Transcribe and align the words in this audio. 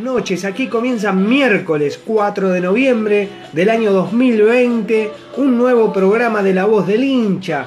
Noches, 0.00 0.44
aquí 0.44 0.66
comienza 0.66 1.12
miércoles 1.12 1.98
4 2.04 2.50
de 2.50 2.60
noviembre 2.60 3.28
del 3.52 3.70
año 3.70 3.92
2020, 3.92 5.10
un 5.38 5.56
nuevo 5.56 5.92
programa 5.92 6.42
de 6.42 6.52
La 6.52 6.66
Voz 6.66 6.86
del 6.86 7.02
Hincha 7.02 7.66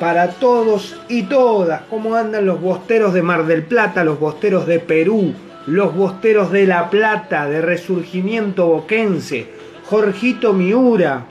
para 0.00 0.28
todos 0.30 0.96
y 1.08 1.24
todas. 1.24 1.82
¿Cómo 1.90 2.14
andan 2.14 2.46
los 2.46 2.60
bosteros 2.60 3.12
de 3.12 3.22
Mar 3.22 3.46
del 3.46 3.64
Plata, 3.64 4.04
los 4.04 4.18
bosteros 4.18 4.66
de 4.66 4.80
Perú, 4.80 5.34
los 5.66 5.94
bosteros 5.94 6.50
de 6.50 6.66
La 6.66 6.88
Plata, 6.88 7.46
de 7.46 7.60
Resurgimiento 7.60 8.66
Boquense? 8.66 9.46
Jorgito 9.84 10.52
Miura, 10.52 11.26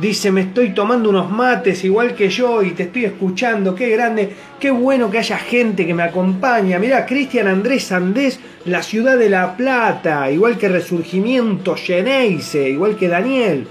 Dice, 0.00 0.32
me 0.32 0.40
estoy 0.40 0.70
tomando 0.70 1.10
unos 1.10 1.30
mates 1.30 1.84
igual 1.84 2.14
que 2.14 2.30
yo 2.30 2.62
y 2.62 2.70
te 2.70 2.84
estoy 2.84 3.04
escuchando. 3.04 3.74
Qué 3.74 3.90
grande, 3.90 4.30
qué 4.58 4.70
bueno 4.70 5.10
que 5.10 5.18
haya 5.18 5.36
gente 5.36 5.86
que 5.86 5.92
me 5.92 6.02
acompaña. 6.02 6.78
Mirá, 6.78 7.04
Cristian 7.04 7.48
Andrés 7.48 7.92
Andés, 7.92 8.40
la 8.64 8.82
ciudad 8.82 9.18
de 9.18 9.28
La 9.28 9.58
Plata, 9.58 10.30
igual 10.30 10.56
que 10.56 10.70
Resurgimiento 10.70 11.74
Geneise, 11.74 12.70
igual 12.70 12.96
que 12.96 13.08
Daniel. 13.08 13.66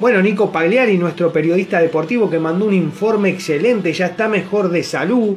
Bueno, 0.00 0.22
Nico 0.22 0.50
Pagliari, 0.50 0.96
nuestro 0.96 1.30
periodista 1.30 1.80
deportivo 1.80 2.30
que 2.30 2.38
mandó 2.38 2.64
un 2.64 2.72
informe 2.72 3.28
excelente, 3.28 3.92
ya 3.92 4.06
está 4.06 4.26
mejor 4.26 4.70
de 4.70 4.82
salud. 4.82 5.36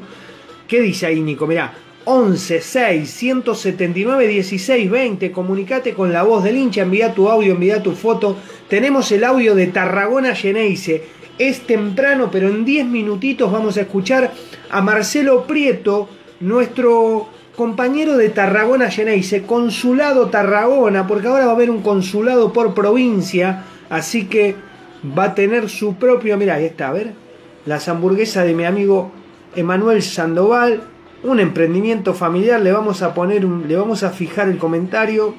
¿Qué 0.65 0.79
dice 0.79 1.07
ahí, 1.07 1.19
Nico? 1.19 1.45
Mirá, 1.45 1.73
11 2.05 2.61
6 2.61 3.09
179 3.09 4.27
16 4.27 4.89
20. 4.89 5.31
Comunicate 5.31 5.93
con 5.93 6.11
la 6.11 6.23
voz 6.23 6.43
del 6.43 6.57
hincha, 6.57 6.81
envía 6.81 7.13
tu 7.13 7.29
audio, 7.29 7.53
envía 7.53 7.83
tu 7.83 7.91
foto. 7.91 8.37
Tenemos 8.67 9.11
el 9.11 9.23
audio 9.23 9.55
de 9.55 9.67
Tarragona 9.67 10.35
Geneise. 10.35 11.03
Es 11.37 11.61
temprano, 11.61 12.29
pero 12.31 12.49
en 12.49 12.65
10 12.65 12.85
minutitos 12.85 13.51
vamos 13.51 13.77
a 13.77 13.81
escuchar 13.81 14.31
a 14.69 14.81
Marcelo 14.81 15.47
Prieto, 15.47 16.07
nuestro 16.39 17.29
compañero 17.55 18.17
de 18.17 18.29
Tarragona 18.29 18.89
Geneise, 18.89 19.43
consulado 19.43 20.29
Tarragona, 20.29 21.07
porque 21.07 21.27
ahora 21.27 21.45
va 21.45 21.51
a 21.51 21.55
haber 21.55 21.69
un 21.69 21.81
consulado 21.81 22.53
por 22.53 22.73
provincia, 22.73 23.65
así 23.89 24.25
que 24.25 24.55
va 25.17 25.25
a 25.25 25.35
tener 25.35 25.69
su 25.69 25.95
propio. 25.95 26.37
Mira, 26.37 26.55
ahí 26.55 26.65
está, 26.65 26.89
a 26.89 26.93
ver. 26.93 27.13
Las 27.65 27.87
hamburguesas 27.87 28.45
de 28.45 28.53
mi 28.53 28.65
amigo 28.65 29.11
Emanuel 29.55 30.01
Sandoval, 30.01 30.81
un 31.23 31.39
emprendimiento 31.39 32.13
familiar, 32.13 32.61
le 32.61 32.71
vamos 32.71 33.01
a 33.01 33.13
poner 33.13 33.45
un, 33.45 33.67
le 33.67 33.75
vamos 33.75 34.03
a 34.03 34.09
fijar 34.09 34.49
el 34.49 34.57
comentario. 34.57 35.35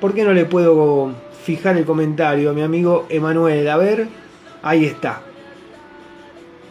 ¿Por 0.00 0.14
qué 0.14 0.24
no 0.24 0.32
le 0.32 0.44
puedo 0.44 1.12
fijar 1.44 1.76
el 1.76 1.84
comentario 1.84 2.50
a 2.50 2.52
mi 2.52 2.62
amigo 2.62 3.06
Emanuel? 3.08 3.68
A 3.68 3.76
ver, 3.76 4.08
ahí 4.62 4.84
está. 4.84 5.22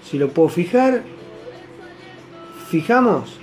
Si 0.09 0.18
lo 0.18 0.30
puedo 0.30 0.50
fijar, 0.50 1.03
fijamos, 2.70 3.38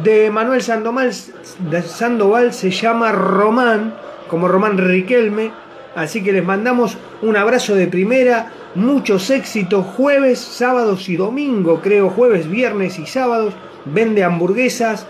de 0.03 0.31
Manuel 0.31 0.61
Sandoval, 0.61 2.53
se 2.53 2.71
llama 2.71 3.11
Román, 3.11 3.93
como 4.27 4.47
Román 4.47 4.77
Riquelme. 4.77 5.51
Así 5.95 6.23
que 6.23 6.31
les 6.31 6.43
mandamos 6.43 6.97
un 7.21 7.35
abrazo 7.35 7.75
de 7.75 7.87
primera, 7.87 8.51
muchos 8.75 9.29
éxitos, 9.29 9.85
jueves, 9.85 10.39
sábados 10.39 11.09
y 11.09 11.17
domingo, 11.17 11.81
creo, 11.81 12.09
jueves, 12.09 12.49
viernes 12.49 12.97
y 12.97 13.05
sábados. 13.05 13.53
Vende 13.85 14.23
hamburguesas 14.23 15.05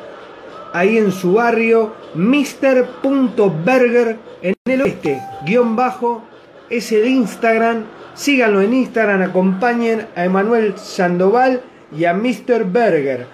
ahí 0.73 0.97
en 0.97 1.11
su 1.11 1.33
barrio, 1.33 1.93
Mr.Burger 2.15 4.17
en 4.41 4.55
el 4.65 4.81
oeste, 4.81 5.21
guion 5.45 5.75
bajo 5.75 6.23
es 6.71 6.91
el 6.91 7.07
Instagram. 7.07 7.83
Síganlo 8.15 8.61
en 8.61 8.73
Instagram, 8.73 9.21
acompañen 9.21 10.07
a 10.15 10.25
Emanuel 10.25 10.77
Sandoval 10.77 11.61
y 11.95 12.05
a 12.05 12.13
Mr. 12.13 12.65
Berger. 12.65 13.27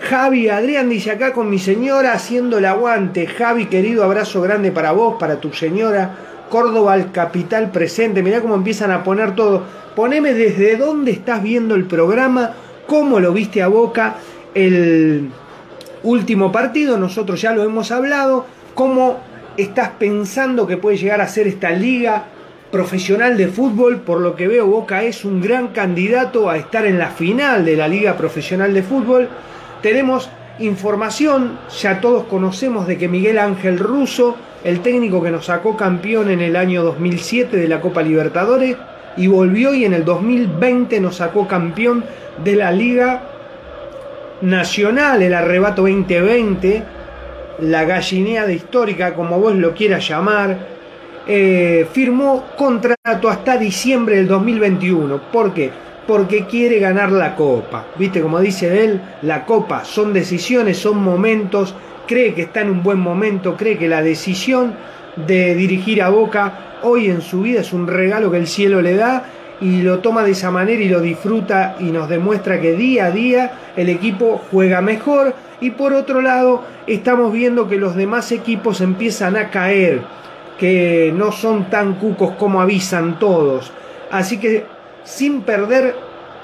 Javi 0.00 0.48
Adrián 0.48 0.88
dice 0.88 1.10
acá 1.10 1.32
con 1.32 1.50
mi 1.50 1.58
señora 1.58 2.12
haciendo 2.12 2.58
el 2.58 2.64
aguante. 2.64 3.26
Javi, 3.26 3.66
querido, 3.66 4.04
abrazo 4.04 4.40
grande 4.40 4.72
para 4.72 4.92
vos, 4.92 5.16
para 5.18 5.40
tu 5.40 5.52
señora. 5.52 6.16
Córdoba 6.48 6.94
al 6.94 7.12
capital 7.12 7.70
presente. 7.70 8.22
Mirá 8.22 8.40
cómo 8.40 8.54
empiezan 8.54 8.90
a 8.90 9.04
poner 9.04 9.34
todo. 9.34 9.64
Poneme 9.94 10.32
desde 10.32 10.76
dónde 10.76 11.10
estás 11.10 11.42
viendo 11.42 11.74
el 11.74 11.84
programa, 11.84 12.52
cómo 12.86 13.20
lo 13.20 13.32
viste 13.32 13.60
a 13.60 13.68
boca 13.68 14.16
el 14.54 15.28
último 16.04 16.52
partido. 16.52 16.96
Nosotros 16.96 17.40
ya 17.40 17.52
lo 17.52 17.64
hemos 17.64 17.90
hablado. 17.90 18.46
Cómo 18.74 19.18
estás 19.56 19.90
pensando 19.98 20.66
que 20.66 20.76
puede 20.76 20.96
llegar 20.96 21.20
a 21.20 21.28
ser 21.28 21.48
esta 21.48 21.70
liga 21.70 22.26
profesional 22.70 23.36
de 23.36 23.48
fútbol, 23.48 24.00
por 24.00 24.20
lo 24.20 24.36
que 24.36 24.48
veo 24.48 24.66
Boca 24.66 25.02
es 25.02 25.24
un 25.24 25.40
gran 25.40 25.68
candidato 25.68 26.50
a 26.50 26.56
estar 26.56 26.84
en 26.86 26.98
la 26.98 27.08
final 27.08 27.64
de 27.64 27.76
la 27.76 27.88
Liga 27.88 28.16
Profesional 28.16 28.74
de 28.74 28.82
Fútbol. 28.82 29.28
Tenemos 29.82 30.28
información, 30.58 31.58
ya 31.80 32.00
todos 32.00 32.24
conocemos 32.24 32.86
de 32.86 32.98
que 32.98 33.08
Miguel 33.08 33.38
Ángel 33.38 33.78
Russo, 33.78 34.36
el 34.64 34.80
técnico 34.80 35.22
que 35.22 35.30
nos 35.30 35.46
sacó 35.46 35.76
campeón 35.76 36.30
en 36.30 36.40
el 36.40 36.56
año 36.56 36.82
2007 36.82 37.56
de 37.56 37.68
la 37.68 37.80
Copa 37.80 38.02
Libertadores, 38.02 38.76
y 39.16 39.26
volvió 39.26 39.74
y 39.74 39.84
en 39.84 39.94
el 39.94 40.04
2020 40.04 41.00
nos 41.00 41.16
sacó 41.16 41.48
campeón 41.48 42.04
de 42.44 42.54
la 42.54 42.70
Liga 42.70 43.22
Nacional, 44.42 45.22
el 45.22 45.34
arrebato 45.34 45.82
2020, 45.82 46.82
la 47.60 47.84
gallineada 47.84 48.52
histórica, 48.52 49.14
como 49.14 49.40
vos 49.40 49.56
lo 49.56 49.74
quieras 49.74 50.06
llamar. 50.08 50.77
Eh, 51.30 51.86
firmó 51.92 52.46
contrato 52.56 53.28
hasta 53.28 53.58
diciembre 53.58 54.16
del 54.16 54.28
2021. 54.28 55.20
¿Por 55.30 55.52
qué? 55.52 55.70
Porque 56.06 56.46
quiere 56.46 56.78
ganar 56.78 57.12
la 57.12 57.36
copa. 57.36 57.84
Viste, 57.98 58.22
como 58.22 58.40
dice 58.40 58.82
él, 58.82 59.00
la 59.20 59.44
copa 59.44 59.84
son 59.84 60.14
decisiones, 60.14 60.78
son 60.78 61.02
momentos. 61.02 61.74
Cree 62.06 62.32
que 62.32 62.42
está 62.42 62.62
en 62.62 62.70
un 62.70 62.82
buen 62.82 62.98
momento, 62.98 63.58
cree 63.58 63.76
que 63.76 63.88
la 63.88 64.02
decisión 64.02 64.72
de 65.26 65.54
dirigir 65.54 66.02
a 66.02 66.08
Boca 66.08 66.78
hoy 66.82 67.10
en 67.10 67.20
su 67.20 67.42
vida 67.42 67.60
es 67.60 67.74
un 67.74 67.86
regalo 67.86 68.30
que 68.30 68.38
el 68.38 68.46
cielo 68.46 68.80
le 68.80 68.94
da 68.94 69.24
y 69.60 69.82
lo 69.82 69.98
toma 69.98 70.22
de 70.24 70.30
esa 70.30 70.50
manera 70.50 70.80
y 70.80 70.88
lo 70.88 71.00
disfruta 71.00 71.76
y 71.80 71.90
nos 71.90 72.08
demuestra 72.08 72.60
que 72.60 72.72
día 72.72 73.06
a 73.06 73.10
día 73.10 73.52
el 73.76 73.88
equipo 73.88 74.40
juega 74.50 74.80
mejor 74.80 75.34
y 75.60 75.70
por 75.70 75.92
otro 75.92 76.22
lado 76.22 76.62
estamos 76.86 77.32
viendo 77.32 77.68
que 77.68 77.76
los 77.76 77.96
demás 77.96 78.30
equipos 78.30 78.80
empiezan 78.80 79.36
a 79.36 79.50
caer, 79.50 80.02
que 80.58 81.12
no 81.14 81.32
son 81.32 81.70
tan 81.70 81.94
cucos 81.94 82.32
como 82.32 82.60
avisan 82.60 83.18
todos. 83.18 83.72
Así 84.10 84.38
que 84.38 84.66
sin 85.04 85.42
perder 85.42 85.94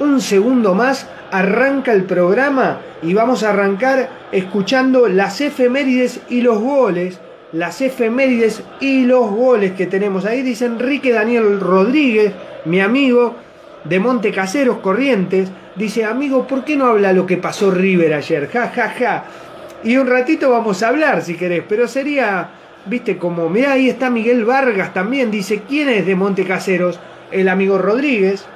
un 0.01 0.21
segundo 0.21 0.75
más, 0.75 1.09
arranca 1.31 1.93
el 1.93 2.05
programa 2.05 2.81
y 3.03 3.15
vamos 3.15 3.43
a 3.43 3.51
arrancar 3.51 4.09
escuchando 4.33 5.09
las 5.09 5.41
efemérides 5.41 6.21
y 6.29 6.41
los 6.41 6.59
goles 6.59 7.21
las 7.55 7.81
efemérides 7.81 8.63
y 8.81 9.05
los 9.05 9.31
goles 9.31 9.73
que 9.73 9.87
tenemos 9.87 10.25
ahí. 10.25 10.43
Dice 10.43 10.67
Enrique 10.67 11.13
Daniel 11.13 11.61
Rodríguez, 11.61 12.33
mi 12.65 12.81
amigo 12.81 13.37
de 13.85 14.01
Monte 14.01 14.33
Caseros 14.33 14.79
Corrientes, 14.79 15.51
dice, 15.77 16.05
amigo, 16.05 16.47
¿por 16.47 16.65
qué 16.65 16.77
no 16.77 16.87
habla 16.87 17.13
lo 17.13 17.27
que 17.27 17.37
pasó 17.37 17.71
River 17.71 18.15
ayer? 18.15 18.51
Ja, 18.53 18.73
ja, 18.75 18.89
ja. 18.91 19.25
Y 19.85 19.97
un 19.97 20.09
ratito 20.09 20.51
vamos 20.51 20.83
a 20.83 20.89
hablar 20.89 21.23
si 21.23 21.37
querés, 21.37 21.63
pero 21.69 21.87
sería, 21.87 22.49
viste, 22.87 23.19
como, 23.19 23.49
mirá, 23.49 23.73
ahí 23.73 23.89
está 23.89 24.11
Miguel 24.11 24.45
Vargas 24.45 24.93
también, 24.93 25.31
dice, 25.31 25.63
¿quién 25.69 25.89
es 25.89 26.07
de 26.07 26.15
Monte 26.15 26.45
Caseros? 26.45 26.99
El 27.31 27.49
amigo 27.49 27.79
Rodríguez. 27.79 28.47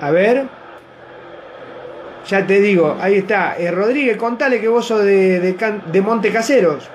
A 0.00 0.10
ver. 0.10 0.46
Ya 2.28 2.46
te 2.46 2.60
digo, 2.60 2.96
ahí 3.00 3.16
está. 3.16 3.56
Eh, 3.58 3.70
Rodríguez, 3.70 4.16
contale 4.16 4.60
que 4.60 4.68
vos 4.68 4.86
sos 4.86 5.02
de, 5.02 5.40
de, 5.40 6.00
Monte 6.02 6.30
Caseros. 6.30 6.88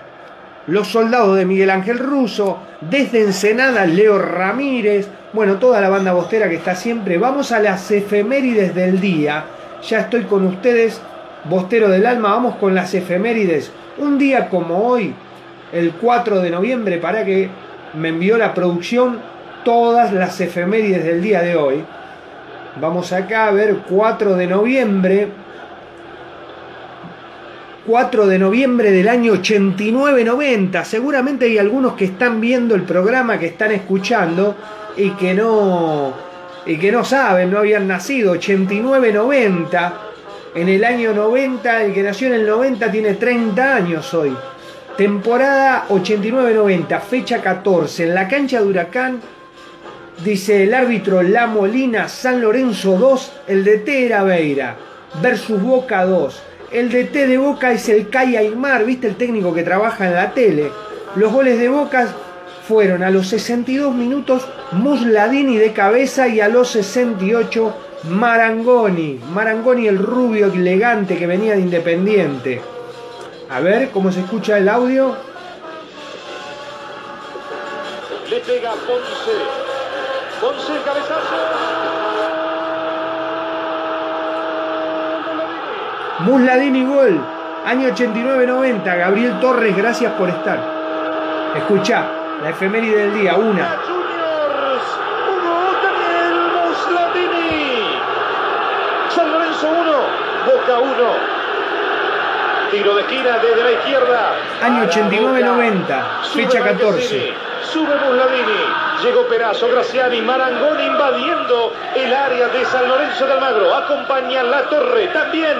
Los 0.67 0.87
soldados 0.87 1.35
de 1.35 1.45
Miguel 1.45 1.71
Ángel 1.71 1.97
Russo, 1.97 2.59
desde 2.79 3.21
Ensenada 3.21 3.85
Leo 3.85 4.19
Ramírez, 4.19 5.09
bueno, 5.33 5.57
toda 5.57 5.81
la 5.81 5.89
banda 5.89 6.13
bostera 6.13 6.47
que 6.47 6.55
está 6.55 6.75
siempre. 6.75 7.17
Vamos 7.17 7.51
a 7.51 7.59
las 7.59 7.89
efemérides 7.91 8.73
del 8.75 9.01
día. 9.01 9.45
Ya 9.89 10.01
estoy 10.01 10.23
con 10.23 10.45
ustedes, 10.45 11.01
bostero 11.45 11.89
del 11.89 12.05
alma, 12.05 12.29
vamos 12.29 12.55
con 12.57 12.75
las 12.75 12.93
efemérides. 12.93 13.71
Un 13.97 14.17
día 14.17 14.49
como 14.49 14.87
hoy, 14.87 15.13
el 15.73 15.93
4 15.93 16.39
de 16.39 16.49
noviembre, 16.49 16.97
para 16.97 17.25
que 17.25 17.49
me 17.95 18.09
envió 18.09 18.37
la 18.37 18.53
producción 18.53 19.19
todas 19.65 20.13
las 20.13 20.39
efemérides 20.39 21.03
del 21.03 21.21
día 21.21 21.41
de 21.41 21.55
hoy. 21.55 21.83
Vamos 22.79 23.11
acá 23.11 23.47
a 23.47 23.51
ver 23.51 23.77
4 23.87 24.35
de 24.35 24.47
noviembre 24.47 25.27
4 27.85 28.27
de 28.27 28.39
noviembre 28.39 28.91
del 28.91 29.09
año 29.09 29.33
89-90. 29.33 30.83
Seguramente 30.85 31.45
hay 31.45 31.57
algunos 31.57 31.93
que 31.93 32.05
están 32.05 32.39
viendo 32.39 32.75
el 32.75 32.83
programa, 32.83 33.37
que 33.37 33.47
están 33.47 33.71
escuchando 33.71 34.55
y 34.95 35.09
que 35.11 35.33
no, 35.33 36.13
y 36.65 36.77
que 36.77 36.91
no 36.91 37.03
saben, 37.03 37.51
no 37.51 37.59
habían 37.59 37.87
nacido. 37.87 38.35
89-90. 38.35 39.93
En 40.55 40.69
el 40.69 40.83
año 40.85 41.13
90, 41.13 41.83
el 41.83 41.93
que 41.93 42.03
nació 42.03 42.27
en 42.27 42.35
el 42.35 42.47
90 42.47 42.91
tiene 42.91 43.13
30 43.15 43.75
años 43.75 44.13
hoy. 44.13 44.33
Temporada 44.97 45.85
89-90, 45.89 47.01
fecha 47.01 47.41
14. 47.41 48.03
En 48.03 48.13
la 48.13 48.27
cancha 48.27 48.61
de 48.61 48.67
Huracán, 48.67 49.21
dice 50.23 50.63
el 50.63 50.73
árbitro 50.75 51.23
La 51.23 51.47
Molina, 51.47 52.07
San 52.07 52.39
Lorenzo 52.39 52.95
2, 52.99 53.31
el 53.47 53.63
de 53.63 53.79
Tera 53.79 54.23
Beira, 54.23 54.75
versus 55.19 55.59
Boca 55.59 56.05
2. 56.05 56.43
El 56.71 56.91
DT 56.91 57.27
de 57.27 57.37
Boca 57.39 57.71
es 57.71 57.89
el 57.89 58.09
Kai 58.09 58.35
Aymar, 58.35 58.85
¿viste? 58.85 59.07
El 59.07 59.15
técnico 59.15 59.51
que 59.51 59.63
trabaja 59.63 60.05
en 60.05 60.13
la 60.13 60.31
tele. 60.31 60.69
Los 61.15 61.33
goles 61.33 61.57
de 61.57 61.69
Boca 61.69 62.07
fueron 62.67 63.01
a 63.01 63.09
los 63.09 63.27
62 63.29 63.95
minutos 63.95 64.47
Musladini 64.73 65.57
de 65.57 65.73
cabeza 65.73 66.27
y 66.27 66.39
a 66.39 66.49
los 66.49 66.69
68 66.69 67.75
Marangoni. 68.09 69.19
Marangoni 69.33 69.87
el 69.87 69.97
rubio 69.97 70.53
elegante 70.53 71.17
que 71.17 71.25
venía 71.25 71.55
de 71.55 71.61
Independiente. 71.61 72.72
A 73.49 73.59
ver 73.59 73.91
cómo 73.91 74.11
se 74.11 74.21
escucha 74.21 74.57
el 74.57 74.67
audio. 74.69 75.15
Le 78.29 78.39
pega 78.39 78.71
Ponce. 78.71 79.31
Ponce 80.41 80.75
el 80.75 80.83
cabezazo. 80.83 81.35
Musladini 86.19 86.85
Gol, 86.85 87.19
año 87.65 87.89
89-90. 87.89 88.83
Gabriel 88.97 89.39
Torres, 89.39 89.75
gracias 89.75 90.13
por 90.13 90.29
estar. 90.29 90.59
Escucha, 91.55 92.05
la 92.41 92.49
efeméride 92.49 92.97
del 92.97 93.13
día, 93.13 93.35
una. 93.35 93.77
Juniors, 93.85 94.83
uno, 95.29 95.53
Daniel 95.83 96.35
Musladini. 96.55 97.99
San 99.13 99.31
Lorenzo 99.31 99.67
1, 99.67 99.91
Boca 100.45 100.79
1. 100.79 101.32
Tiro 102.73 102.95
de 102.95 103.01
esquina 103.01 103.37
desde 103.37 103.63
la 103.63 103.71
izquierda. 103.71 104.33
Año 104.63 104.85
89-90, 104.89 106.23
fecha 106.33 106.59
14. 106.59 107.33
Sube 107.71 107.95
Musladini. 108.03 108.65
Llegó 109.03 109.27
Perazo, 109.27 109.67
Graciani, 109.67 110.21
Marangoni 110.23 110.83
invadiendo 110.85 111.71
el 111.95 112.11
área 112.11 112.47
de 112.47 112.65
San 112.65 112.87
Lorenzo 112.89 113.27
de 113.27 113.33
Almagro. 113.33 113.75
Acompaña 113.75 114.41
la 114.41 114.63
torre. 114.69 115.05
También 115.09 115.55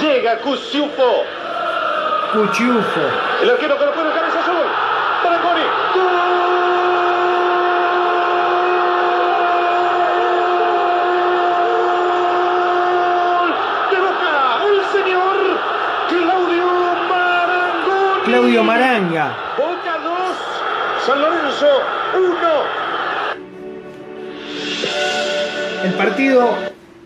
llega 0.00 0.38
Cusiufo. 0.38 1.24
Cuchiufo. 2.32 3.00
El 3.42 3.50
arquero 3.50 3.78
que 3.78 3.84
lo 3.84 3.92
pone 3.92 4.10
cabeza 4.10 4.40
azul. 4.40 4.66
Marangoni. 5.22 5.62
¡Gol! 13.20 13.54
De 13.90 13.98
Boca, 14.00 14.34
el 14.66 14.78
señor 14.92 15.36
Claudio 16.08 16.66
Marangoni. 17.08 18.19
Claudio 18.30 18.62
Maranga. 18.62 19.36
Boca 19.58 19.98
2, 20.04 21.04
San 21.04 21.20
Lorenzo 21.20 21.66
1. 25.82 25.84
El 25.84 25.92
partido 25.94 26.54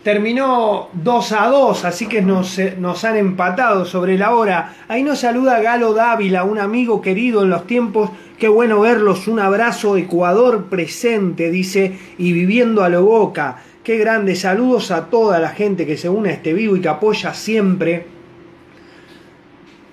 terminó 0.03 0.89
2 0.93 1.31
a 1.31 1.47
2, 1.47 1.85
así 1.85 2.05
que 2.05 2.21
nos, 2.21 2.59
eh, 2.59 2.75
nos 2.77 3.03
han 3.05 3.17
empatado 3.17 3.85
sobre 3.85 4.19
la 4.19 4.35
hora. 4.35 4.75
Ahí 4.87 5.01
nos 5.01 5.17
saluda 5.17 5.59
Galo 5.61 5.95
Dávila, 5.95 6.43
un 6.43 6.59
amigo 6.59 7.01
querido 7.01 7.41
en 7.41 7.49
los 7.49 7.65
tiempos. 7.65 8.11
Qué 8.37 8.47
bueno 8.47 8.81
verlos. 8.81 9.27
Un 9.27 9.39
abrazo, 9.39 9.97
Ecuador 9.97 10.65
presente, 10.65 11.49
dice, 11.49 11.97
y 12.19 12.33
viviendo 12.33 12.83
a 12.83 12.89
lo 12.89 13.03
boca. 13.03 13.63
Qué 13.83 13.97
grande. 13.97 14.35
Saludos 14.35 14.91
a 14.91 15.05
toda 15.07 15.39
la 15.39 15.49
gente 15.49 15.87
que 15.87 15.97
se 15.97 16.07
une 16.07 16.29
a 16.29 16.33
este 16.33 16.53
vivo 16.53 16.75
y 16.75 16.81
que 16.81 16.89
apoya 16.89 17.33
siempre. 17.33 18.14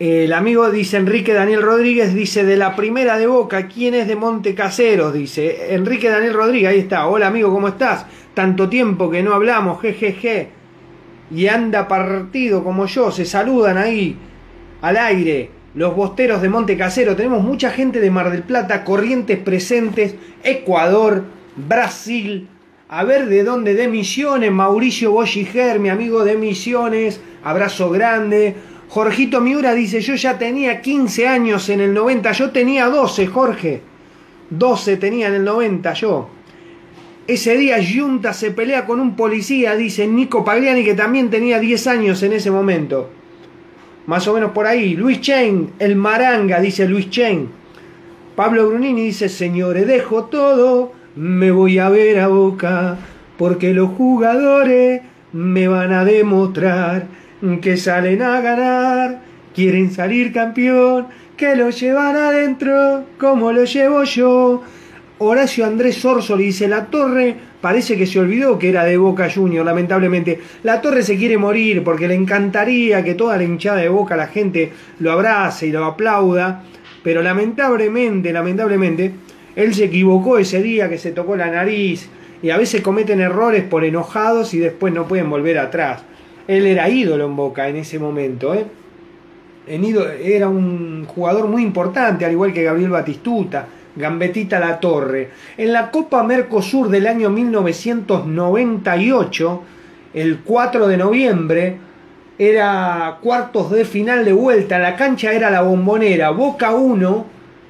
El 0.05 0.33
amigo 0.33 0.69
dice 0.69 0.97
Enrique 0.97 1.33
Daniel 1.33 1.63
Rodríguez, 1.63 2.13
dice 2.13 2.45
de 2.45 2.57
la 2.57 2.75
primera 2.75 3.19
de 3.19 3.29
Boca, 3.29 3.69
¿quién 3.69 3.95
es 3.95 4.09
de 4.09 4.17
Monte 4.17 4.53
Caseros? 4.53 5.15
Dice 5.15 5.77
Enrique 5.77 6.09
Daniel 6.09 6.35
Rodríguez, 6.35 6.71
ahí 6.71 6.79
está. 6.81 7.07
Hola 7.07 7.29
amigo, 7.29 7.53
¿cómo 7.53 7.69
estás? 7.69 8.05
Tanto 8.35 8.69
tiempo 8.69 9.09
que 9.09 9.23
no 9.23 9.33
hablamos, 9.33 9.81
jejeje. 9.81 10.49
Y 11.31 11.47
anda 11.47 11.87
partido 11.87 12.65
como 12.65 12.87
yo, 12.87 13.13
se 13.13 13.25
saludan 13.25 13.79
ahí 13.79 14.17
al 14.81 14.97
aire. 14.97 15.51
Los 15.77 15.95
bosteros 15.95 16.43
de 16.43 16.49
Monte 16.49 16.77
Casero, 16.77 17.15
tenemos 17.15 17.45
mucha 17.45 17.71
gente 17.71 18.01
de 18.01 18.11
Mar 18.11 18.33
del 18.33 18.43
Plata, 18.43 18.83
Corrientes 18.83 19.39
presentes, 19.39 20.17
Ecuador, 20.43 21.23
Brasil, 21.55 22.49
a 22.89 23.05
ver 23.05 23.27
de 23.27 23.45
dónde, 23.45 23.75
de 23.75 23.87
Misiones, 23.87 24.51
Mauricio 24.51 25.13
Bolliger, 25.13 25.79
mi 25.79 25.91
amigo 25.91 26.25
de 26.25 26.37
Misiones, 26.37 27.21
abrazo 27.45 27.89
grande. 27.89 28.57
Jorgito 28.93 29.41
Miura 29.41 29.73
dice, 29.73 30.03
yo 30.03 30.17
ya 30.17 30.37
tenía 30.37 30.83
15 30.83 31.27
años 31.27 31.71
en 31.71 31.81
el 31.81 31.95
90, 31.95 32.31
yo 32.33 32.51
tenía 32.51 32.89
12, 32.89 33.27
Jorge. 33.27 33.81
12 34.51 34.99
tenía 34.99 35.29
en 35.29 35.35
el 35.37 35.45
90 35.45 35.95
yo. 35.95 36.29
Ese 37.27 37.57
día 37.57 37.79
Junta 37.83 38.35
se 38.35 38.51
pelea 38.51 38.85
con 38.85 39.01
un 39.01 39.17
policía, 39.17 39.77
dice 39.77 40.07
Nico 40.07 40.45
Pagliani, 40.45 40.85
que 40.85 40.93
también 40.93 41.31
tenía 41.31 41.59
10 41.59 41.87
años 41.87 42.23
en 42.23 42.35
ese 42.35 42.51
momento. 42.51 43.09
Más 44.05 44.29
o 44.29 44.35
menos 44.35 44.51
por 44.51 44.67
ahí. 44.67 44.95
Luis 44.95 45.23
Chain, 45.23 45.71
el 45.79 45.97
Maranga, 45.97 46.61
dice 46.61 46.87
Luis 46.87 47.09
Chain. 47.09 47.49
Pablo 48.37 48.69
Brunini 48.69 49.05
dice, 49.05 49.31
señores, 49.31 49.87
dejo 49.87 50.25
todo, 50.25 50.93
me 51.17 51.51
voy 51.51 51.79
a 51.79 51.89
ver 51.89 52.21
a 52.21 52.29
Boca, 52.29 52.99
porque 53.39 53.73
los 53.73 53.89
jugadores 53.93 55.01
me 55.33 55.67
van 55.67 55.95
a 55.95 56.05
demostrar 56.05 57.23
que 57.61 57.77
salen 57.77 58.23
a 58.23 58.41
ganar, 58.41 59.21
quieren 59.55 59.91
salir 59.91 60.33
campeón, 60.33 61.09
que 61.37 61.57
lo 61.57 61.71
llevan 61.71 62.15
adentro, 62.15 63.05
como 63.19 63.53
lo 63.53 63.65
llevo 63.65 64.05
yo. 64.05 64.63
Horacio 65.19 65.67
Andrés 65.67 65.97
Sorsoli 65.97 66.45
dice, 66.45 66.69
la 66.69 66.87
torre 66.87 67.35
parece 67.61 67.97
que 67.97 68.07
se 68.07 68.21
olvidó 68.21 68.59
que 68.59 68.69
era 68.69 68.85
de 68.85 68.97
Boca 68.97 69.29
Junior, 69.29 69.67
lamentablemente. 69.67 70.41
La 70.63 70.81
torre 70.81 71.03
se 71.03 71.17
quiere 71.17 71.37
morir 71.37 71.83
porque 71.83 72.07
le 72.07 72.15
encantaría 72.15 73.03
que 73.03 73.15
toda 73.15 73.37
la 73.37 73.45
hinchada 73.45 73.81
de 73.81 73.89
Boca, 73.89 74.17
la 74.17 74.29
gente 74.29 74.73
lo 75.01 75.11
abrace 75.11 75.67
y 75.67 75.73
lo 75.73 75.85
aplauda, 75.85 76.63
pero 77.03 77.23
lamentablemente, 77.23 78.33
lamentablemente, 78.33 79.13
él 79.57 79.75
se 79.75 79.85
equivocó 79.85 80.39
ese 80.39 80.63
día 80.63 80.89
que 80.89 80.99
se 80.99 81.11
tocó 81.11 81.37
la 81.37 81.51
nariz 81.51 82.09
y 82.41 82.51
a 82.51 82.57
veces 82.57 82.83
cometen 82.83 83.21
errores 83.21 83.65
por 83.65 83.85
enojados 83.85 84.55
y 84.55 84.59
después 84.59 84.93
no 84.93 85.09
pueden 85.09 85.29
volver 85.29 85.59
atrás. 85.59 86.05
Él 86.49 86.67
era 86.67 86.89
ídolo 86.89 87.27
en 87.27 87.37
Boca 87.37 87.69
en 87.69 87.77
ese 87.77 87.99
momento, 87.99 88.55
¿eh? 88.55 88.65
En 89.67 89.85
ídolo, 89.85 90.11
era 90.11 90.49
un 90.49 91.05
jugador 91.07 91.47
muy 91.47 91.63
importante, 91.63 92.25
al 92.25 92.33
igual 92.33 92.53
que 92.53 92.65
Gabriel 92.65 92.91
Batistuta, 92.91 93.67
Gambetita 93.95 94.59
La 94.59 94.81
Torre. 94.81 95.31
En 95.57 95.73
la 95.73 95.91
Copa 95.91 96.25
Mercosur 96.25 96.89
del 96.89 97.07
año 97.07 97.31
1998, 97.31 99.63
el 100.15 100.41
4 100.41 100.89
de 100.89 100.97
noviembre, 100.97 101.77
era 102.39 103.19
cuartos 103.23 103.71
de 103.71 103.85
final 103.85 104.25
de 104.25 104.33
vuelta, 104.33 104.79
la 104.79 104.97
cancha 104.97 105.33
era 105.33 105.51
la 105.51 105.61
bombonera, 105.63 106.31
Boca 106.31 106.73
1, 106.73 107.27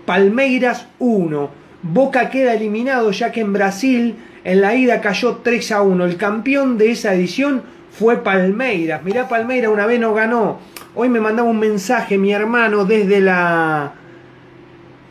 Palmeiras 0.07 0.87
1. 0.99 1.62
Boca 1.83 2.31
queda 2.31 2.55
eliminado 2.55 3.11
ya 3.11 3.33
que 3.33 3.41
en 3.41 3.52
Brasil 3.52 4.14
en 4.45 4.61
la 4.61 4.75
ida 4.75 5.00
cayó 5.00 5.41
3 5.43 5.73
a 5.73 5.83
1. 5.83 6.05
El 6.05 6.17
campeón 6.17 6.79
de 6.79 6.93
esa 6.93 7.12
edición 7.12 7.62
fue 7.99 8.22
Palmeiras. 8.22 9.02
Mirá, 9.04 9.28
Palmeiras 9.28 9.70
una 9.70 9.87
vez 9.87 10.00
no 10.00 10.14
ganó. 10.14 10.58
Hoy 10.94 11.08
me 11.08 11.20
mandaba 11.20 11.49
un 11.49 11.58
mensaje 11.58 12.18
mi 12.18 12.32
hermano 12.32 12.84
desde 12.84 13.20
la... 13.20 13.94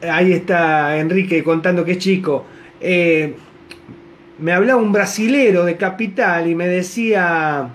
Ahí 0.01 0.33
está 0.33 0.97
Enrique 0.97 1.43
contando 1.43 1.85
que 1.85 1.93
es 1.93 1.97
chico. 1.99 2.45
Eh, 2.79 3.35
me 4.39 4.51
hablaba 4.53 4.81
un 4.81 4.91
brasilero 4.91 5.63
de 5.63 5.77
Capital 5.77 6.49
y 6.49 6.55
me 6.55 6.67
decía 6.67 7.69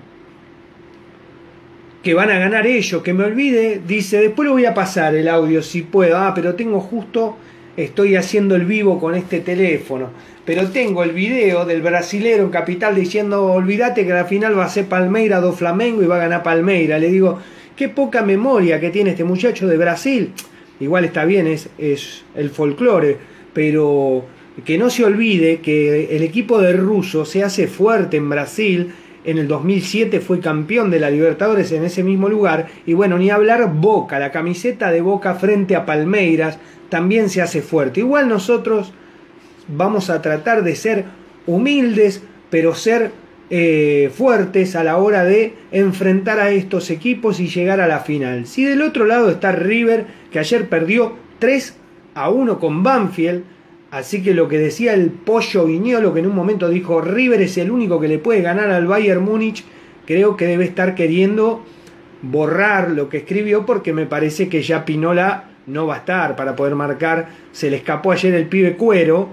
que 2.02 2.14
van 2.14 2.30
a 2.30 2.38
ganar 2.38 2.66
ellos, 2.66 3.02
que 3.02 3.14
me 3.14 3.24
olvide, 3.24 3.80
dice, 3.84 4.20
después 4.20 4.46
lo 4.46 4.52
voy 4.52 4.64
a 4.64 4.74
pasar 4.74 5.14
el 5.16 5.26
audio 5.26 5.60
si 5.60 5.82
puedo, 5.82 6.16
ah, 6.16 6.32
pero 6.34 6.54
tengo 6.54 6.80
justo, 6.80 7.36
estoy 7.76 8.14
haciendo 8.14 8.54
el 8.54 8.64
vivo 8.64 9.00
con 9.00 9.16
este 9.16 9.40
teléfono, 9.40 10.10
pero 10.46 10.70
tengo 10.70 11.02
el 11.02 11.10
video 11.10 11.66
del 11.66 11.82
brasilero 11.82 12.50
Capital 12.52 12.94
diciendo, 12.94 13.46
olvídate 13.46 14.06
que 14.06 14.12
la 14.12 14.24
final 14.24 14.56
va 14.56 14.64
a 14.64 14.70
ser 14.70 14.86
Palmeira 14.86 15.40
do 15.40 15.52
Flamengo 15.52 16.02
y 16.02 16.06
va 16.06 16.16
a 16.16 16.20
ganar 16.20 16.44
Palmeira, 16.44 16.98
le 16.98 17.10
digo, 17.10 17.40
qué 17.74 17.88
poca 17.88 18.22
memoria 18.22 18.80
que 18.80 18.90
tiene 18.90 19.10
este 19.10 19.24
muchacho 19.24 19.66
de 19.66 19.76
Brasil, 19.76 20.30
igual 20.78 21.04
está 21.04 21.24
bien, 21.24 21.48
es, 21.48 21.68
es 21.78 22.24
el 22.36 22.50
folclore, 22.50 23.18
pero 23.52 24.24
que 24.64 24.78
no 24.78 24.88
se 24.88 25.04
olvide 25.04 25.58
que 25.58 26.16
el 26.16 26.22
equipo 26.22 26.62
de 26.62 26.72
ruso 26.72 27.24
se 27.24 27.42
hace 27.42 27.66
fuerte 27.66 28.16
en 28.16 28.30
Brasil, 28.30 28.92
en 29.24 29.38
el 29.38 29.48
2007 29.48 30.20
fue 30.20 30.38
campeón 30.38 30.88
de 30.92 31.00
la 31.00 31.10
Libertadores 31.10 31.72
en 31.72 31.84
ese 31.84 32.04
mismo 32.04 32.28
lugar. 32.28 32.68
Y 32.86 32.94
bueno, 32.94 33.18
ni 33.18 33.28
hablar 33.28 33.72
Boca, 33.74 34.20
la 34.20 34.30
camiseta 34.30 34.92
de 34.92 35.00
Boca 35.00 35.34
frente 35.34 35.74
a 35.74 35.84
Palmeiras 35.84 36.60
también 36.90 37.28
se 37.28 37.42
hace 37.42 37.60
fuerte. 37.60 37.98
Igual 37.98 38.28
nosotros 38.28 38.92
vamos 39.68 40.10
a 40.10 40.22
tratar 40.22 40.62
de 40.62 40.74
ser 40.74 41.04
humildes, 41.46 42.22
pero 42.50 42.74
ser 42.74 43.12
eh, 43.50 44.10
fuertes 44.14 44.76
a 44.76 44.84
la 44.84 44.96
hora 44.96 45.24
de 45.24 45.54
enfrentar 45.70 46.40
a 46.40 46.50
estos 46.50 46.90
equipos 46.90 47.40
y 47.40 47.48
llegar 47.48 47.80
a 47.80 47.86
la 47.86 48.00
final. 48.00 48.46
Si 48.46 48.64
del 48.64 48.82
otro 48.82 49.04
lado 49.06 49.30
está 49.30 49.52
River, 49.52 50.06
que 50.30 50.38
ayer 50.38 50.68
perdió 50.68 51.14
3 51.38 51.76
a 52.14 52.30
1 52.30 52.58
con 52.58 52.82
Banfield, 52.82 53.44
Así 53.90 54.22
que 54.22 54.34
lo 54.34 54.48
que 54.48 54.58
decía 54.58 54.94
el 54.94 55.10
pollo 55.10 55.64
Viñolo, 55.64 56.12
que 56.12 56.20
en 56.20 56.26
un 56.26 56.34
momento 56.34 56.68
dijo 56.68 57.00
River 57.00 57.40
es 57.40 57.56
el 57.56 57.70
único 57.70 58.00
que 58.00 58.08
le 58.08 58.18
puede 58.18 58.42
ganar 58.42 58.70
al 58.70 58.86
Bayern 58.86 59.24
Múnich, 59.24 59.64
creo 60.04 60.36
que 60.36 60.46
debe 60.46 60.64
estar 60.64 60.94
queriendo 60.94 61.64
borrar 62.22 62.90
lo 62.90 63.08
que 63.08 63.18
escribió 63.18 63.64
porque 63.64 63.92
me 63.92 64.06
parece 64.06 64.48
que 64.48 64.62
ya 64.62 64.84
Pinola 64.84 65.44
no 65.66 65.86
va 65.86 65.94
a 65.94 65.98
estar 65.98 66.36
para 66.36 66.56
poder 66.56 66.74
marcar. 66.74 67.28
Se 67.52 67.70
le 67.70 67.76
escapó 67.76 68.12
ayer 68.12 68.34
el 68.34 68.48
pibe 68.48 68.76
cuero, 68.76 69.28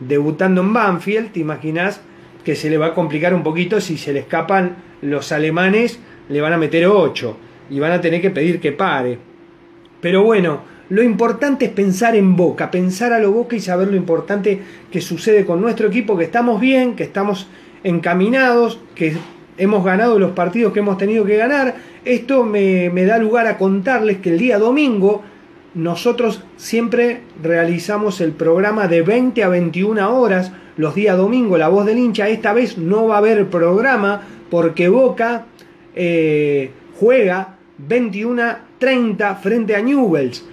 debutando 0.00 0.60
en 0.60 0.72
Banfield. 0.72 1.32
¿Te 1.32 1.40
imaginas 1.40 2.00
que 2.44 2.54
se 2.54 2.70
le 2.70 2.78
va 2.78 2.86
a 2.86 2.94
complicar 2.94 3.34
un 3.34 3.42
poquito 3.42 3.80
si 3.80 3.96
se 3.96 4.12
le 4.12 4.20
escapan 4.20 4.76
los 5.02 5.32
alemanes? 5.32 5.98
Le 6.28 6.40
van 6.40 6.52
a 6.52 6.58
meter 6.58 6.86
8 6.86 7.36
y 7.70 7.80
van 7.80 7.92
a 7.92 8.00
tener 8.00 8.20
que 8.20 8.30
pedir 8.30 8.60
que 8.60 8.72
pare. 8.72 9.18
Pero 10.00 10.22
bueno, 10.22 10.60
lo 10.88 11.02
importante 11.02 11.64
es 11.64 11.70
pensar 11.72 12.14
en 12.14 12.36
Boca, 12.36 12.70
pensar 12.70 13.12
a 13.12 13.18
lo 13.18 13.32
Boca 13.32 13.56
y 13.56 13.60
saber 13.60 13.88
lo 13.88 13.96
importante 13.96 14.60
que 14.90 15.00
sucede 15.00 15.44
con 15.44 15.60
nuestro 15.60 15.88
equipo, 15.88 16.16
que 16.16 16.24
estamos 16.24 16.60
bien, 16.60 16.94
que 16.94 17.02
estamos 17.02 17.48
encaminados, 17.82 18.78
que 18.94 19.16
hemos 19.58 19.84
ganado 19.84 20.18
los 20.18 20.32
partidos 20.32 20.72
que 20.72 20.80
hemos 20.80 20.98
tenido 20.98 21.24
que 21.24 21.36
ganar. 21.36 21.74
Esto 22.04 22.44
me, 22.44 22.90
me 22.90 23.04
da 23.04 23.18
lugar 23.18 23.46
a 23.46 23.58
contarles 23.58 24.18
que 24.18 24.30
el 24.30 24.38
día 24.38 24.58
domingo 24.58 25.22
nosotros 25.74 26.42
siempre 26.56 27.20
realizamos 27.42 28.20
el 28.20 28.32
programa 28.32 28.88
de 28.88 29.02
20 29.02 29.42
a 29.44 29.48
21 29.48 30.18
horas 30.18 30.52
los 30.76 30.94
días 30.94 31.16
domingo, 31.16 31.56
La 31.56 31.68
Voz 31.68 31.86
del 31.86 31.98
Hincha. 31.98 32.28
Esta 32.28 32.52
vez 32.52 32.78
no 32.78 33.06
va 33.06 33.16
a 33.16 33.18
haber 33.18 33.46
programa 33.48 34.22
porque 34.50 34.88
Boca 34.88 35.46
eh, 35.94 36.70
juega 36.98 37.56
21.30 37.88 39.38
frente 39.40 39.74
a 39.74 39.82
Newells 39.82 40.44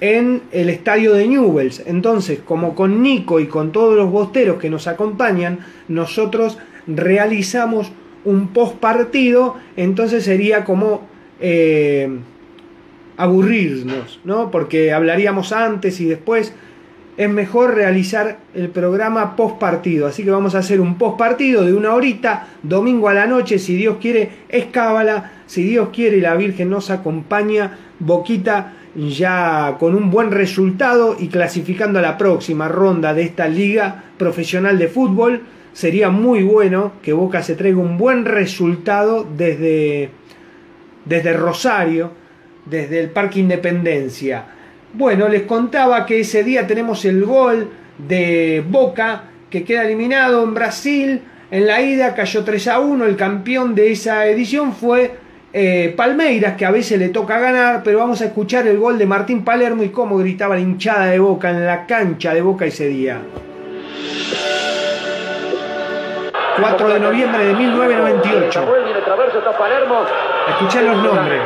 en 0.00 0.42
el 0.52 0.68
estadio 0.70 1.14
de 1.14 1.26
Newells. 1.26 1.82
Entonces, 1.86 2.40
como 2.44 2.74
con 2.74 3.02
Nico 3.02 3.40
y 3.40 3.46
con 3.46 3.72
todos 3.72 3.96
los 3.96 4.10
bosteros 4.10 4.58
que 4.58 4.70
nos 4.70 4.86
acompañan, 4.86 5.60
nosotros 5.88 6.58
realizamos 6.86 7.92
un 8.24 8.48
post 8.48 8.76
partido, 8.76 9.56
entonces 9.76 10.24
sería 10.24 10.64
como 10.64 11.02
eh, 11.40 12.08
aburrirnos, 13.18 14.20
¿no? 14.24 14.50
Porque 14.50 14.92
hablaríamos 14.92 15.52
antes 15.52 16.00
y 16.00 16.06
después. 16.06 16.54
Es 17.18 17.28
mejor 17.28 17.74
realizar 17.74 18.38
el 18.54 18.68
programa 18.68 19.34
post 19.34 19.58
partido. 19.58 20.06
Así 20.06 20.22
que 20.22 20.30
vamos 20.30 20.54
a 20.54 20.58
hacer 20.58 20.80
un 20.80 20.96
post 20.96 21.18
partido 21.18 21.64
de 21.64 21.74
una 21.74 21.92
horita, 21.92 22.46
domingo 22.62 23.08
a 23.08 23.14
la 23.14 23.26
noche, 23.26 23.58
si 23.58 23.74
Dios 23.74 23.96
quiere, 24.00 24.30
es 24.48 24.66
cábala. 24.66 25.32
Si 25.46 25.64
Dios 25.64 25.88
quiere 25.92 26.20
la 26.20 26.36
Virgen 26.36 26.70
nos 26.70 26.90
acompaña, 26.90 27.76
boquita 27.98 28.74
ya 28.94 29.76
con 29.80 29.96
un 29.96 30.10
buen 30.10 30.30
resultado 30.30 31.16
y 31.18 31.26
clasificando 31.26 31.98
a 31.98 32.02
la 32.02 32.18
próxima 32.18 32.68
ronda 32.68 33.14
de 33.14 33.22
esta 33.22 33.48
liga 33.48 34.04
profesional 34.16 34.78
de 34.78 34.86
fútbol. 34.86 35.42
Sería 35.72 36.10
muy 36.10 36.44
bueno 36.44 36.92
que 37.02 37.12
Boca 37.12 37.42
se 37.42 37.56
traiga 37.56 37.78
un 37.78 37.98
buen 37.98 38.24
resultado 38.24 39.26
desde, 39.36 40.10
desde 41.04 41.32
Rosario, 41.32 42.12
desde 42.68 43.00
el 43.00 43.10
Parque 43.10 43.40
Independencia. 43.40 44.44
Bueno, 44.92 45.28
les 45.28 45.42
contaba 45.42 46.06
que 46.06 46.20
ese 46.20 46.42
día 46.42 46.66
tenemos 46.66 47.04
el 47.04 47.24
gol 47.24 47.70
de 47.98 48.64
Boca 48.68 49.24
que 49.50 49.64
queda 49.64 49.84
eliminado 49.84 50.42
en 50.44 50.54
Brasil. 50.54 51.22
En 51.50 51.66
la 51.66 51.80
ida 51.80 52.14
cayó 52.14 52.44
3 52.44 52.68
a 52.68 52.80
1. 52.80 53.04
El 53.04 53.16
campeón 53.16 53.74
de 53.74 53.92
esa 53.92 54.26
edición 54.26 54.72
fue 54.72 55.12
eh, 55.52 55.94
Palmeiras, 55.96 56.56
que 56.56 56.66
a 56.66 56.70
veces 56.70 56.98
le 56.98 57.08
toca 57.08 57.38
ganar, 57.38 57.82
pero 57.82 57.98
vamos 57.98 58.20
a 58.20 58.26
escuchar 58.26 58.66
el 58.66 58.78
gol 58.78 58.98
de 58.98 59.06
Martín 59.06 59.44
Palermo 59.44 59.82
y 59.82 59.88
cómo 59.88 60.18
gritaba 60.18 60.54
la 60.54 60.60
hinchada 60.60 61.06
de 61.06 61.18
Boca 61.18 61.50
en 61.50 61.64
la 61.64 61.86
cancha 61.86 62.34
de 62.34 62.42
Boca 62.42 62.66
ese 62.66 62.88
día. 62.88 63.20
4 66.60 66.88
de 66.88 67.00
noviembre 67.00 67.44
de 67.44 67.54
1998. 67.54 68.87
Escuchar 70.48 70.82
los 70.84 70.96
nombres. 70.96 71.42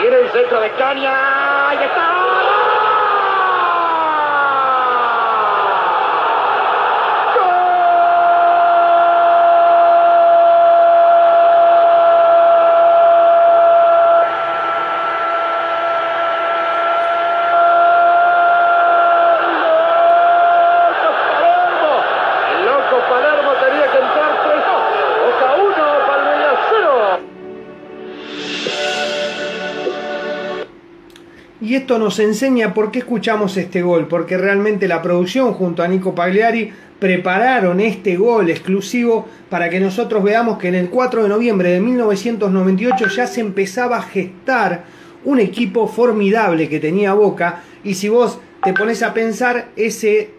Viene 0.00 0.16
el 0.16 0.30
centro 0.30 0.60
de 0.60 0.70
Caña. 0.72 1.68
¡Ahí 1.68 1.78
está! 1.84 2.29
Esto 31.90 31.98
nos 31.98 32.20
enseña 32.20 32.72
por 32.72 32.92
qué 32.92 33.00
escuchamos 33.00 33.56
este 33.56 33.82
gol, 33.82 34.06
porque 34.06 34.38
realmente 34.38 34.86
la 34.86 35.02
producción 35.02 35.54
junto 35.54 35.82
a 35.82 35.88
Nico 35.88 36.14
Pagliari 36.14 36.70
prepararon 37.00 37.80
este 37.80 38.14
gol 38.14 38.48
exclusivo 38.48 39.26
para 39.48 39.68
que 39.68 39.80
nosotros 39.80 40.22
veamos 40.22 40.56
que 40.56 40.68
en 40.68 40.76
el 40.76 40.88
4 40.88 41.24
de 41.24 41.28
noviembre 41.28 41.70
de 41.70 41.80
1998 41.80 43.08
ya 43.08 43.26
se 43.26 43.40
empezaba 43.40 43.96
a 43.96 44.02
gestar 44.02 44.84
un 45.24 45.40
equipo 45.40 45.88
formidable 45.88 46.68
que 46.68 46.78
tenía 46.78 47.12
Boca 47.12 47.64
y 47.82 47.94
si 47.94 48.08
vos 48.08 48.38
te 48.62 48.72
pones 48.72 49.02
a 49.02 49.12
pensar 49.12 49.70
ese 49.74 50.30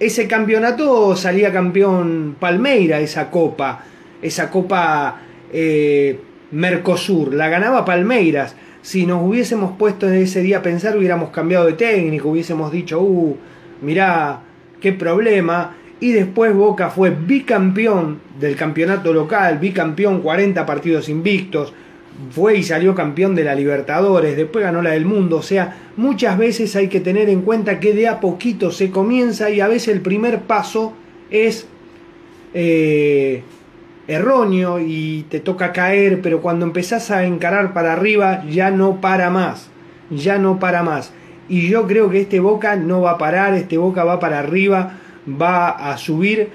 ese 0.00 0.26
campeonato 0.26 1.14
salía 1.14 1.52
campeón 1.52 2.34
Palmeira 2.40 2.98
esa 2.98 3.30
copa 3.30 3.84
esa 4.20 4.50
copa 4.50 5.20
eh, 5.52 6.18
Mercosur 6.50 7.34
la 7.34 7.48
ganaba 7.48 7.84
Palmeiras 7.84 8.56
si 8.88 9.04
nos 9.04 9.22
hubiésemos 9.22 9.72
puesto 9.76 10.08
en 10.08 10.14
ese 10.14 10.40
día 10.40 10.58
a 10.58 10.62
pensar 10.62 10.96
hubiéramos 10.96 11.28
cambiado 11.28 11.66
de 11.66 11.74
técnico 11.74 12.30
hubiésemos 12.30 12.72
dicho 12.72 13.02
uh 13.02 13.36
mirá 13.82 14.40
qué 14.80 14.94
problema 14.94 15.76
y 16.00 16.12
después 16.12 16.54
Boca 16.54 16.88
fue 16.88 17.10
bicampeón 17.10 18.18
del 18.40 18.56
campeonato 18.56 19.12
local, 19.12 19.58
bicampeón 19.58 20.22
40 20.22 20.64
partidos 20.64 21.10
invictos, 21.10 21.74
fue 22.30 22.56
y 22.56 22.62
salió 22.62 22.94
campeón 22.94 23.34
de 23.34 23.44
la 23.44 23.54
Libertadores, 23.54 24.36
después 24.36 24.64
ganó 24.64 24.80
la 24.80 24.92
del 24.92 25.04
mundo, 25.04 25.36
o 25.38 25.42
sea, 25.42 25.76
muchas 25.96 26.38
veces 26.38 26.74
hay 26.74 26.88
que 26.88 27.00
tener 27.00 27.28
en 27.28 27.42
cuenta 27.42 27.80
que 27.80 27.92
de 27.92 28.08
a 28.08 28.20
poquito 28.20 28.70
se 28.70 28.90
comienza 28.90 29.50
y 29.50 29.60
a 29.60 29.68
veces 29.68 29.88
el 29.88 30.00
primer 30.00 30.42
paso 30.42 30.94
es 31.30 31.66
eh, 32.54 33.42
erróneo 34.08 34.80
y 34.80 35.26
te 35.28 35.38
toca 35.38 35.72
caer, 35.72 36.20
pero 36.22 36.40
cuando 36.40 36.64
empezás 36.66 37.10
a 37.10 37.24
encarar 37.24 37.72
para 37.72 37.92
arriba 37.92 38.42
ya 38.48 38.70
no 38.70 39.00
para 39.00 39.30
más, 39.30 39.68
ya 40.10 40.38
no 40.38 40.58
para 40.58 40.82
más. 40.82 41.12
Y 41.48 41.68
yo 41.68 41.86
creo 41.86 42.10
que 42.10 42.22
este 42.22 42.40
Boca 42.40 42.76
no 42.76 43.02
va 43.02 43.12
a 43.12 43.18
parar, 43.18 43.54
este 43.54 43.78
Boca 43.78 44.04
va 44.04 44.18
para 44.18 44.40
arriba 44.40 44.94
va 45.28 45.68
a 45.68 45.96
subir 45.98 46.50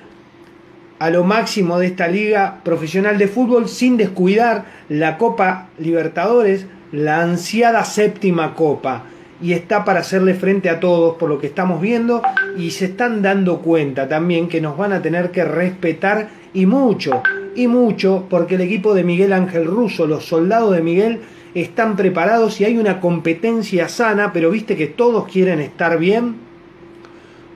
a 1.00 1.10
lo 1.10 1.24
máximo 1.24 1.80
de 1.80 1.88
esta 1.88 2.08
liga 2.08 2.62
profesional 2.64 3.18
de 3.18 3.28
fútbol 3.28 3.68
sin 3.68 3.98
descuidar 3.98 4.66
la 4.90 5.18
Copa 5.18 5.68
Libertadores, 5.78 6.66
la 6.92 7.22
ansiada 7.22 7.84
séptima 7.84 8.56
copa. 8.56 9.04
Y 9.42 9.52
está 9.52 9.84
para 9.84 10.00
hacerle 10.00 10.36
frente 10.36 10.70
a 10.70 10.80
todos 10.80 11.18
por 11.18 11.28
lo 11.28 11.40
que 11.40 11.48
estamos 11.48 11.82
viendo 11.82 12.22
y 12.58 12.72
se 12.72 12.86
están 12.86 13.22
dando 13.22 13.60
cuenta 13.60 14.08
también 14.08 14.48
que 14.48 14.62
nos 14.62 14.78
van 14.78 14.94
a 14.94 15.02
tener 15.02 15.32
que 15.32 15.44
respetar 15.44 16.30
y 16.54 16.66
mucho, 16.66 17.22
y 17.56 17.68
mucho, 17.68 18.26
porque 18.30 18.56
el 18.56 18.62
equipo 18.62 18.94
de 18.94 19.04
Miguel 19.04 19.34
Ángel 19.34 19.66
Russo, 19.66 20.08
los 20.08 20.26
soldados 20.26 20.76
de 20.76 20.82
Miguel, 20.82 21.22
están 21.54 21.96
preparados 21.96 22.60
y 22.60 22.66
hay 22.66 22.78
una 22.78 23.00
competencia 23.00 23.88
sana, 23.90 24.34
pero 24.34 24.50
viste 24.50 24.76
que 24.76 24.88
todos 24.88 25.28
quieren 25.28 25.60
estar 25.60 26.00
bien 26.00 26.36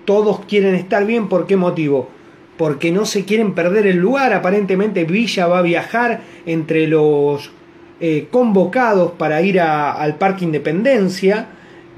todos 0.08 0.40
quieren 0.46 0.74
estar 0.74 1.06
bien. 1.06 1.28
¿Por 1.28 1.46
qué 1.48 1.58
motivo? 1.58 2.08
Porque 2.56 2.94
no 2.94 3.04
se 3.04 3.26
quieren 3.26 3.54
perder 3.54 3.86
el 3.86 3.98
lugar. 3.98 4.34
Aparentemente 4.34 5.04
Villa 5.04 5.48
va 5.48 5.60
a 5.60 5.64
viajar 5.64 6.22
entre 6.46 6.88
los 6.88 7.52
eh, 8.00 8.30
convocados 8.32 9.12
para 9.12 9.42
ir 9.42 9.60
al 9.60 10.16
Parque 10.16 10.46
Independencia. 10.46 11.48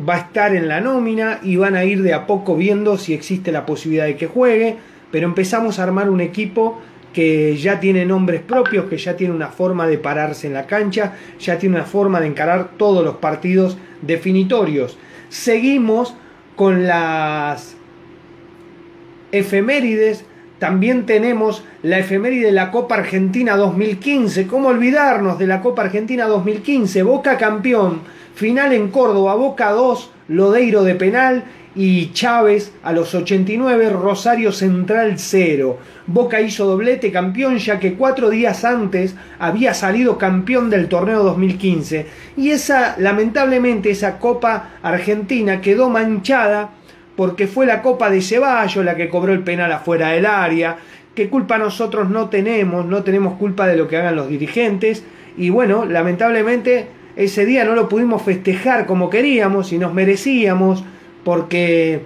Va 0.10 0.16
a 0.16 0.18
estar 0.18 0.56
en 0.56 0.68
la 0.68 0.82
nómina 0.82 1.40
y 1.44 1.58
van 1.58 1.76
a 1.76 1.86
ir 1.86 2.02
de 2.02 2.16
a 2.16 2.26
poco 2.26 2.56
viendo 2.56 2.98
si 2.98 3.14
existe 3.14 3.52
la 3.52 3.68
posibilidad 3.68 4.06
de 4.06 4.16
que 4.16 4.26
juegue. 4.26 4.78
Pero 5.12 5.28
empezamos 5.28 5.78
a 5.78 5.84
armar 5.84 6.10
un 6.10 6.20
equipo 6.20 6.80
que 7.20 7.58
ya 7.58 7.82
tiene 7.82 8.06
nombres 8.06 8.40
propios, 8.40 8.86
que 8.86 8.98
ya 8.98 9.18
tiene 9.18 9.34
una 9.34 9.50
forma 9.50 9.86
de 9.88 9.98
pararse 9.98 10.48
en 10.48 10.54
la 10.54 10.66
cancha, 10.66 11.18
ya 11.38 11.60
tiene 11.60 11.76
una 11.76 11.84
forma 11.84 12.22
de 12.22 12.28
encarar 12.28 12.70
todos 12.78 13.04
los 13.04 13.18
partidos 13.18 13.78
definitorios. 14.02 14.98
Seguimos 15.28 16.16
con 16.56 16.88
las 16.88 17.76
efemérides, 19.34 20.24
también 20.60 21.06
tenemos 21.06 21.66
la 21.84 22.00
efeméride 22.00 22.46
de 22.46 22.52
la 22.54 22.72
Copa 22.72 22.96
Argentina 22.96 23.58
2015. 23.58 24.48
¿Cómo 24.48 24.70
olvidarnos 24.70 25.38
de 25.38 25.48
la 25.48 25.60
Copa 25.60 25.82
Argentina 25.82 26.26
2015? 26.26 27.04
Boca 27.04 27.38
campeón, 27.38 28.00
final 28.34 28.72
en 28.72 28.92
Córdoba, 28.92 29.36
Boca 29.36 29.72
2, 29.72 30.10
Lodeiro 30.30 30.86
de 30.86 30.96
penal 30.96 31.44
y 31.80 32.12
Chávez 32.12 32.74
a 32.84 32.92
los 32.92 33.16
89, 33.16 33.90
Rosario 33.92 34.52
Central 34.52 35.14
0. 35.16 35.78
Boca 36.08 36.42
hizo 36.42 36.66
doblete 36.66 37.10
campeón 37.10 37.58
ya 37.58 37.80
que 37.80 37.94
cuatro 37.94 38.30
días 38.30 38.66
antes 38.66 39.16
había 39.40 39.74
salido 39.74 40.18
campeón 40.18 40.70
del 40.70 40.90
torneo 40.90 41.24
2015. 41.24 42.06
Y 42.36 42.50
esa, 42.50 42.98
lamentablemente, 42.98 43.92
esa 43.92 44.20
Copa 44.20 44.72
Argentina 44.84 45.62
quedó 45.62 45.90
manchada 45.90 46.72
porque 47.16 47.48
fue 47.48 47.66
la 47.66 47.82
Copa 47.82 48.10
de 48.10 48.22
Ceballos 48.22 48.84
la 48.84 48.98
que 48.98 49.08
cobró 49.08 49.32
el 49.32 49.44
penal 49.44 49.72
afuera 49.72 50.10
del 50.10 50.26
área, 50.26 50.76
que 51.16 51.30
culpa 51.30 51.58
nosotros 51.58 52.10
no 52.10 52.28
tenemos, 52.28 52.86
no 52.88 53.04
tenemos 53.04 53.38
culpa 53.38 53.68
de 53.68 53.78
lo 53.78 53.88
que 53.88 53.96
hagan 53.96 54.18
los 54.18 54.28
dirigentes, 54.28 55.06
y 55.38 55.50
bueno, 55.50 55.86
lamentablemente 55.86 56.88
ese 57.16 57.46
día 57.46 57.64
no 57.64 57.74
lo 57.74 57.88
pudimos 57.88 58.22
festejar 58.22 58.86
como 58.86 59.10
queríamos 59.10 59.72
y 59.72 59.78
nos 59.78 59.94
merecíamos, 59.94 60.84
porque 61.24 62.02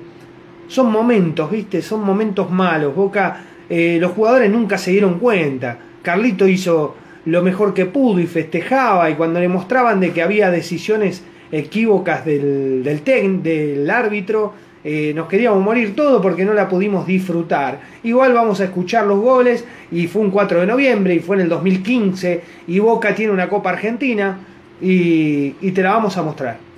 son 0.67 0.91
momentos, 0.91 1.49
¿viste? 1.51 1.81
Son 1.81 2.03
momentos 2.03 2.49
malos. 2.49 2.95
Boca, 2.95 3.45
eh, 3.69 3.97
los 3.99 4.11
jugadores 4.11 4.49
nunca 4.51 4.77
se 4.77 4.91
dieron 4.91 5.19
cuenta. 5.19 5.77
Carlito 6.01 6.47
hizo 6.47 6.95
lo 7.25 7.41
mejor 7.41 7.73
que 7.73 7.85
pudo 7.85 8.19
y 8.19 8.27
festejaba, 8.27 9.09
y 9.09 9.15
cuando 9.15 9.39
le 9.39 9.47
mostraban 9.47 9.99
de 9.99 10.11
que 10.11 10.21
había 10.21 10.51
decisiones 10.51 11.23
equívocas 11.51 12.25
del, 12.25 12.83
del, 12.83 13.89
árbitro, 13.89 14.53
eh, 14.83 15.13
nos 15.15 15.29
queríamos 15.29 15.63
morir 15.63 15.95
todo 15.95 16.21
porque 16.21 16.43
no 16.43 16.53
la 16.53 16.67
pudimos 16.67 17.07
disfrutar. 17.07 17.79
Igual 18.03 18.33
vamos 18.33 18.59
a 18.59 18.65
escuchar 18.65 19.05
los 19.05 19.19
goles 19.19 19.63
y 19.91 20.07
fue 20.07 20.21
un 20.23 20.31
4 20.31 20.61
de 20.61 20.67
noviembre 20.67 21.15
y 21.15 21.19
fue 21.19 21.37
en 21.37 21.43
el 21.43 21.49
2015 21.49 22.41
y 22.67 22.79
Boca 22.79 23.15
tiene 23.15 23.31
una 23.31 23.47
Copa 23.47 23.69
Argentina 23.69 24.39
y, 24.81 25.51
te 25.71 25.81
la 25.81 25.91
vamos 25.91 26.17
a 26.17 26.23
mostrar. 26.23 26.72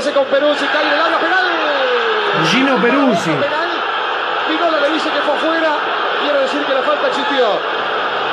Hace 0.00 0.12
con 0.12 0.24
Peruzzi, 0.24 0.64
cae 0.64 0.86
en 0.86 0.92
el 0.94 1.00
área 1.00 1.18
penal. 1.18 1.44
Gino 2.46 2.76
Peruzzi. 2.80 3.30
Pinola 4.48 4.80
le 4.80 4.90
dice 4.94 5.10
que 5.10 5.20
fue 5.20 5.34
afuera, 5.34 5.72
quiere 6.22 6.38
decir 6.40 6.64
que 6.64 6.72
la 6.72 6.82
falta 6.82 7.08
existió. 7.08 7.46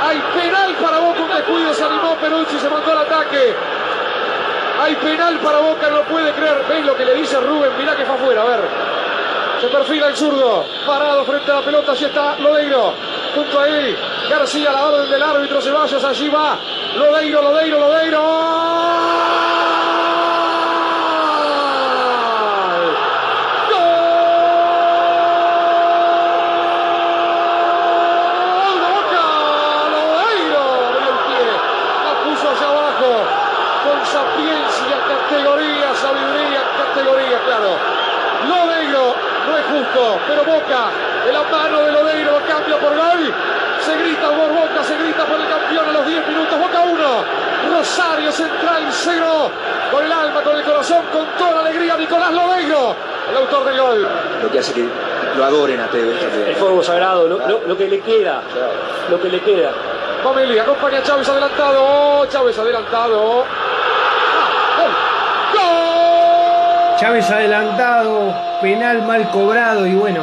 Hay 0.01 0.17
penal 0.33 0.75
para 0.81 0.99
Boca, 0.99 1.19
un 1.19 1.27
descuido, 1.27 1.73
se 1.73 1.83
animó 1.83 2.15
Peruzzi, 2.15 2.57
se 2.57 2.69
mandó 2.69 2.89
al 2.93 2.99
ataque. 2.99 3.53
Hay 4.81 4.95
penal 4.95 5.39
para 5.39 5.59
Boca, 5.59 5.89
no 5.89 6.03
puede 6.03 6.31
creer. 6.31 6.63
¿Veis 6.69 6.85
lo 6.85 6.95
que 6.95 7.03
le 7.03 7.15
dice 7.15 7.37
Rubén? 7.41 7.71
Mirá 7.77 7.97
que 7.97 8.05
fue 8.05 8.15
afuera, 8.15 8.41
a 8.43 8.45
ver. 8.45 8.61
Se 9.59 9.67
perfila 9.67 10.07
el 10.07 10.15
zurdo. 10.15 10.65
Parado 10.85 11.25
frente 11.25 11.51
a 11.51 11.55
la 11.55 11.61
pelota, 11.63 11.91
así 11.91 12.05
está 12.05 12.37
Lodeiro. 12.39 12.93
Junto 13.35 13.59
a 13.59 13.67
él, 13.67 13.97
García, 14.29 14.71
la 14.71 14.85
orden 14.85 15.09
del 15.09 15.21
árbitro 15.21 15.59
Ceballos, 15.59 16.03
allí 16.03 16.29
va. 16.29 16.57
Lodeiro, 16.95 17.41
Lodeiro, 17.41 17.77
Lodeiro. 17.77 19.16
Pero 39.93 40.43
Boca, 40.43 40.91
de 41.25 41.33
la 41.33 41.43
mano 41.43 41.81
de 41.81 41.91
Lodeiro, 41.91 42.31
lo 42.31 42.45
cambia 42.47 42.77
por 42.77 42.95
gol. 42.95 43.33
Se 43.79 43.95
grita 43.97 44.27
por 44.29 44.49
Boca, 44.49 44.83
se 44.83 44.97
grita 44.97 45.25
por 45.25 45.39
el 45.39 45.47
campeón 45.47 45.89
a 45.89 45.91
los 45.93 46.05
10 46.05 46.27
minutos. 46.27 46.59
Boca 46.59 46.79
1, 46.81 47.77
Rosario 47.77 48.31
Central 48.31 48.83
0. 48.89 49.51
Con 49.91 50.05
el 50.05 50.11
alma, 50.11 50.41
con 50.41 50.55
el 50.55 50.63
corazón, 50.63 51.03
con 51.13 51.25
toda 51.37 51.55
la 51.55 51.69
alegría, 51.69 51.95
Nicolás 51.95 52.33
Lodeiro, 52.33 52.95
el 53.29 53.37
autor 53.37 53.65
del 53.65 53.79
gol. 53.79 54.07
Lo 54.43 54.51
que 54.51 54.59
hace 54.59 54.73
que 54.73 54.85
lo 55.37 55.45
adoren 55.45 55.79
a 55.79 55.87
Tevez. 55.87 56.21
El 56.47 56.55
fuego 56.55 56.83
sagrado, 56.83 57.27
lo, 57.27 57.77
que 57.77 57.87
le 57.87 57.99
queda, 58.01 58.41
lo 59.09 59.21
que 59.21 59.29
le 59.29 59.39
queda. 59.39 59.71
Familia, 60.23 60.63
acompaña 60.63 60.97
a 60.97 61.03
Chávez 61.03 61.29
adelantado, 61.29 62.25
Chávez 62.25 62.57
adelantado. 62.57 63.45
Chávez 66.97 67.29
adelantado, 67.29 68.33
penal 68.59 69.03
mal 69.03 69.29
cobrado 69.29 69.85
y 69.85 69.93
bueno, 69.93 70.21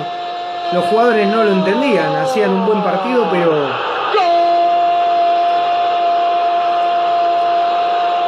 los 0.72 0.84
jugadores 0.86 1.28
no 1.28 1.44
lo 1.44 1.52
entendían, 1.52 2.16
hacían 2.16 2.50
un 2.50 2.66
buen 2.66 2.82
partido, 2.82 3.28
pero 3.30 3.68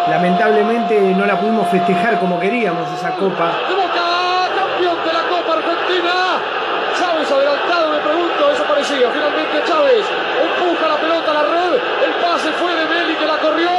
lamentablemente 0.08 1.00
no 1.16 1.26
la 1.26 1.40
pudimos 1.40 1.66
festejar 1.70 2.20
como 2.20 2.38
queríamos 2.38 2.88
esa 2.92 3.10
copa. 3.16 3.50
campeón 4.54 4.96
de 5.04 5.12
la 5.12 5.22
Copa 5.28 5.52
Argentina. 5.54 6.12
Chávez 6.96 7.28
adelantado, 7.28 7.90
me 7.90 7.98
pregunto, 7.98 8.48
desaparecía. 8.48 9.10
Finalmente 9.10 9.62
Chávez 9.66 10.06
empuja 10.40 10.86
la 10.86 10.95
pase 12.22 12.50
fue 12.52 12.74
de 12.74 12.84
Meli 12.86 13.14
que 13.14 13.26
la 13.26 13.38
corrió. 13.38 13.70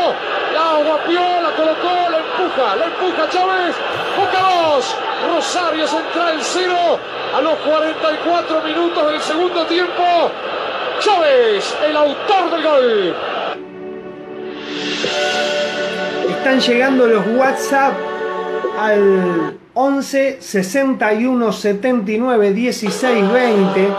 La 0.54 0.84
guapió, 0.84 1.22
la 1.42 1.52
colocó, 1.56 2.10
la 2.10 2.18
empuja, 2.18 2.76
la 2.76 2.86
empuja 2.86 3.30
Chávez. 3.30 3.76
Boca 4.18 4.40
2, 4.76 4.96
Rosario 5.36 5.88
Central 5.88 6.38
0 6.42 7.00
a 7.36 7.42
los 7.42 7.56
44 7.60 8.62
minutos 8.64 9.12
del 9.12 9.22
segundo 9.22 9.66
tiempo. 9.66 10.32
Chávez, 11.00 11.76
el 11.88 11.96
autor 11.96 12.52
del 12.52 12.64
gol. 12.64 13.16
Están 16.30 16.60
llegando 16.60 17.08
los 17.08 17.28
WhatsApp 17.36 17.94
al 18.80 19.58
11 19.74 20.38
61 20.42 21.54
79 21.54 22.54
16 22.54 23.32
20. 23.32 23.90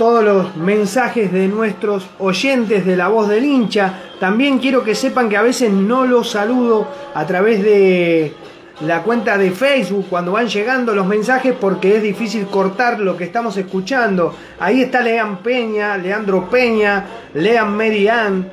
Todos 0.00 0.24
los 0.24 0.56
mensajes 0.56 1.30
de 1.30 1.46
nuestros 1.46 2.06
oyentes 2.18 2.86
de 2.86 2.96
la 2.96 3.08
voz 3.08 3.28
del 3.28 3.44
hincha. 3.44 4.00
También 4.18 4.58
quiero 4.58 4.82
que 4.82 4.94
sepan 4.94 5.28
que 5.28 5.36
a 5.36 5.42
veces 5.42 5.70
no 5.70 6.06
los 6.06 6.30
saludo 6.30 6.88
a 7.12 7.26
través 7.26 7.62
de 7.62 8.32
la 8.80 9.02
cuenta 9.02 9.36
de 9.36 9.50
Facebook 9.50 10.06
cuando 10.08 10.32
van 10.32 10.48
llegando 10.48 10.94
los 10.94 11.06
mensajes 11.06 11.54
porque 11.60 11.96
es 11.96 12.02
difícil 12.02 12.46
cortar 12.46 12.98
lo 12.98 13.14
que 13.14 13.24
estamos 13.24 13.58
escuchando. 13.58 14.34
Ahí 14.58 14.80
está 14.80 15.02
Lean 15.02 15.42
Peña, 15.42 15.98
Leandro 15.98 16.48
Peña, 16.48 17.04
Lean 17.34 17.76
Median 17.76 18.50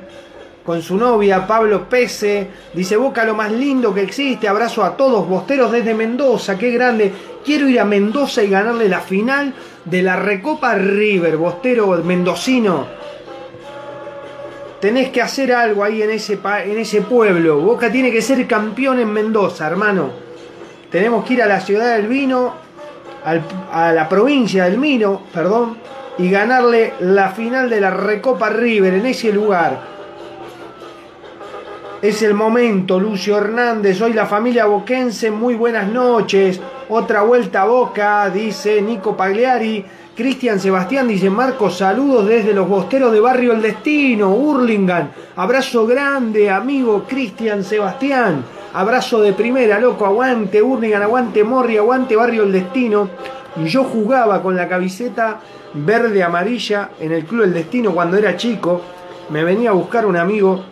con 0.68 0.82
su 0.82 0.98
novia 0.98 1.46
Pablo 1.46 1.88
Pese. 1.88 2.46
Dice 2.74 2.98
Boca 2.98 3.24
lo 3.24 3.34
más 3.34 3.50
lindo 3.50 3.94
que 3.94 4.02
existe. 4.02 4.48
Abrazo 4.48 4.84
a 4.84 4.98
todos, 4.98 5.26
bosteros 5.26 5.72
desde 5.72 5.94
Mendoza. 5.94 6.58
Qué 6.58 6.70
grande. 6.70 7.10
Quiero 7.42 7.66
ir 7.66 7.80
a 7.80 7.86
Mendoza 7.86 8.42
y 8.42 8.50
ganarle 8.50 8.86
la 8.86 9.00
final 9.00 9.54
de 9.86 10.02
la 10.02 10.16
Recopa 10.16 10.74
River, 10.74 11.38
bostero 11.38 11.86
mendocino. 12.04 12.84
Tenés 14.78 15.08
que 15.08 15.22
hacer 15.22 15.54
algo 15.54 15.84
ahí 15.84 16.02
en 16.02 16.10
ese, 16.10 16.38
en 16.44 16.76
ese 16.76 17.00
pueblo. 17.00 17.60
Boca 17.60 17.90
tiene 17.90 18.12
que 18.12 18.20
ser 18.20 18.46
campeón 18.46 18.98
en 18.98 19.10
Mendoza, 19.10 19.66
hermano. 19.66 20.10
Tenemos 20.90 21.24
que 21.24 21.32
ir 21.32 21.42
a 21.42 21.46
la 21.46 21.60
ciudad 21.60 21.96
del 21.96 22.08
vino, 22.08 22.52
a 23.72 23.92
la 23.94 24.06
provincia 24.06 24.64
del 24.64 24.78
vino, 24.78 25.22
perdón, 25.32 25.78
y 26.18 26.28
ganarle 26.30 26.92
la 27.00 27.30
final 27.30 27.70
de 27.70 27.80
la 27.80 27.88
Recopa 27.90 28.50
River 28.50 28.92
en 28.92 29.06
ese 29.06 29.32
lugar. 29.32 29.96
Es 32.00 32.22
el 32.22 32.32
momento, 32.32 33.00
Lucio 33.00 33.36
Hernández. 33.38 34.00
Hoy 34.00 34.12
la 34.12 34.24
familia 34.24 34.66
boquense, 34.66 35.32
muy 35.32 35.56
buenas 35.56 35.88
noches. 35.88 36.60
Otra 36.88 37.22
vuelta 37.22 37.62
a 37.62 37.64
boca, 37.64 38.30
dice 38.30 38.80
Nico 38.80 39.16
Pagliari. 39.16 39.84
Cristian 40.14 40.60
Sebastián 40.60 41.08
dice: 41.08 41.28
Marcos, 41.28 41.78
saludos 41.78 42.28
desde 42.28 42.54
los 42.54 42.68
bosteros 42.68 43.10
de 43.10 43.18
Barrio 43.18 43.52
El 43.52 43.62
Destino, 43.62 44.30
Hurlingham. 44.30 45.08
Abrazo 45.34 45.88
grande, 45.88 46.48
amigo 46.48 47.02
Cristian 47.02 47.64
Sebastián. 47.64 48.44
Abrazo 48.74 49.20
de 49.20 49.32
primera, 49.32 49.80
loco. 49.80 50.06
Aguante 50.06 50.62
Hurlingham, 50.62 51.02
aguante 51.02 51.42
Morri, 51.42 51.78
aguante 51.78 52.14
Barrio 52.14 52.44
El 52.44 52.52
Destino. 52.52 53.10
Yo 53.64 53.82
jugaba 53.82 54.40
con 54.40 54.54
la 54.54 54.68
camiseta 54.68 55.40
verde 55.74 56.22
amarilla 56.22 56.90
en 57.00 57.10
el 57.10 57.24
Club 57.24 57.42
El 57.42 57.54
Destino 57.54 57.90
cuando 57.90 58.16
era 58.16 58.36
chico. 58.36 58.82
Me 59.30 59.42
venía 59.42 59.70
a 59.70 59.72
buscar 59.72 60.06
un 60.06 60.16
amigo 60.16 60.64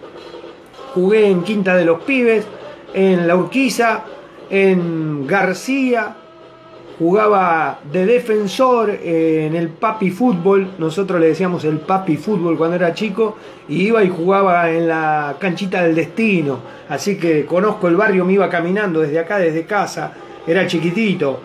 jugué 0.96 1.26
en 1.26 1.42
Quinta 1.42 1.76
de 1.76 1.84
los 1.84 2.02
Pibes, 2.04 2.46
en 2.94 3.28
La 3.28 3.36
Urquiza, 3.36 4.00
en 4.48 5.26
García, 5.26 6.16
jugaba 6.98 7.80
de 7.92 8.06
defensor 8.06 8.88
en 8.88 9.54
el 9.54 9.68
Papi 9.68 10.10
Fútbol, 10.10 10.70
nosotros 10.78 11.20
le 11.20 11.26
decíamos 11.26 11.66
el 11.66 11.80
Papi 11.80 12.16
Fútbol 12.16 12.56
cuando 12.56 12.76
era 12.76 12.94
chico, 12.94 13.36
y 13.68 13.82
iba 13.88 14.02
y 14.02 14.08
jugaba 14.08 14.70
en 14.70 14.88
la 14.88 15.36
canchita 15.38 15.82
del 15.82 15.94
destino, 15.94 16.60
así 16.88 17.18
que 17.18 17.44
conozco 17.44 17.88
el 17.88 17.96
barrio, 17.96 18.24
me 18.24 18.32
iba 18.32 18.48
caminando 18.48 19.00
desde 19.00 19.18
acá, 19.18 19.38
desde 19.38 19.66
casa, 19.66 20.14
era 20.46 20.66
chiquitito. 20.66 21.40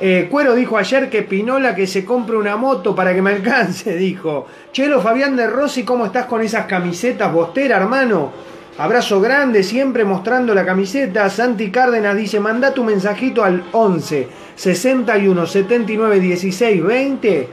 Eh, 0.00 0.28
Cuero 0.30 0.54
dijo 0.54 0.76
ayer 0.76 1.08
que 1.08 1.22
Pinola 1.22 1.74
que 1.74 1.86
se 1.86 2.04
compre 2.04 2.36
una 2.36 2.56
moto 2.56 2.94
para 2.94 3.14
que 3.14 3.22
me 3.22 3.30
alcance, 3.30 3.96
dijo. 3.96 4.46
Chelo 4.70 5.00
Fabián 5.00 5.34
de 5.34 5.46
Rossi, 5.46 5.82
¿cómo 5.82 6.04
estás 6.04 6.26
con 6.26 6.42
esas 6.42 6.66
camisetas 6.66 7.32
bostera, 7.32 7.78
hermano? 7.78 8.51
Abrazo 8.78 9.20
grande, 9.20 9.62
siempre 9.62 10.04
mostrando 10.04 10.54
la 10.54 10.64
camiseta. 10.64 11.28
Santi 11.28 11.70
Cárdenas 11.70 12.16
dice, 12.16 12.40
manda 12.40 12.72
tu 12.72 12.84
mensajito 12.84 13.44
al 13.44 13.64
11 13.72 14.28
61 14.54 15.46
79 15.46 16.20
16 16.20 16.82
20 16.82 17.48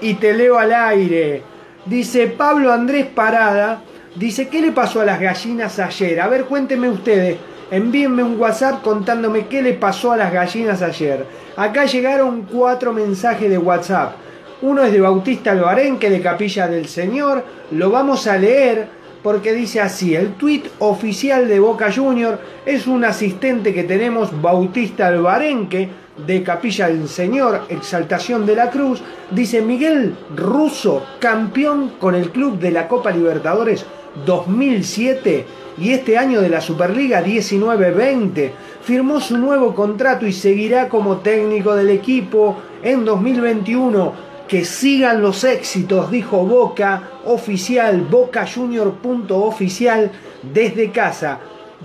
y 0.00 0.14
te 0.14 0.32
leo 0.32 0.58
al 0.58 0.72
aire. 0.72 1.42
Dice 1.84 2.28
Pablo 2.28 2.72
Andrés 2.72 3.06
Parada, 3.06 3.82
dice, 4.14 4.48
¿qué 4.48 4.62
le 4.62 4.72
pasó 4.72 5.02
a 5.02 5.04
las 5.04 5.20
gallinas 5.20 5.78
ayer? 5.78 6.20
A 6.20 6.28
ver, 6.28 6.46
cuéntenme 6.46 6.88
ustedes, 6.88 7.36
envíenme 7.70 8.22
un 8.22 8.40
WhatsApp 8.40 8.82
contándome 8.82 9.48
qué 9.48 9.60
le 9.60 9.74
pasó 9.74 10.12
a 10.12 10.16
las 10.16 10.32
gallinas 10.32 10.80
ayer. 10.80 11.26
Acá 11.56 11.84
llegaron 11.84 12.46
cuatro 12.50 12.94
mensajes 12.94 13.50
de 13.50 13.58
WhatsApp. 13.58 14.14
Uno 14.62 14.82
es 14.82 14.92
de 14.92 15.00
Bautista 15.00 15.52
Albarenque 15.52 16.08
de 16.08 16.22
Capilla 16.22 16.68
del 16.68 16.86
Señor, 16.86 17.44
lo 17.70 17.90
vamos 17.90 18.26
a 18.26 18.38
leer 18.38 18.99
porque 19.22 19.52
dice 19.52 19.80
así, 19.80 20.14
el 20.14 20.34
tweet 20.34 20.62
oficial 20.78 21.48
de 21.48 21.60
Boca 21.60 21.92
Junior 21.92 22.38
es 22.64 22.86
un 22.86 23.04
asistente 23.04 23.74
que 23.74 23.84
tenemos, 23.84 24.40
Bautista 24.40 25.08
Albarenque, 25.08 25.88
de 26.26 26.42
Capilla 26.42 26.88
del 26.88 27.08
Señor, 27.08 27.62
Exaltación 27.68 28.46
de 28.46 28.56
la 28.56 28.70
Cruz, 28.70 29.02
dice 29.30 29.62
Miguel 29.62 30.16
Russo, 30.36 31.04
campeón 31.18 31.92
con 31.98 32.14
el 32.14 32.30
club 32.30 32.58
de 32.58 32.70
la 32.70 32.88
Copa 32.88 33.10
Libertadores 33.10 33.86
2007 34.26 35.46
y 35.78 35.92
este 35.92 36.18
año 36.18 36.40
de 36.40 36.48
la 36.48 36.60
Superliga 36.60 37.24
19-20. 37.24 38.50
Firmó 38.82 39.20
su 39.20 39.38
nuevo 39.38 39.74
contrato 39.74 40.26
y 40.26 40.32
seguirá 40.32 40.88
como 40.88 41.18
técnico 41.18 41.74
del 41.74 41.90
equipo 41.90 42.56
en 42.82 43.04
2021 43.04 44.29
que 44.50 44.64
sigan 44.64 45.22
los 45.22 45.44
éxitos, 45.44 46.10
dijo 46.10 46.38
Boca 46.38 47.10
oficial, 47.24 48.04
bocajunior.oficial 48.10 50.10
desde 50.42 50.90
casa. 50.90 51.38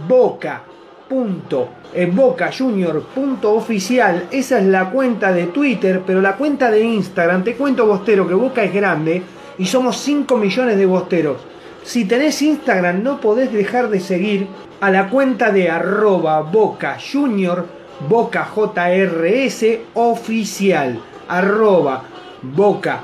Boca. 0.07 0.63
Punto, 1.07 1.69
eh, 1.93 2.09
bocajunior.oficial, 2.11 4.29
esa 4.31 4.57
es 4.57 4.65
la 4.65 4.89
cuenta 4.89 5.31
de 5.31 5.45
Twitter, 5.45 6.01
pero 6.07 6.19
la 6.19 6.35
cuenta 6.35 6.71
de 6.71 6.81
Instagram, 6.81 7.43
te 7.43 7.53
cuento 7.53 7.85
Bostero 7.85 8.27
que 8.27 8.33
Boca 8.33 8.63
es 8.63 8.73
grande 8.73 9.21
y 9.59 9.67
somos 9.67 9.97
5 9.97 10.35
millones 10.35 10.77
de 10.77 10.87
Bosteros. 10.87 11.37
Si 11.83 12.05
tenés 12.05 12.41
Instagram 12.41 13.03
no 13.03 13.21
podés 13.21 13.53
dejar 13.53 13.89
de 13.89 13.99
seguir 13.99 14.47
a 14.81 14.89
la 14.89 15.11
cuenta 15.11 15.51
de 15.51 15.69
arroba 15.69 16.41
Boca 16.41 16.97
Junior, 16.99 17.67
Boca 18.09 18.49
JRS 18.55 19.63
oficial, 19.93 20.99
arroba 21.27 22.14
Boca 22.53 23.01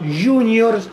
Juniors 0.00 0.88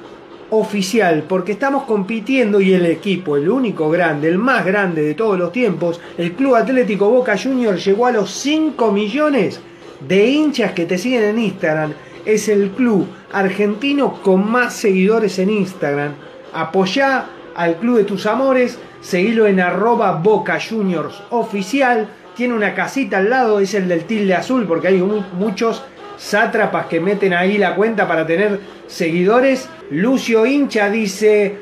oficial, 0.50 1.24
porque 1.28 1.54
estamos 1.54 1.84
compitiendo 1.84 2.62
y 2.62 2.74
el 2.74 2.86
equipo, 2.86 3.36
el 3.36 3.50
único 3.50 3.90
grande, 3.90 4.30
el 4.30 4.38
más 4.38 4.66
grande 4.66 5.02
de 5.02 5.16
todos 5.16 5.38
los 5.38 5.52
tiempos, 5.52 6.00
el 6.18 6.34
Club 6.34 6.56
Atlético 6.56 7.10
Boca 7.10 7.36
Juniors 7.38 7.84
llegó 7.84 8.06
a 8.06 8.12
los 8.12 8.32
5 8.32 8.92
millones 8.92 9.60
de 10.08 10.28
hinchas 10.28 10.74
que 10.74 10.86
te 10.86 10.98
siguen 10.98 11.24
en 11.24 11.40
Instagram. 11.40 11.94
Es 12.26 12.50
el 12.50 12.70
club 12.70 13.08
argentino 13.32 14.22
con 14.22 14.50
más 14.50 14.76
seguidores 14.76 15.40
en 15.40 15.50
Instagram. 15.50 16.14
Apoyá 16.54 17.26
al 17.56 17.78
club 17.78 17.98
de 17.98 18.04
tus 18.04 18.26
amores, 18.26 18.78
seguilo 19.02 19.48
en 19.48 19.60
arroba 19.60 20.14
Boca 20.14 20.60
Juniors 20.60 21.22
oficial. 21.32 22.08
Tiene 22.36 22.54
una 22.54 22.74
casita 22.74 23.18
al 23.18 23.30
lado, 23.30 23.60
es 23.60 23.74
el 23.74 23.88
del 23.88 24.06
tilde 24.06 24.36
azul, 24.36 24.66
porque 24.66 24.88
hay 24.88 25.04
muchos 25.38 25.84
sátrapas 26.18 26.88
que 26.88 27.00
meten 27.00 27.34
ahí 27.34 27.58
la 27.58 27.76
cuenta 27.76 28.08
para 28.08 28.26
tener 28.26 28.60
seguidores. 28.88 29.70
Lucio 29.92 30.46
Hincha 30.46 30.90
dice, 30.90 31.56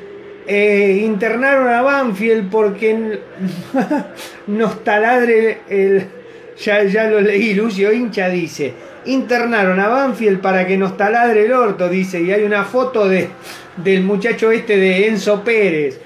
eh, 0.46 1.00
internaron 1.04 1.68
a 1.68 1.82
Banfield 1.82 2.50
porque 2.50 3.20
nos 4.46 4.84
taladre 4.84 5.58
el... 5.68 6.06
Ya, 6.58 6.84
ya 6.84 7.04
lo 7.04 7.20
leí, 7.20 7.54
Lucio 7.54 7.92
Hincha 7.92 8.28
dice, 8.28 8.74
internaron 9.06 9.80
a 9.80 9.88
Banfield 9.88 10.40
para 10.40 10.66
que 10.66 10.76
nos 10.76 10.96
taladre 10.96 11.46
el 11.46 11.52
orto, 11.52 11.88
dice, 11.88 12.20
y 12.20 12.30
hay 12.30 12.44
una 12.44 12.64
foto 12.64 13.08
de, 13.08 13.28
del 13.76 14.02
muchacho 14.02 14.50
este 14.52 14.76
de 14.76 15.08
Enzo 15.08 15.42
Pérez. 15.42 15.98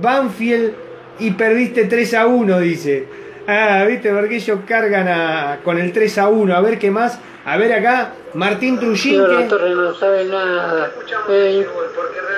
Banfield 0.00 0.74
y 1.18 1.30
perdiste 1.32 1.84
3 1.84 2.14
a 2.14 2.26
1, 2.26 2.60
dice. 2.60 3.04
Ah, 3.46 3.84
viste, 3.88 4.10
porque 4.12 4.36
ellos 4.36 4.60
cargan 4.66 5.60
con 5.62 5.78
el 5.78 5.92
3 5.92 6.18
a 6.18 6.28
1. 6.28 6.54
A 6.54 6.60
ver 6.60 6.78
qué 6.78 6.90
más. 6.90 7.18
A 7.46 7.56
ver 7.56 7.72
acá, 7.72 8.12
Martín 8.34 8.76
Trujillo. 8.76 9.28
no 9.28 9.94
sabe 9.94 10.24
nada. 10.24 10.90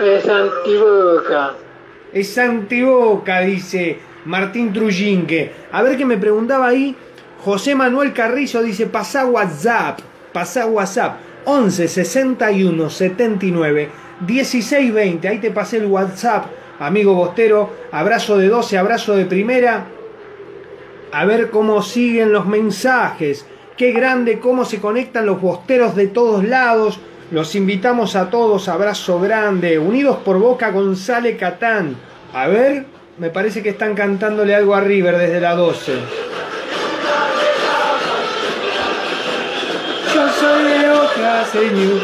Es, 0.04 0.28
antiboca. 0.28 1.54
Es 2.12 2.36
antiboca, 2.36 3.40
dice 3.40 4.00
Martín 4.26 4.70
Trujinque. 4.70 5.50
A 5.72 5.82
ver 5.82 5.96
qué 5.96 6.04
me 6.04 6.18
preguntaba 6.18 6.66
ahí. 6.66 6.94
José 7.42 7.74
Manuel 7.74 8.12
Carrizo 8.12 8.62
dice, 8.62 8.84
pasa 8.84 9.24
WhatsApp. 9.24 10.00
Pasa 10.34 10.66
WhatsApp. 10.66 11.16
11 11.46 11.88
61 11.88 12.90
79 12.90 13.88
16 14.20 14.92
20. 14.92 15.26
Ahí 15.26 15.38
te 15.38 15.50
pasé 15.50 15.78
el 15.78 15.86
WhatsApp, 15.86 16.48
amigo 16.80 17.14
Bostero. 17.14 17.70
Abrazo 17.92 18.36
de 18.36 18.48
12, 18.48 18.76
abrazo 18.76 19.16
de 19.16 19.24
primera. 19.24 19.86
A 21.12 21.24
ver 21.24 21.48
cómo 21.48 21.80
siguen 21.80 22.30
los 22.30 22.44
mensajes. 22.44 23.46
Qué 23.78 23.92
grande 23.92 24.40
cómo 24.40 24.64
se 24.64 24.80
conectan 24.80 25.24
los 25.24 25.40
bosteros 25.40 25.94
de 25.94 26.08
todos 26.08 26.42
lados. 26.42 26.98
Los 27.30 27.54
invitamos 27.54 28.16
a 28.16 28.28
todos, 28.28 28.68
abrazo 28.68 29.20
grande. 29.20 29.78
Unidos 29.78 30.18
por 30.24 30.40
Boca 30.40 30.72
González 30.72 31.38
Catán. 31.38 31.94
A 32.34 32.48
ver, 32.48 32.86
me 33.18 33.30
parece 33.30 33.62
que 33.62 33.68
están 33.68 33.94
cantándole 33.94 34.52
algo 34.52 34.74
a 34.74 34.80
River 34.80 35.16
desde 35.16 35.40
la 35.40 35.54
12. 35.54 35.92
Yo 40.12 40.28
soy 40.28 40.64
de 40.64 40.90
Boca, 40.90 41.44
señor. 41.44 42.00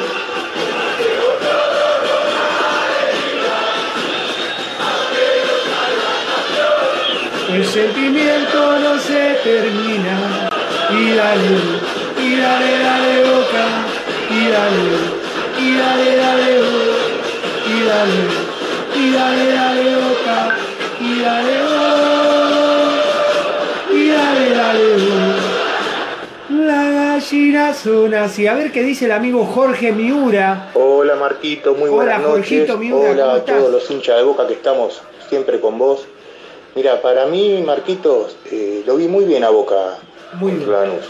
El 7.52 7.64
sentimiento 7.64 8.78
no 8.78 8.98
se 9.00 9.38
termina. 9.42 10.53
Y 10.90 11.14
dale, 11.14 11.48
y 12.22 12.36
dale, 12.36 12.78
dale 12.78 13.22
boca, 13.24 13.66
y 14.30 14.48
dale, 14.48 14.84
y 15.60 15.76
dale, 15.76 16.16
dale 16.16 16.58
boca, 16.58 17.04
y 17.66 17.82
dale, 17.84 18.20
y 18.94 19.12
dale, 19.12 19.52
dale 19.52 19.94
boca, 19.96 20.56
y 21.00 21.20
dale, 21.20 21.54
oh, 21.62 22.90
y 23.92 24.08
dale, 24.10 24.50
dale 24.50 24.92
boca. 24.92 25.42
La 26.50 26.90
gallina 26.90 27.74
son 27.74 28.14
así. 28.14 28.46
A 28.46 28.54
ver 28.54 28.70
qué 28.70 28.82
dice 28.82 29.06
el 29.06 29.12
amigo 29.12 29.44
Jorge 29.44 29.92
Miura. 29.92 30.70
Hola 30.74 31.16
Marquito, 31.16 31.74
muy 31.74 31.90
buenas 31.90 32.18
Hola, 32.18 32.28
noches. 32.28 32.68
Jorgito 32.68 32.78
Miura, 32.78 33.10
Hola 33.10 33.24
¿cómo 33.24 33.36
a 33.36 33.44
todos 33.44 33.70
los 33.72 33.90
hinchas 33.90 34.16
de 34.18 34.22
boca 34.22 34.46
que 34.46 34.54
estamos 34.54 35.02
siempre 35.28 35.60
con 35.60 35.78
vos. 35.78 36.06
Mira, 36.74 37.00
para 37.02 37.26
mí, 37.26 37.62
Marquitos, 37.64 38.36
eh, 38.50 38.82
lo 38.86 38.96
vi 38.96 39.06
muy 39.08 39.24
bien 39.24 39.44
a 39.44 39.50
Boca 39.50 39.96
Muy 40.38 40.52
bien. 40.52 41.00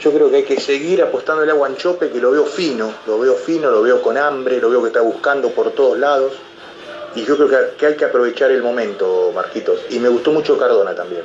Yo 0.00 0.12
creo 0.12 0.30
que 0.30 0.36
hay 0.36 0.44
que 0.44 0.58
seguir 0.58 1.02
apostándole 1.02 1.50
a 1.50 1.54
Guanchope, 1.54 2.10
que 2.10 2.20
lo 2.20 2.30
veo 2.30 2.46
fino, 2.46 2.90
lo 3.06 3.18
veo 3.18 3.34
fino, 3.34 3.70
lo 3.70 3.82
veo 3.82 4.00
con 4.00 4.16
hambre, 4.16 4.58
lo 4.58 4.70
veo 4.70 4.80
que 4.80 4.88
está 4.88 5.02
buscando 5.02 5.50
por 5.50 5.72
todos 5.72 5.98
lados. 5.98 6.32
Y 7.14 7.24
yo 7.24 7.36
creo 7.36 7.76
que 7.76 7.86
hay 7.86 7.96
que 7.96 8.04
aprovechar 8.04 8.50
el 8.50 8.62
momento, 8.62 9.30
Marquitos. 9.34 9.80
Y 9.90 9.98
me 9.98 10.08
gustó 10.08 10.32
mucho 10.32 10.56
Cardona 10.58 10.94
también. 10.94 11.22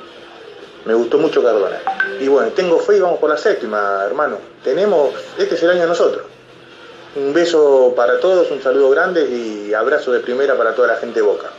Me 0.83 0.93
gustó 0.93 1.17
mucho 1.17 1.41
Cardona. 1.41 1.79
Y 2.19 2.27
bueno, 2.27 2.51
tengo 2.51 2.77
fe 2.79 2.97
y 2.97 2.99
vamos 2.99 3.19
por 3.19 3.29
la 3.29 3.37
séptima, 3.37 4.03
hermano. 4.05 4.37
Tenemos, 4.63 5.13
este 5.37 5.55
es 5.55 5.63
el 5.63 5.69
año 5.69 5.81
de 5.81 5.87
nosotros. 5.87 6.23
Un 7.15 7.33
beso 7.33 7.93
para 7.95 8.19
todos, 8.19 8.51
un 8.51 8.61
saludo 8.61 8.89
grande 8.89 9.25
y 9.25 9.73
abrazo 9.73 10.11
de 10.11 10.19
primera 10.19 10.57
para 10.57 10.75
toda 10.75 10.89
la 10.89 10.97
gente 10.97 11.21
de 11.21 11.25
Boca. 11.25 11.49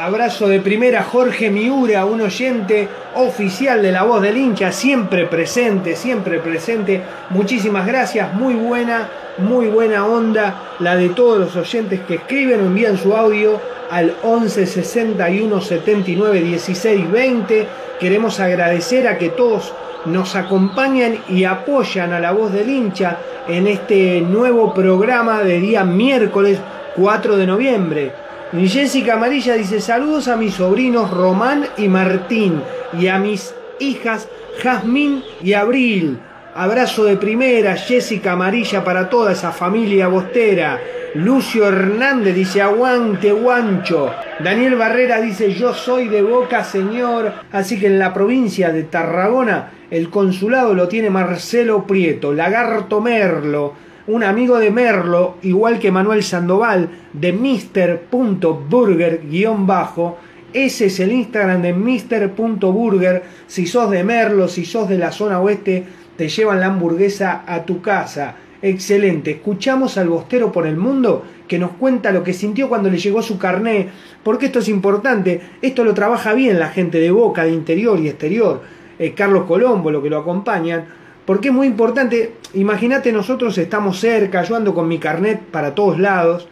Abrazo 0.00 0.46
de 0.46 0.60
primera 0.60 1.02
Jorge 1.02 1.50
Miura, 1.50 2.04
un 2.04 2.20
oyente 2.20 2.86
oficial 3.16 3.82
de 3.82 3.90
la 3.90 4.04
voz 4.04 4.22
del 4.22 4.36
hincha, 4.36 4.70
siempre 4.70 5.26
presente, 5.26 5.96
siempre 5.96 6.38
presente. 6.38 7.02
Muchísimas 7.30 7.84
gracias, 7.84 8.32
muy 8.32 8.54
buena, 8.54 9.08
muy 9.38 9.66
buena 9.66 10.06
onda 10.06 10.76
la 10.78 10.94
de 10.94 11.08
todos 11.08 11.40
los 11.40 11.56
oyentes 11.56 11.98
que 12.06 12.14
escriben 12.14 12.60
o 12.60 12.66
envían 12.66 12.96
su 12.96 13.12
audio 13.12 13.60
al 13.90 14.14
11 14.22 14.66
61 14.66 15.60
79 15.60 16.42
16 16.42 17.10
20. 17.10 17.66
Queremos 17.98 18.38
agradecer 18.38 19.08
a 19.08 19.18
que 19.18 19.30
todos 19.30 19.74
nos 20.04 20.36
acompañan 20.36 21.18
y 21.28 21.42
apoyan 21.42 22.12
a 22.12 22.20
la 22.20 22.30
voz 22.30 22.52
del 22.52 22.70
hincha 22.70 23.18
en 23.48 23.66
este 23.66 24.20
nuevo 24.20 24.72
programa 24.72 25.42
de 25.42 25.58
día 25.58 25.82
miércoles 25.82 26.60
4 26.94 27.36
de 27.36 27.46
noviembre. 27.48 28.27
Jessica 28.52 29.14
Amarilla 29.14 29.54
dice 29.54 29.78
saludos 29.78 30.26
a 30.26 30.36
mis 30.36 30.54
sobrinos 30.54 31.10
Román 31.10 31.66
y 31.76 31.86
Martín 31.88 32.62
y 32.98 33.08
a 33.08 33.18
mis 33.18 33.54
hijas 33.78 34.26
Jazmín 34.62 35.22
y 35.42 35.52
Abril. 35.52 36.18
Abrazo 36.54 37.04
de 37.04 37.18
primera, 37.18 37.76
Jessica 37.76 38.32
Amarilla 38.32 38.82
para 38.82 39.10
toda 39.10 39.32
esa 39.32 39.52
familia 39.52 40.08
bostera. 40.08 40.80
Lucio 41.14 41.68
Hernández 41.68 42.34
dice 42.34 42.62
aguante 42.62 43.32
guancho. 43.32 44.14
Daniel 44.40 44.76
Barrera 44.76 45.20
dice 45.20 45.52
yo 45.52 45.74
soy 45.74 46.08
de 46.08 46.22
Boca 46.22 46.64
señor. 46.64 47.30
Así 47.52 47.78
que 47.78 47.88
en 47.88 47.98
la 47.98 48.14
provincia 48.14 48.70
de 48.70 48.84
Tarragona 48.84 49.72
el 49.90 50.08
consulado 50.08 50.72
lo 50.72 50.88
tiene 50.88 51.10
Marcelo 51.10 51.86
Prieto, 51.86 52.32
Lagarto 52.32 53.02
Merlo 53.02 53.87
un 54.08 54.24
amigo 54.24 54.58
de 54.58 54.70
Merlo, 54.70 55.36
igual 55.42 55.78
que 55.78 55.92
Manuel 55.92 56.22
Sandoval, 56.22 56.88
de 57.12 57.30
Mr.Burger-bajo. 57.32 60.16
Ese 60.52 60.86
es 60.86 61.00
el 61.00 61.12
Instagram 61.12 61.60
de 61.60 61.74
Mr.Burger. 61.74 63.22
Si 63.46 63.66
sos 63.66 63.90
de 63.90 64.04
Merlo, 64.04 64.48
si 64.48 64.64
sos 64.64 64.88
de 64.88 64.96
la 64.96 65.12
zona 65.12 65.40
oeste, 65.40 65.84
te 66.16 66.30
llevan 66.30 66.60
la 66.60 66.68
hamburguesa 66.68 67.44
a 67.46 67.64
tu 67.64 67.82
casa. 67.82 68.36
Excelente. 68.62 69.32
Escuchamos 69.32 69.98
al 69.98 70.08
Bostero 70.08 70.50
por 70.50 70.66
el 70.66 70.78
Mundo 70.78 71.22
que 71.46 71.58
nos 71.58 71.72
cuenta 71.72 72.10
lo 72.10 72.24
que 72.24 72.32
sintió 72.32 72.70
cuando 72.70 72.88
le 72.90 72.96
llegó 72.96 73.20
su 73.20 73.38
carné. 73.38 73.90
Porque 74.22 74.46
esto 74.46 74.60
es 74.60 74.68
importante. 74.68 75.42
Esto 75.60 75.84
lo 75.84 75.92
trabaja 75.92 76.32
bien 76.32 76.58
la 76.58 76.70
gente 76.70 76.98
de 76.98 77.10
Boca, 77.10 77.44
de 77.44 77.52
interior 77.52 78.00
y 78.00 78.08
exterior. 78.08 78.62
Eh, 78.98 79.12
Carlos 79.12 79.44
Colombo, 79.44 79.90
lo 79.90 80.02
que 80.02 80.08
lo 80.10 80.16
acompañan 80.16 80.86
porque 81.28 81.48
es 81.48 81.54
muy 81.54 81.66
importante. 81.66 82.36
Imagínate, 82.54 83.12
nosotros 83.12 83.58
estamos 83.58 84.00
cerca, 84.00 84.44
yo 84.44 84.56
ando 84.56 84.72
con 84.72 84.88
mi 84.88 84.96
carnet 84.96 85.38
para 85.38 85.74
todos 85.74 85.98
lados, 85.98 86.48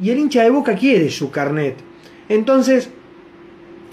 y 0.00 0.08
el 0.08 0.18
hincha 0.18 0.42
de 0.42 0.48
boca 0.48 0.76
quiere 0.76 1.10
su 1.10 1.30
carnet. 1.30 1.76
Entonces, 2.30 2.88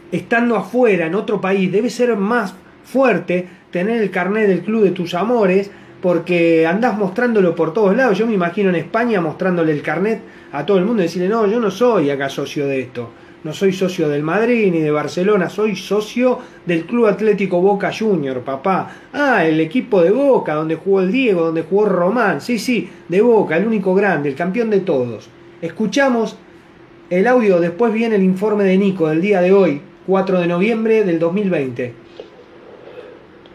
estando 0.10 0.56
afuera, 0.56 1.08
en 1.08 1.16
otro 1.16 1.42
país, 1.42 1.70
debe 1.70 1.90
ser 1.90 2.16
más 2.16 2.56
fuerte 2.86 3.46
tener 3.72 4.02
el 4.02 4.10
carnet 4.10 4.48
del 4.48 4.62
club 4.62 4.84
de 4.84 4.92
tus 4.92 5.16
amores, 5.16 5.70
porque 6.02 6.66
andás 6.66 6.98
mostrándolo 6.98 7.54
por 7.54 7.74
todos 7.74 7.94
lados. 7.94 8.18
Yo 8.18 8.26
me 8.26 8.34
imagino 8.34 8.70
en 8.70 8.78
España 8.78 9.20
mostrándole 9.20 9.74
el 9.74 9.82
carnet 9.82 10.22
a 10.54 10.66
todo 10.66 10.78
el 10.78 10.86
mundo 10.86 11.02
y 11.02 11.08
decirle, 11.08 11.28
no, 11.28 11.46
yo 11.46 11.60
no 11.60 11.70
soy 11.70 12.10
acá 12.10 12.30
socio 12.30 12.68
de 12.68 12.80
esto. 12.80 13.10
No 13.44 13.54
soy 13.54 13.74
socio 13.74 14.08
del 14.08 14.22
Madrid 14.22 14.72
ni 14.72 14.80
de 14.80 14.92
Barcelona, 14.92 15.50
soy 15.50 15.76
socio 15.76 16.38
del 16.64 16.86
Club 16.86 17.08
Atlético 17.08 17.60
Boca 17.60 17.92
Junior, 17.92 18.42
papá. 18.42 18.96
Ah, 19.14 19.44
el 19.44 19.60
equipo 19.60 20.04
de 20.04 20.12
Boca, 20.12 20.54
donde 20.54 20.76
jugó 20.76 21.02
el 21.02 21.12
Diego, 21.12 21.46
donde 21.46 21.64
jugó 21.64 21.86
Román. 21.86 22.40
Sí, 22.40 22.60
sí, 22.60 22.88
de 23.08 23.22
Boca, 23.22 23.58
el 23.58 23.66
único 23.66 23.96
grande, 23.96 24.30
el 24.30 24.36
campeón 24.36 24.70
de 24.70 24.82
todos. 24.82 25.28
Escuchamos 25.60 26.38
el 27.10 27.26
audio, 27.26 27.60
después 27.60 27.92
viene 27.92 28.16
el 28.16 28.24
informe 28.24 28.64
de 28.64 28.78
Nico 28.78 29.08
del 29.10 29.22
día 29.22 29.42
de 29.42 29.52
hoy, 29.52 29.82
4 30.06 30.40
de 30.40 30.48
noviembre 30.48 31.04
del 31.04 31.18
2020. 31.18 31.94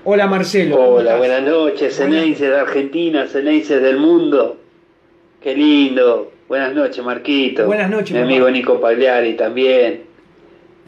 Hola 0.05 0.27
Marcelo. 0.27 0.77
¿cómo 0.77 0.89
Hola, 0.89 1.17
buenas 1.17 1.43
noches, 1.43 1.97
Ceneices 1.97 2.51
de 2.51 2.59
Argentina, 2.59 3.27
Ceneices 3.29 3.81
del 3.81 3.99
mundo. 3.99 4.57
Qué 5.41 5.55
lindo. 5.55 6.36
Buenas 6.49 6.75
noches, 6.75 7.05
Marquito. 7.05 7.67
Buenas 7.67 7.91
noches, 7.91 8.13
Mi 8.13 8.21
amigo 8.21 8.49
Nico 8.49 8.81
Pagliari 8.81 9.35
también. 9.35 10.05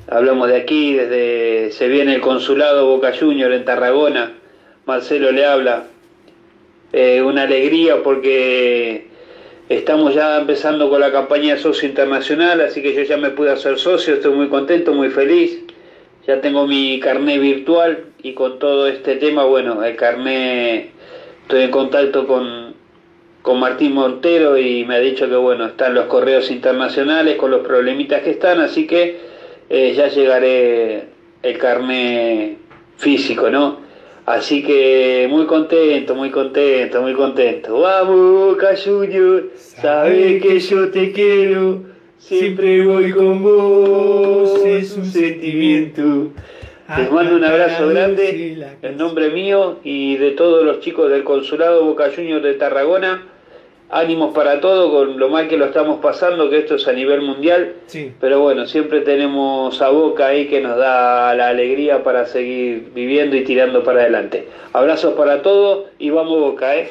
Hablamos 0.08 0.46
de 0.46 0.56
aquí, 0.56 0.94
desde 0.94 1.72
se 1.72 1.88
viene 1.88 2.14
el 2.14 2.20
consulado 2.20 2.86
Boca 2.86 3.12
Junior 3.18 3.52
en 3.52 3.64
Tarragona. 3.64 4.34
Marcelo 4.86 5.32
le 5.32 5.44
habla. 5.44 5.86
Eh, 6.92 7.22
una 7.22 7.42
alegría 7.42 8.04
porque 8.04 9.08
estamos 9.68 10.14
ya 10.14 10.38
empezando 10.38 10.88
con 10.90 11.00
la 11.00 11.10
campaña 11.10 11.56
de 11.56 11.60
socio 11.60 11.88
internacional, 11.88 12.60
así 12.60 12.80
que 12.80 12.94
yo 12.94 13.02
ya 13.02 13.16
me 13.16 13.30
pude 13.30 13.50
hacer 13.50 13.80
socio, 13.80 14.14
estoy 14.14 14.34
muy 14.34 14.48
contento, 14.48 14.94
muy 14.94 15.10
feliz. 15.10 15.58
Ya 16.24 16.40
tengo 16.40 16.68
mi 16.68 17.00
carné 17.00 17.40
virtual 17.40 18.04
y 18.22 18.34
con 18.34 18.60
todo 18.60 18.86
este 18.86 19.16
tema, 19.16 19.42
bueno, 19.42 19.82
el 19.82 19.96
carné, 19.96 20.90
estoy 21.42 21.62
en 21.62 21.70
contacto 21.72 22.28
con, 22.28 22.67
con 23.48 23.60
Martín 23.60 23.94
Montero 23.94 24.58
y 24.58 24.84
me 24.84 24.96
ha 24.96 24.98
dicho 24.98 25.26
que, 25.26 25.34
bueno, 25.34 25.64
están 25.64 25.94
los 25.94 26.04
correos 26.04 26.50
internacionales 26.50 27.36
con 27.36 27.50
los 27.50 27.66
problemitas 27.66 28.20
que 28.20 28.32
están, 28.32 28.60
así 28.60 28.86
que 28.86 29.16
eh, 29.70 29.94
ya 29.96 30.08
llegaré 30.08 31.04
el 31.42 31.56
carné 31.56 32.58
físico, 32.98 33.48
¿no? 33.48 33.78
Así 34.26 34.62
que 34.62 35.28
muy 35.30 35.46
contento, 35.46 36.14
muy 36.14 36.30
contento, 36.30 37.00
muy 37.00 37.14
contento. 37.14 37.80
Vamos, 37.80 38.50
Boca 38.50 38.74
Junior, 38.76 39.44
sabes 39.56 40.42
que 40.42 40.60
yo 40.60 40.90
te 40.90 41.10
quiero, 41.12 41.84
siempre 42.18 42.84
voy 42.84 43.12
con 43.12 43.42
vos, 43.42 44.62
es 44.62 44.94
un 44.94 45.06
sentimiento. 45.06 46.32
Les 46.98 47.10
mando 47.10 47.34
un 47.34 47.44
abrazo 47.44 47.88
grande 47.88 48.66
en 48.82 48.96
nombre 48.98 49.30
mío 49.30 49.78
y 49.84 50.18
de 50.18 50.32
todos 50.32 50.66
los 50.66 50.80
chicos 50.80 51.10
del 51.10 51.24
Consulado 51.24 51.86
Boca 51.86 52.10
Juniors 52.14 52.42
de 52.42 52.52
Tarragona. 52.52 53.22
Ánimos 53.90 54.34
para 54.34 54.60
todo 54.60 54.90
con 54.90 55.18
lo 55.18 55.30
mal 55.30 55.48
que 55.48 55.56
lo 55.56 55.64
estamos 55.66 56.00
pasando, 56.00 56.50
que 56.50 56.58
esto 56.58 56.74
es 56.74 56.86
a 56.86 56.92
nivel 56.92 57.22
mundial. 57.22 57.74
Sí. 57.86 58.12
Pero 58.20 58.40
bueno, 58.40 58.66
siempre 58.66 59.00
tenemos 59.00 59.80
a 59.80 59.88
Boca 59.88 60.26
ahí 60.26 60.46
que 60.46 60.60
nos 60.60 60.76
da 60.76 61.34
la 61.34 61.48
alegría 61.48 62.02
para 62.02 62.26
seguir 62.26 62.90
viviendo 62.94 63.34
y 63.36 63.44
tirando 63.44 63.82
para 63.84 64.02
adelante. 64.02 64.46
Abrazos 64.74 65.14
para 65.14 65.40
todos 65.40 65.86
y 65.98 66.10
vamos 66.10 66.38
Boca, 66.38 66.76
¿eh? 66.76 66.90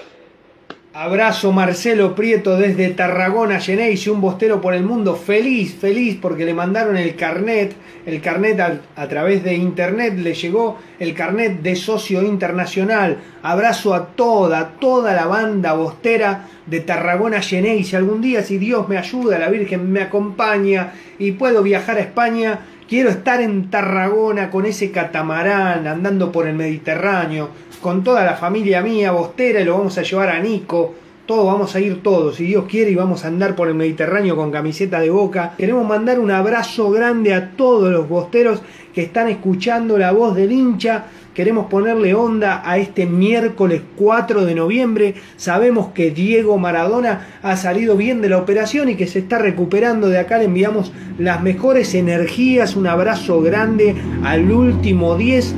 Abrazo 0.99 1.51
Marcelo 1.51 2.15
Prieto 2.15 2.57
desde 2.57 2.89
Tarragona, 2.89 3.59
Geneise, 3.59 4.09
un 4.09 4.19
bostero 4.19 4.61
por 4.61 4.73
el 4.73 4.81
mundo, 4.81 5.15
feliz, 5.15 5.75
feliz 5.79 6.17
porque 6.19 6.43
le 6.43 6.55
mandaron 6.55 6.97
el 6.97 7.15
carnet, 7.15 7.75
el 8.07 8.19
carnet 8.19 8.59
a, 8.95 9.07
través 9.07 9.43
de 9.43 9.53
internet, 9.53 10.15
le 10.17 10.33
llegó 10.33 10.79
el 10.97 11.13
carnet 11.13 11.61
de 11.61 11.75
socio 11.75 12.23
internacional. 12.23 13.19
Abrazo 13.43 13.93
a 13.93 14.07
toda, 14.07 14.71
toda 14.79 15.13
la 15.13 15.27
banda 15.27 15.73
bostera 15.73 16.47
de 16.65 16.79
Tarragona, 16.79 17.43
Geneise. 17.43 17.95
Algún 17.95 18.19
día, 18.19 18.41
si 18.41 18.57
Dios 18.57 18.89
me 18.89 18.97
ayuda, 18.97 19.37
la 19.37 19.49
Virgen 19.49 19.91
me 19.91 20.01
acompaña 20.01 20.93
y 21.19 21.33
puedo 21.33 21.61
viajar 21.61 21.97
a 21.97 22.01
España, 22.01 22.61
quiero 22.89 23.11
estar 23.11 23.39
en 23.39 23.69
Tarragona 23.69 24.49
con 24.49 24.65
ese 24.65 24.89
catamarán 24.89 25.85
andando 25.85 26.31
por 26.31 26.47
el 26.47 26.55
Mediterráneo 26.55 27.66
con 27.81 28.03
toda 28.03 28.23
la 28.23 28.35
familia 28.35 28.81
mía, 28.81 29.11
Bostera, 29.11 29.61
y 29.61 29.65
lo 29.65 29.77
vamos 29.77 29.97
a 29.97 30.03
llevar 30.03 30.29
a 30.29 30.39
Nico. 30.39 30.93
Todos 31.25 31.45
vamos 31.45 31.75
a 31.75 31.81
ir 31.81 32.01
todos, 32.01 32.37
si 32.37 32.45
Dios 32.45 32.65
quiere, 32.69 32.91
y 32.91 32.95
vamos 32.95 33.25
a 33.25 33.27
andar 33.27 33.55
por 33.55 33.67
el 33.67 33.75
Mediterráneo 33.75 34.35
con 34.37 34.49
camiseta 34.49 35.01
de 35.01 35.09
boca. 35.09 35.53
Queremos 35.57 35.85
mandar 35.85 36.19
un 36.19 36.31
abrazo 36.31 36.89
grande 36.89 37.33
a 37.33 37.51
todos 37.51 37.91
los 37.91 38.07
bosteros 38.07 38.61
que 38.93 39.03
están 39.03 39.27
escuchando 39.27 39.97
la 39.97 40.13
voz 40.13 40.35
del 40.35 40.53
hincha. 40.53 41.05
Queremos 41.33 41.67
ponerle 41.67 42.15
onda 42.15 42.63
a 42.65 42.77
este 42.77 43.05
miércoles 43.05 43.81
4 43.97 44.45
de 44.45 44.55
noviembre. 44.55 45.15
Sabemos 45.35 45.89
que 45.89 46.11
Diego 46.11 46.57
Maradona 46.57 47.27
ha 47.43 47.57
salido 47.57 47.95
bien 47.97 48.21
de 48.21 48.29
la 48.29 48.37
operación 48.37 48.89
y 48.89 48.95
que 48.95 49.05
se 49.05 49.19
está 49.19 49.37
recuperando. 49.37 50.09
De 50.09 50.17
acá 50.17 50.37
le 50.39 50.45
enviamos 50.45 50.93
las 51.19 51.43
mejores 51.43 51.93
energías. 51.93 52.75
Un 52.75 52.87
abrazo 52.87 53.41
grande 53.41 53.95
al 54.23 54.49
último 54.49 55.15
10 55.15 55.53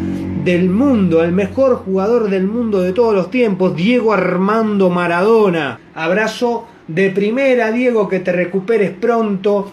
del 0.49 0.67
mundo, 0.67 1.23
el 1.23 1.31
mejor 1.31 1.75
jugador 1.75 2.27
del 2.27 2.47
mundo 2.47 2.81
de 2.81 2.91
todos 2.91 3.13
los 3.13 3.29
tiempos, 3.29 3.75
Diego 3.75 4.13
Armando 4.13 4.89
Maradona. 4.89 5.79
Abrazo 5.93 6.65
de 6.87 7.11
primera, 7.11 7.71
Diego, 7.71 8.09
que 8.09 8.19
te 8.19 8.31
recuperes 8.31 8.89
pronto. 8.89 9.71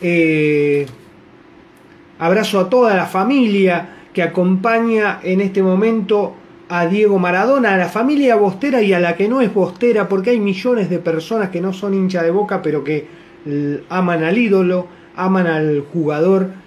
Eh, 0.00 0.86
abrazo 2.20 2.60
a 2.60 2.70
toda 2.70 2.94
la 2.94 3.06
familia 3.06 3.96
que 4.12 4.22
acompaña 4.22 5.18
en 5.24 5.40
este 5.40 5.60
momento 5.60 6.34
a 6.68 6.86
Diego 6.86 7.18
Maradona, 7.18 7.74
a 7.74 7.76
la 7.76 7.88
familia 7.88 8.36
bostera 8.36 8.80
y 8.80 8.92
a 8.92 9.00
la 9.00 9.16
que 9.16 9.26
no 9.26 9.40
es 9.40 9.52
bostera, 9.52 10.08
porque 10.08 10.30
hay 10.30 10.38
millones 10.38 10.88
de 10.88 11.00
personas 11.00 11.48
que 11.48 11.60
no 11.60 11.72
son 11.72 11.94
hincha 11.94 12.22
de 12.22 12.30
boca, 12.30 12.62
pero 12.62 12.84
que 12.84 13.08
aman 13.88 14.22
al 14.22 14.38
ídolo, 14.38 14.86
aman 15.16 15.48
al 15.48 15.80
jugador 15.92 16.61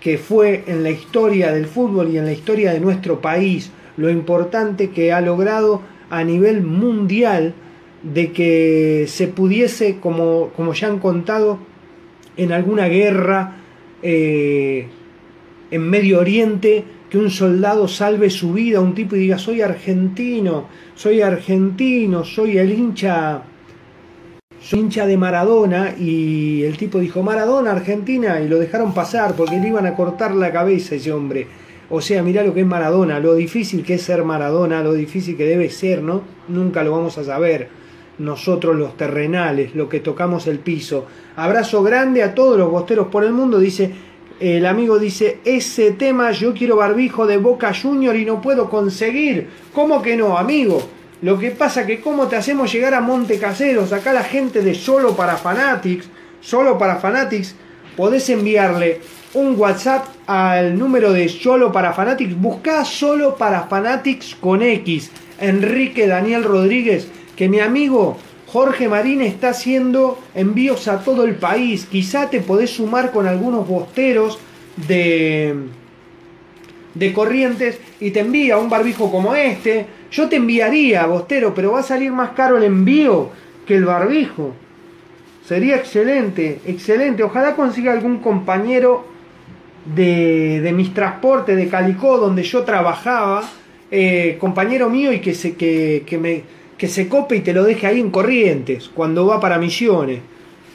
que 0.00 0.18
fue 0.18 0.64
en 0.66 0.82
la 0.82 0.90
historia 0.90 1.52
del 1.52 1.66
fútbol 1.66 2.08
y 2.10 2.18
en 2.18 2.24
la 2.24 2.32
historia 2.32 2.72
de 2.72 2.80
nuestro 2.80 3.20
país, 3.20 3.70
lo 3.96 4.08
importante 4.10 4.90
que 4.90 5.12
ha 5.12 5.20
logrado 5.20 5.82
a 6.08 6.24
nivel 6.24 6.62
mundial 6.62 7.54
de 8.02 8.32
que 8.32 9.04
se 9.08 9.28
pudiese, 9.28 9.98
como, 10.00 10.50
como 10.56 10.72
ya 10.72 10.88
han 10.88 10.98
contado, 10.98 11.58
en 12.36 12.52
alguna 12.52 12.88
guerra 12.88 13.56
eh, 14.02 14.86
en 15.70 15.82
Medio 15.82 16.20
Oriente, 16.20 16.84
que 17.10 17.18
un 17.18 17.30
soldado 17.30 17.88
salve 17.88 18.30
su 18.30 18.52
vida, 18.54 18.80
un 18.80 18.94
tipo 18.94 19.16
y 19.16 19.20
diga, 19.20 19.38
soy 19.38 19.60
argentino, 19.60 20.68
soy 20.94 21.20
argentino, 21.20 22.24
soy 22.24 22.56
el 22.56 22.72
hincha 22.72 23.42
hincha 24.72 25.06
de 25.06 25.16
Maradona 25.16 25.94
y 25.98 26.62
el 26.62 26.76
tipo 26.76 26.98
dijo 26.98 27.22
Maradona 27.22 27.72
Argentina 27.72 28.40
y 28.40 28.48
lo 28.48 28.58
dejaron 28.58 28.94
pasar 28.94 29.34
porque 29.34 29.58
le 29.58 29.68
iban 29.68 29.86
a 29.86 29.94
cortar 29.94 30.34
la 30.34 30.52
cabeza 30.52 30.94
a 30.94 30.98
ese 30.98 31.12
hombre. 31.12 31.46
O 31.88 32.00
sea, 32.00 32.22
mirá 32.22 32.44
lo 32.44 32.54
que 32.54 32.60
es 32.60 32.66
Maradona, 32.66 33.18
lo 33.18 33.34
difícil 33.34 33.84
que 33.84 33.94
es 33.94 34.02
ser 34.02 34.22
Maradona, 34.22 34.82
lo 34.82 34.92
difícil 34.92 35.36
que 35.36 35.44
debe 35.44 35.70
ser, 35.70 36.02
¿no? 36.02 36.22
Nunca 36.48 36.84
lo 36.84 36.92
vamos 36.92 37.18
a 37.18 37.24
saber. 37.24 37.68
Nosotros 38.18 38.76
los 38.76 38.96
terrenales, 38.96 39.74
lo 39.74 39.88
que 39.88 40.00
tocamos 40.00 40.46
el 40.46 40.58
piso. 40.58 41.06
Abrazo 41.36 41.82
grande 41.82 42.22
a 42.22 42.34
todos 42.34 42.58
los 42.58 42.70
bosteros 42.70 43.08
por 43.08 43.24
el 43.24 43.32
mundo, 43.32 43.58
dice 43.58 43.92
el 44.40 44.64
amigo 44.64 44.98
dice, 44.98 45.40
ese 45.44 45.90
tema 45.92 46.30
yo 46.32 46.54
quiero 46.54 46.76
barbijo 46.76 47.26
de 47.26 47.36
Boca 47.36 47.74
Junior 47.74 48.16
y 48.16 48.24
no 48.24 48.40
puedo 48.40 48.70
conseguir. 48.70 49.48
¿Cómo 49.74 50.00
que 50.00 50.16
no, 50.16 50.38
amigo? 50.38 50.80
Lo 51.22 51.38
que 51.38 51.50
pasa 51.50 51.86
que 51.86 52.00
cómo 52.00 52.28
te 52.28 52.36
hacemos 52.36 52.72
llegar 52.72 52.94
a 52.94 53.00
Monte 53.02 53.38
Caseros, 53.38 53.92
acá 53.92 54.12
la 54.12 54.22
gente 54.22 54.62
de 54.62 54.74
Solo 54.74 55.14
para 55.14 55.36
Fanatics, 55.36 56.08
Solo 56.40 56.78
para 56.78 56.96
Fanatics, 56.96 57.54
podés 57.94 58.30
enviarle 58.30 59.00
un 59.34 59.54
WhatsApp 59.58 60.06
al 60.26 60.78
número 60.78 61.12
de 61.12 61.28
Solo 61.28 61.72
para 61.72 61.92
Fanatics, 61.92 62.40
buscá 62.40 62.86
Solo 62.86 63.36
para 63.36 63.64
Fanatics 63.64 64.34
con 64.34 64.62
X, 64.62 65.10
Enrique 65.38 66.06
Daniel 66.06 66.44
Rodríguez, 66.44 67.08
que 67.36 67.50
mi 67.50 67.60
amigo 67.60 68.16
Jorge 68.46 68.88
Marín 68.88 69.20
está 69.20 69.50
haciendo 69.50 70.18
envíos 70.34 70.88
a 70.88 71.00
todo 71.00 71.24
el 71.24 71.34
país, 71.34 71.84
quizá 71.84 72.30
te 72.30 72.40
podés 72.40 72.70
sumar 72.70 73.10
con 73.12 73.28
algunos 73.28 73.68
bosteros 73.68 74.38
de 74.88 75.54
de 76.94 77.12
corrientes 77.12 77.78
y 78.00 78.10
te 78.10 78.20
envía 78.20 78.58
un 78.58 78.68
barbijo 78.68 79.10
como 79.10 79.34
este. 79.34 79.86
Yo 80.10 80.28
te 80.28 80.36
enviaría, 80.36 81.06
Bostero, 81.06 81.54
pero 81.54 81.72
va 81.72 81.80
a 81.80 81.84
salir 81.84 82.12
más 82.12 82.30
caro 82.30 82.56
el 82.56 82.64
envío 82.64 83.30
que 83.66 83.76
el 83.76 83.84
barbijo. 83.84 84.54
Sería 85.46 85.76
excelente, 85.76 86.60
excelente. 86.66 87.22
Ojalá 87.22 87.54
consiga 87.54 87.92
algún 87.92 88.18
compañero 88.18 89.04
de, 89.84 90.60
de 90.60 90.72
mis 90.72 90.92
transportes 90.92 91.56
de 91.56 91.68
Calicó, 91.68 92.18
donde 92.18 92.42
yo 92.42 92.62
trabajaba, 92.64 93.42
eh, 93.90 94.36
compañero 94.40 94.90
mío, 94.90 95.12
y 95.12 95.20
que 95.20 95.34
se, 95.34 95.54
que, 95.54 96.04
que, 96.06 96.18
me, 96.18 96.42
que 96.76 96.88
se 96.88 97.08
cope 97.08 97.36
y 97.36 97.40
te 97.40 97.52
lo 97.52 97.64
deje 97.64 97.86
ahí 97.86 98.00
en 98.00 98.10
Corrientes, 98.10 98.90
cuando 98.92 99.26
va 99.26 99.40
para 99.40 99.58
Misiones. 99.58 100.20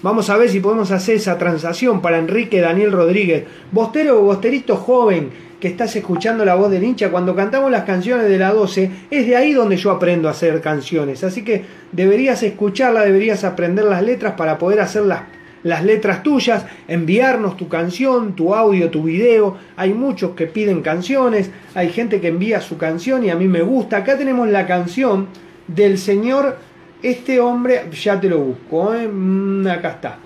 Vamos 0.06 0.30
a 0.30 0.38
ver 0.38 0.50
si 0.50 0.60
podemos 0.60 0.91
hacer 0.91 1.15
esa 1.15 1.36
transacción 1.39 2.00
para 2.00 2.20
Enrique 2.20 2.62
Daniel 2.62 2.91
Rodríguez. 2.91 3.46
Bostero 3.72 4.20
o 4.20 4.26
bosterito 4.26 4.78
joven 4.78 5.32
que 5.60 5.68
estás 5.68 5.96
escuchando 5.96 6.46
la 6.46 6.54
voz 6.54 6.70
del 6.70 6.84
hincha, 6.84 7.10
cuando 7.10 7.36
cantamos 7.36 7.72
las 7.72 7.86
canciones 7.86 8.30
de 8.30 8.38
la 8.38 8.54
12, 8.54 8.91
es 9.10 9.26
de 9.26 9.36
ahí 9.36 9.54
donde 9.54 9.78
yo 9.78 9.89
aprendo 9.89 10.28
a 10.28 10.32
hacer 10.32 10.62
canciones. 10.62 11.24
Así 11.24 11.44
que 11.44 11.63
deberías 11.91 12.44
escucharla, 12.44 13.02
deberías 13.02 13.44
aprender 13.44 13.86
las 13.86 14.04
letras 14.04 14.36
para 14.38 14.60
poder 14.60 14.80
hacer 14.80 15.06
las, 15.06 15.22
las 15.63 15.84
letras 15.84 16.22
tuyas, 16.22 16.68
enviarnos 16.88 17.58
tu 17.58 17.68
canción, 17.68 18.36
tu 18.36 18.54
audio, 18.54 18.91
tu 18.91 19.02
video. 19.02 19.58
Hay 19.76 19.96
muchos 19.96 20.36
que 20.36 20.46
piden 20.46 20.84
canciones, 20.84 21.50
hay 21.74 21.89
gente 21.89 22.22
que 22.22 22.28
envía 22.28 22.62
su 22.62 22.78
canción 22.78 23.24
y 23.24 23.32
a 23.32 23.36
mí 23.36 23.48
me 23.48 23.63
gusta. 23.63 23.98
Acá 23.98 24.20
tenemos 24.20 24.48
la 24.50 24.68
canción 24.68 25.30
del 25.68 25.98
señor, 25.98 26.58
este 27.02 27.40
hombre, 27.40 27.90
ya 27.92 28.20
te 28.20 28.30
lo 28.30 28.40
busco, 28.40 28.94
¿eh? 28.94 29.08
Mm, 29.08 29.68
acá 29.68 29.90
está. 29.92 30.20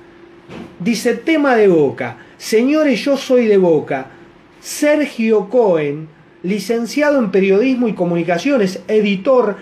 Dice 0.80 1.16
tema 1.16 1.56
de 1.56 1.68
boca. 1.68 2.18
Señores, 2.38 3.04
yo 3.04 3.18
soy 3.18 3.48
de 3.48 3.58
boca 3.58 4.08
Sergio 4.60 5.50
Cohen, 5.50 6.10
licenciado 6.44 7.20
en 7.20 7.32
periodismo 7.32 7.88
y 7.88 7.94
comunicaciones, 7.94 8.82
editor, 8.88 9.58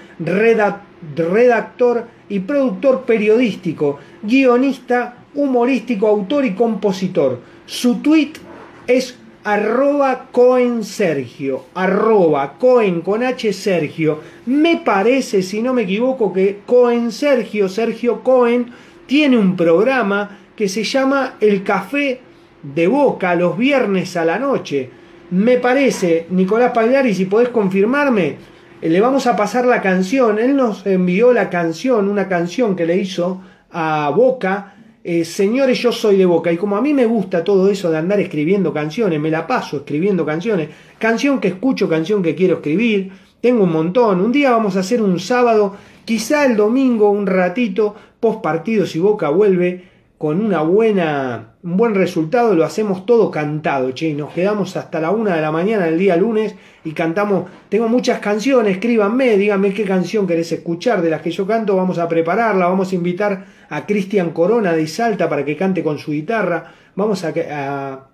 redactor 1.15 2.08
y 2.30 2.39
productor 2.39 3.04
periodístico, 3.04 4.00
guionista, 4.24 5.26
humorístico, 5.36 6.08
autor 6.08 6.46
y 6.46 6.54
compositor. 6.56 7.39
Su 7.65 7.98
tweet 7.98 8.34
es 8.88 9.15
arroba 9.47 10.25
Cohen 10.33 10.83
Sergio, 10.83 11.67
arroba 11.73 12.55
Cohen 12.60 12.99
con 12.99 13.23
H 13.23 13.53
Sergio. 13.53 14.19
Me 14.45 14.75
parece, 14.83 15.41
si 15.41 15.62
no 15.62 15.73
me 15.73 15.83
equivoco, 15.83 16.33
que 16.33 16.60
Cohen 16.65 17.13
Sergio, 17.13 17.69
Sergio 17.69 18.23
Cohen, 18.23 18.73
tiene 19.05 19.38
un 19.38 19.55
programa 19.55 20.38
que 20.53 20.67
se 20.67 20.83
llama 20.83 21.36
El 21.39 21.63
Café 21.63 22.19
de 22.62 22.88
Boca 22.88 23.36
los 23.36 23.57
viernes 23.57 24.17
a 24.17 24.25
la 24.25 24.38
noche. 24.38 24.89
Me 25.31 25.55
parece, 25.60 26.25
Nicolás 26.29 26.73
Pagliari, 26.73 27.13
si 27.13 27.23
podés 27.23 27.47
confirmarme, 27.47 28.36
eh, 28.81 28.89
le 28.89 28.99
vamos 28.99 29.27
a 29.27 29.38
pasar 29.38 29.65
la 29.65 29.81
canción. 29.81 30.39
Él 30.39 30.57
nos 30.57 30.86
envió 30.86 31.31
la 31.31 31.49
canción, 31.49 32.10
una 32.10 32.27
canción 32.27 32.75
que 32.75 32.86
le 32.86 32.97
hizo 32.97 33.41
a 33.71 34.12
Boca. 34.13 34.73
Eh, 35.10 35.24
señores, 35.24 35.80
yo 35.80 35.93
soy 35.93 36.17
de 36.17 36.26
Boca. 36.26 36.52
Y 36.52 36.58
como 36.58 36.76
a 36.76 36.82
mí 36.82 36.93
me 36.93 37.06
gusta 37.06 37.41
todo 37.41 37.70
eso 37.70 37.89
de 37.89 37.98
andar 37.98 38.20
escribiendo 38.20 38.74
canciones, 38.74 39.22
me 39.22 39.32
la 39.32 39.48
paso 39.48 39.78
escribiendo 39.78 40.26
canciones. 40.26 40.67
Canción 41.00 41.39
que 41.39 41.48
escucho, 41.48 41.88
canción 41.88 42.22
que 42.22 42.36
quiero 42.36 42.55
escribir. 42.55 43.14
Tengo 43.39 43.64
un 43.64 43.72
montón. 43.72 44.20
Un 44.20 44.34
día 44.34 44.51
vamos 44.51 44.76
a 44.76 44.82
hacer 44.82 45.01
un 45.01 45.18
sábado, 45.22 45.78
quizá 46.03 46.45
el 46.45 46.58
domingo, 46.58 47.10
un 47.10 47.26
ratito, 47.26 47.95
post 48.20 48.41
partido, 48.41 48.86
si 48.86 48.99
Boca 48.99 49.30
vuelve 49.30 49.86
con 50.18 50.43
una 50.43 50.61
buena, 50.61 51.53
un 51.61 51.78
buen 51.78 51.93
resultado, 51.93 52.55
lo 52.55 52.65
hacemos 52.65 53.05
todo 53.05 53.30
cantado, 53.30 53.91
che, 53.91 54.13
nos 54.13 54.34
quedamos 54.34 54.76
hasta 54.76 54.99
la 54.99 55.11
una 55.11 55.36
de 55.36 55.41
la 55.41 55.51
mañana 55.51 55.88
el 55.88 55.99
día 55.99 56.15
lunes 56.15 56.55
y 56.84 56.93
cantamos, 56.93 57.49
tengo 57.70 57.88
muchas 57.88 58.20
canciones, 58.20 58.74
escríbanme, 58.74 59.38
díganme 59.38 59.74
qué 59.74 59.84
canción 59.84 60.26
querés 60.26 60.51
escuchar 60.51 61.03
de 61.03 61.11
las 61.11 61.22
que 61.22 61.30
yo 61.30 61.45
canto, 61.45 61.76
vamos 61.76 61.99
a 61.99 62.07
prepararla, 62.07 62.65
vamos 62.65 62.91
a 62.91 62.95
invitar 62.95 63.45
a 63.70 63.86
Cristian 63.86 64.32
Corona 64.32 64.74
de 64.74 64.88
Salta 64.88 65.30
para 65.30 65.45
que 65.45 65.55
cante 65.55 65.84
con 65.84 65.99
su 65.99 66.11
guitarra, 66.11 66.74
vamos 66.95 67.24
a, 67.24 67.34
a, 67.51 68.07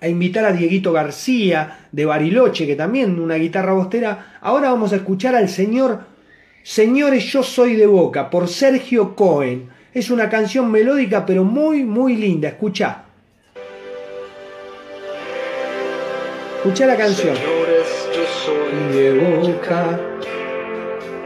a 0.00 0.08
invitar 0.08 0.44
a 0.44 0.52
Dieguito 0.52 0.92
García 0.92 1.88
de 1.90 2.04
Bariloche, 2.04 2.68
que 2.68 2.76
también 2.76 3.18
una 3.18 3.34
guitarra 3.34 3.72
bostera, 3.72 4.38
ahora 4.40 4.70
vamos 4.70 4.92
a 4.92 4.96
escuchar 4.96 5.34
al 5.34 5.48
señor 5.48 6.12
Señores, 6.64 7.24
yo 7.24 7.42
soy 7.42 7.74
de 7.74 7.86
Boca, 7.86 8.30
por 8.30 8.46
Sergio 8.46 9.16
Cohen. 9.16 9.70
Es 9.94 10.08
una 10.10 10.30
canción 10.30 10.70
melódica 10.70 11.26
pero 11.26 11.44
muy, 11.44 11.84
muy 11.84 12.16
linda. 12.16 12.48
Escucha. 12.48 13.02
Escucha 16.56 16.86
la 16.86 16.96
canción. 16.96 17.36
Señores, 17.36 18.08
yo 18.14 18.24
soy 18.44 18.96
De 18.96 19.12
Boca. 19.18 20.00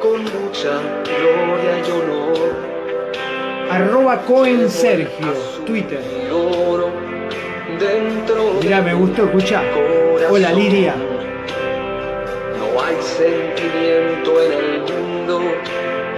con 0.01 0.25
mucha 0.25 0.81
gloria 1.05 1.79
y 1.79 1.91
honor. 1.91 2.57
Arroba 3.71 4.23
Cohen 4.23 4.69
Sergio, 4.69 5.33
Twitter. 5.65 6.01
Mirá, 8.63 8.83
me 8.83 8.95
gustó, 8.95 9.27
escucha. 9.27 9.63
Hola 10.29 10.53
Lidia. 10.53 10.95
No 12.59 12.83
hay 12.83 12.97
sentimiento 13.01 14.43
en 14.43 14.53
el 14.53 14.81
mundo 14.81 15.41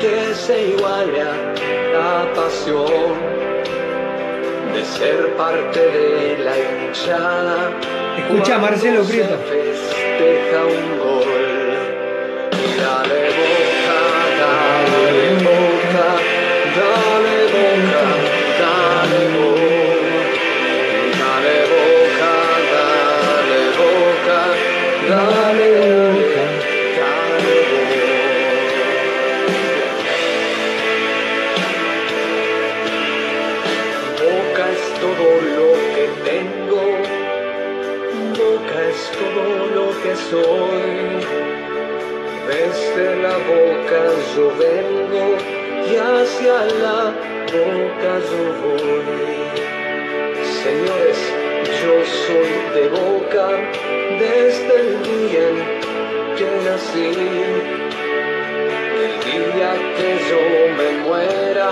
que 0.01 0.35
se 0.35 0.69
iguale 0.69 1.23
a 1.23 1.78
pasión 2.35 3.15
de 4.73 4.85
ser 4.85 5.37
parte 5.37 5.81
de 5.81 6.39
la 6.39 6.55
hinchada. 6.59 7.71
Escucha, 8.19 8.59
Marcelo 8.59 9.03
Prieto. 9.05 9.37
Festeja 9.39 10.65
un 10.65 10.99
gol. 10.99 11.48
La 46.65 47.13
boca 47.53 48.13
yo 48.31 48.43
voy. 48.63 49.09
Señores, 50.63 51.19
yo 51.81 51.95
soy 52.25 52.53
de 52.75 52.85
boca 52.89 53.47
desde 54.19 54.73
el 54.81 54.89
día 55.03 55.45
en 55.49 55.59
que 56.37 56.49
nací. 56.65 57.11
El 58.99 59.13
día 59.25 59.73
que 59.97 60.09
yo 60.29 60.43
me 60.79 60.89
muera, 61.07 61.71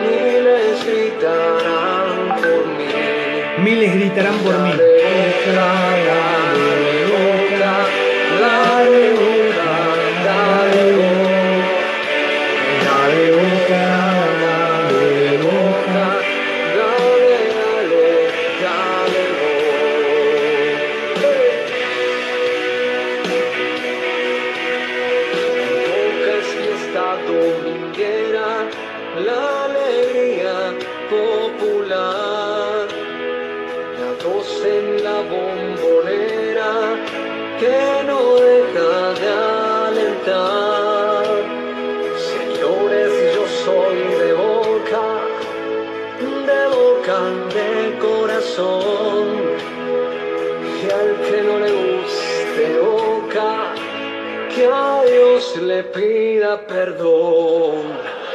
miles 0.00 0.78
gritarán 0.86 2.10
por 2.40 2.62
mí. 2.76 2.90
Miles 3.64 3.90
gritarán 3.94 4.38
por 4.38 4.54
mí. 4.60 4.72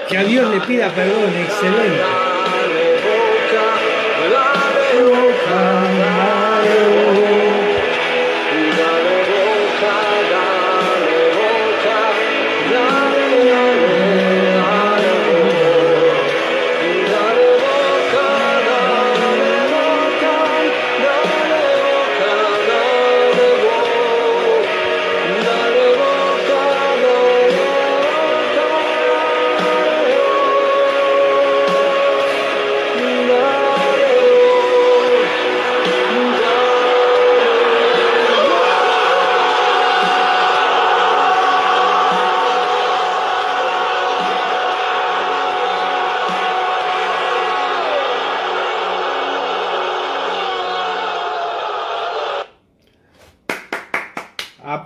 Que 0.08 0.18
a 0.18 0.24
Dios 0.24 0.50
le 0.52 0.62
pida 0.62 0.90
perdón, 0.94 1.34
excelente. 1.36 2.25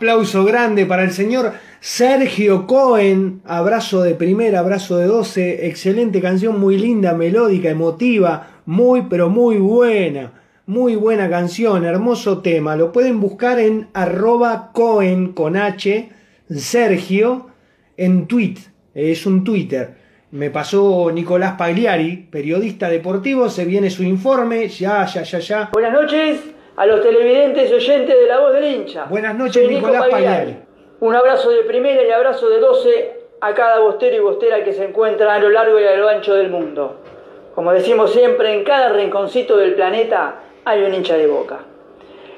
Aplauso 0.09 0.43
grande 0.43 0.87
para 0.87 1.03
el 1.03 1.11
señor 1.11 1.53
Sergio 1.81 2.65
Cohen. 2.65 3.41
Abrazo 3.45 4.01
de 4.01 4.15
primera, 4.15 4.57
abrazo 4.57 4.97
de 4.97 5.05
12. 5.05 5.67
Excelente 5.67 6.19
canción, 6.19 6.59
muy 6.59 6.79
linda, 6.79 7.13
melódica, 7.13 7.69
emotiva. 7.69 8.47
Muy, 8.65 9.03
pero 9.03 9.29
muy 9.29 9.57
buena. 9.57 10.31
Muy 10.65 10.95
buena 10.95 11.29
canción, 11.29 11.85
hermoso 11.85 12.39
tema. 12.39 12.75
Lo 12.75 12.91
pueden 12.91 13.19
buscar 13.19 13.59
en 13.59 13.89
arroba 13.93 14.71
Cohen 14.73 15.33
con 15.33 15.55
H, 15.55 16.09
Sergio, 16.49 17.51
en 17.95 18.25
tweet. 18.25 18.55
Es 18.95 19.27
un 19.27 19.43
Twitter. 19.43 19.93
Me 20.31 20.49
pasó 20.49 21.11
Nicolás 21.13 21.53
Pagliari, 21.55 22.27
periodista 22.31 22.89
deportivo. 22.89 23.47
Se 23.47 23.63
viene 23.63 23.91
su 23.91 24.01
informe. 24.01 24.69
Ya, 24.69 25.05
ya, 25.05 25.21
ya, 25.21 25.37
ya. 25.37 25.69
Buenas 25.71 25.93
noches 25.93 26.58
a 26.79 26.85
los 26.85 27.01
televidentes 27.01 27.69
y 27.69 27.73
oyentes 27.73 28.17
de 28.17 28.25
La 28.25 28.39
Voz 28.39 28.53
del 28.53 28.63
Hincha. 28.63 29.03
Buenas 29.09 29.35
noches, 29.35 29.65
Soy 29.65 29.67
Nico 29.67 29.87
Nicolás 29.87 30.07
Pagliari. 30.09 30.55
Un 31.01 31.13
abrazo 31.13 31.49
de 31.49 31.63
primera 31.63 32.01
y 32.03 32.09
abrazo 32.09 32.47
de 32.47 32.61
12 32.61 33.19
a 33.41 33.53
cada 33.53 33.79
bostero 33.79 34.15
y 34.15 34.19
bostera 34.19 34.63
que 34.63 34.71
se 34.71 34.85
encuentra 34.85 35.33
a 35.33 35.39
lo 35.39 35.49
largo 35.49 35.77
y 35.77 35.83
a 35.83 35.97
lo 35.97 36.07
ancho 36.07 36.35
del 36.35 36.49
mundo. 36.49 37.01
Como 37.53 37.73
decimos 37.73 38.13
siempre, 38.13 38.53
en 38.53 38.63
cada 38.63 38.93
rinconcito 38.93 39.57
del 39.57 39.75
planeta 39.75 40.35
hay 40.63 40.83
un 40.83 40.93
hincha 40.93 41.17
de 41.17 41.27
boca. 41.27 41.59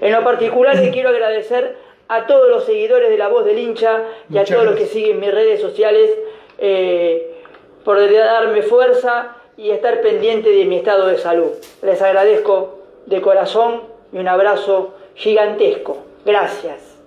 En 0.01 0.11
lo 0.11 0.23
particular 0.23 0.75
le 0.75 0.89
quiero 0.89 1.09
agradecer 1.09 1.75
a 2.07 2.25
todos 2.25 2.49
los 2.49 2.65
seguidores 2.65 3.11
de 3.11 3.19
La 3.19 3.27
Voz 3.27 3.45
del 3.45 3.59
Hincha 3.59 4.05
y 4.27 4.39
a 4.39 4.43
todos 4.43 4.65
los 4.65 4.73
que 4.73 4.87
siguen 4.87 5.19
mis 5.19 5.31
redes 5.31 5.61
sociales 5.61 6.09
eh, 6.57 7.43
por 7.85 7.99
darme 8.11 8.63
fuerza 8.63 9.35
y 9.55 9.69
estar 9.69 10.01
pendiente 10.01 10.49
de 10.49 10.65
mi 10.65 10.77
estado 10.77 11.05
de 11.05 11.19
salud. 11.19 11.51
Les 11.83 12.01
agradezco 12.01 12.79
de 13.05 13.21
corazón 13.21 13.90
y 14.11 14.17
un 14.17 14.27
abrazo 14.27 14.93
gigantesco. 15.15 15.97
Gracias. 16.25 16.97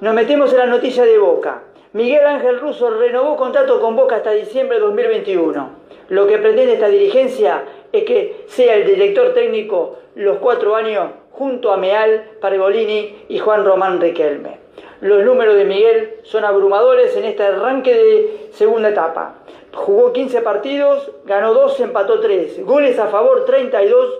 Nos 0.00 0.14
metemos 0.14 0.52
en 0.52 0.58
la 0.58 0.66
noticia 0.66 1.04
de 1.04 1.18
Boca. 1.18 1.62
Miguel 1.92 2.26
Ángel 2.26 2.60
Russo 2.60 2.90
renovó 2.90 3.36
contrato 3.36 3.80
con 3.80 3.96
Boca 3.96 4.16
hasta 4.16 4.32
diciembre 4.32 4.78
de 4.78 4.84
2021. 4.84 5.70
Lo 6.08 6.26
que 6.26 6.38
pretende 6.38 6.74
esta 6.74 6.88
dirigencia 6.88 7.64
es 7.92 8.04
que 8.04 8.44
sea 8.48 8.74
el 8.74 8.86
director 8.86 9.32
técnico 9.32 9.98
los 10.14 10.38
cuatro 10.38 10.74
años 10.76 11.10
junto 11.30 11.72
a 11.72 11.76
Meal, 11.76 12.32
Pargolini 12.40 13.24
y 13.28 13.38
Juan 13.38 13.64
Román 13.64 14.00
Riquelme. 14.00 14.58
Los 15.00 15.24
números 15.24 15.56
de 15.56 15.64
Miguel 15.64 16.16
son 16.22 16.44
abrumadores 16.44 17.16
en 17.16 17.24
este 17.24 17.42
arranque 17.42 17.94
de 17.94 18.48
segunda 18.52 18.88
etapa. 18.88 19.34
Jugó 19.72 20.12
15 20.12 20.40
partidos, 20.40 21.10
ganó 21.24 21.52
2, 21.52 21.80
empató 21.80 22.20
3. 22.20 22.64
Goles 22.64 22.98
a 22.98 23.08
favor 23.08 23.44
32, 23.44 24.18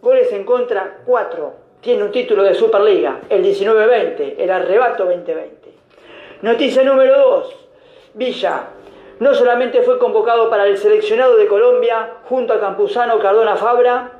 goles 0.00 0.32
en 0.32 0.44
contra 0.44 0.98
4. 1.04 1.54
Tiene 1.80 2.04
un 2.04 2.10
título 2.10 2.42
de 2.42 2.54
Superliga, 2.54 3.20
el 3.28 3.44
19-20, 3.44 4.34
el 4.38 4.50
arrebato 4.50 5.04
2020. 5.04 5.70
Noticia 6.42 6.82
número 6.82 7.18
2. 7.18 7.56
Villa 8.14 8.68
no 9.18 9.34
solamente 9.34 9.82
fue 9.82 9.98
convocado 9.98 10.50
para 10.50 10.66
el 10.66 10.76
seleccionado 10.76 11.36
de 11.36 11.46
Colombia 11.46 12.14
junto 12.24 12.52
a 12.52 12.60
Campuzano 12.60 13.18
Cardona 13.18 13.56
Fabra, 13.56 14.12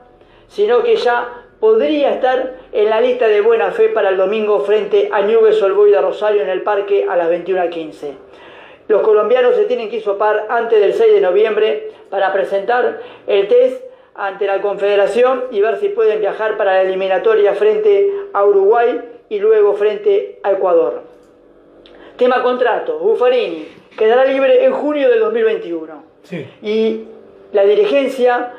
sino 0.49 0.83
que 0.83 0.97
ya 0.97 1.45
podría 1.61 2.15
estar 2.15 2.55
en 2.73 2.91
la 2.91 3.01
lista 3.01 3.29
de 3.29 3.41
buena 3.41 3.71
fe 3.73 3.89
para 3.89 4.11
el 4.11 4.17
domingo 4.17 4.61
frente 4.61 5.09
a 5.13 5.23
Nubes 5.23 5.63
Olboy 5.63 5.91
de 5.91 6.01
Rosario 6.01 6.43
en 6.43 6.49
el 6.49 6.63
parque 6.63 7.07
a 7.09 7.17
las 7.17 7.29
21.15. 7.31 8.13
Los 8.89 9.03
colombianos 9.03 9.57
se 9.57 9.65
tienen 9.65 9.91
que 9.91 9.97
hisopar 9.97 10.47
antes 10.49 10.81
del 10.81 10.95
6 10.95 11.15
de 11.15 11.21
noviembre 11.21 11.91
para 12.09 12.33
presentar 12.33 13.01
el 13.27 13.49
test 13.49 13.86
ante 14.17 14.47
la 14.47 14.61
Confederación 14.61 15.45
y 15.51 15.61
ver 15.61 15.79
si 15.79 15.89
pueden 15.91 16.21
viajar 16.21 16.57
para 16.57 16.75
la 16.75 16.83
eliminatoria 16.83 17.55
frente 17.55 18.11
a 18.33 18.45
Uruguay 18.45 19.01
y 19.29 19.39
luego 19.39 19.75
frente 19.75 20.39
a 20.43 20.53
Ecuador. 20.53 21.03
Tema 22.17 22.43
contrato, 22.43 22.99
Buffarini 22.99 23.69
quedará 23.97 24.25
libre 24.25 24.65
en 24.65 24.73
junio 24.73 25.09
del 25.09 25.21
2021. 25.21 26.05
Sí. 26.23 26.47
Y 26.63 27.05
la 27.53 27.65
dirigencia 27.65 28.53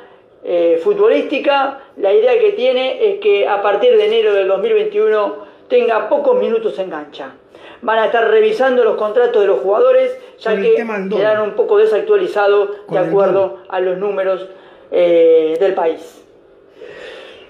eh, 0.43 0.80
futbolística, 0.84 1.80
la 1.97 2.14
idea 2.14 2.39
que 2.39 2.51
tiene 2.53 3.14
es 3.14 3.20
que 3.20 3.47
a 3.47 3.62
partir 3.62 3.97
de 3.97 4.05
enero 4.05 4.34
del 4.34 4.47
2021 4.47 5.36
tenga 5.68 6.08
pocos 6.08 6.39
minutos 6.39 6.78
en 6.80 6.89
cancha. 6.89 7.32
Van 7.82 7.99
a 7.99 8.05
estar 8.05 8.30
revisando 8.30 8.84
los 8.84 8.95
contratos 8.95 9.41
de 9.41 9.47
los 9.47 9.60
jugadores, 9.60 10.18
ya 10.39 10.51
Con 10.51 10.62
que 10.62 11.16
quedaron 11.16 11.49
un 11.49 11.55
poco 11.55 11.78
desactualizados 11.78 12.88
de 12.88 12.97
acuerdo 12.97 13.60
a 13.70 13.80
los 13.80 13.97
números 13.97 14.47
eh, 14.92 15.58
del 15.60 15.74
país. 15.74 16.24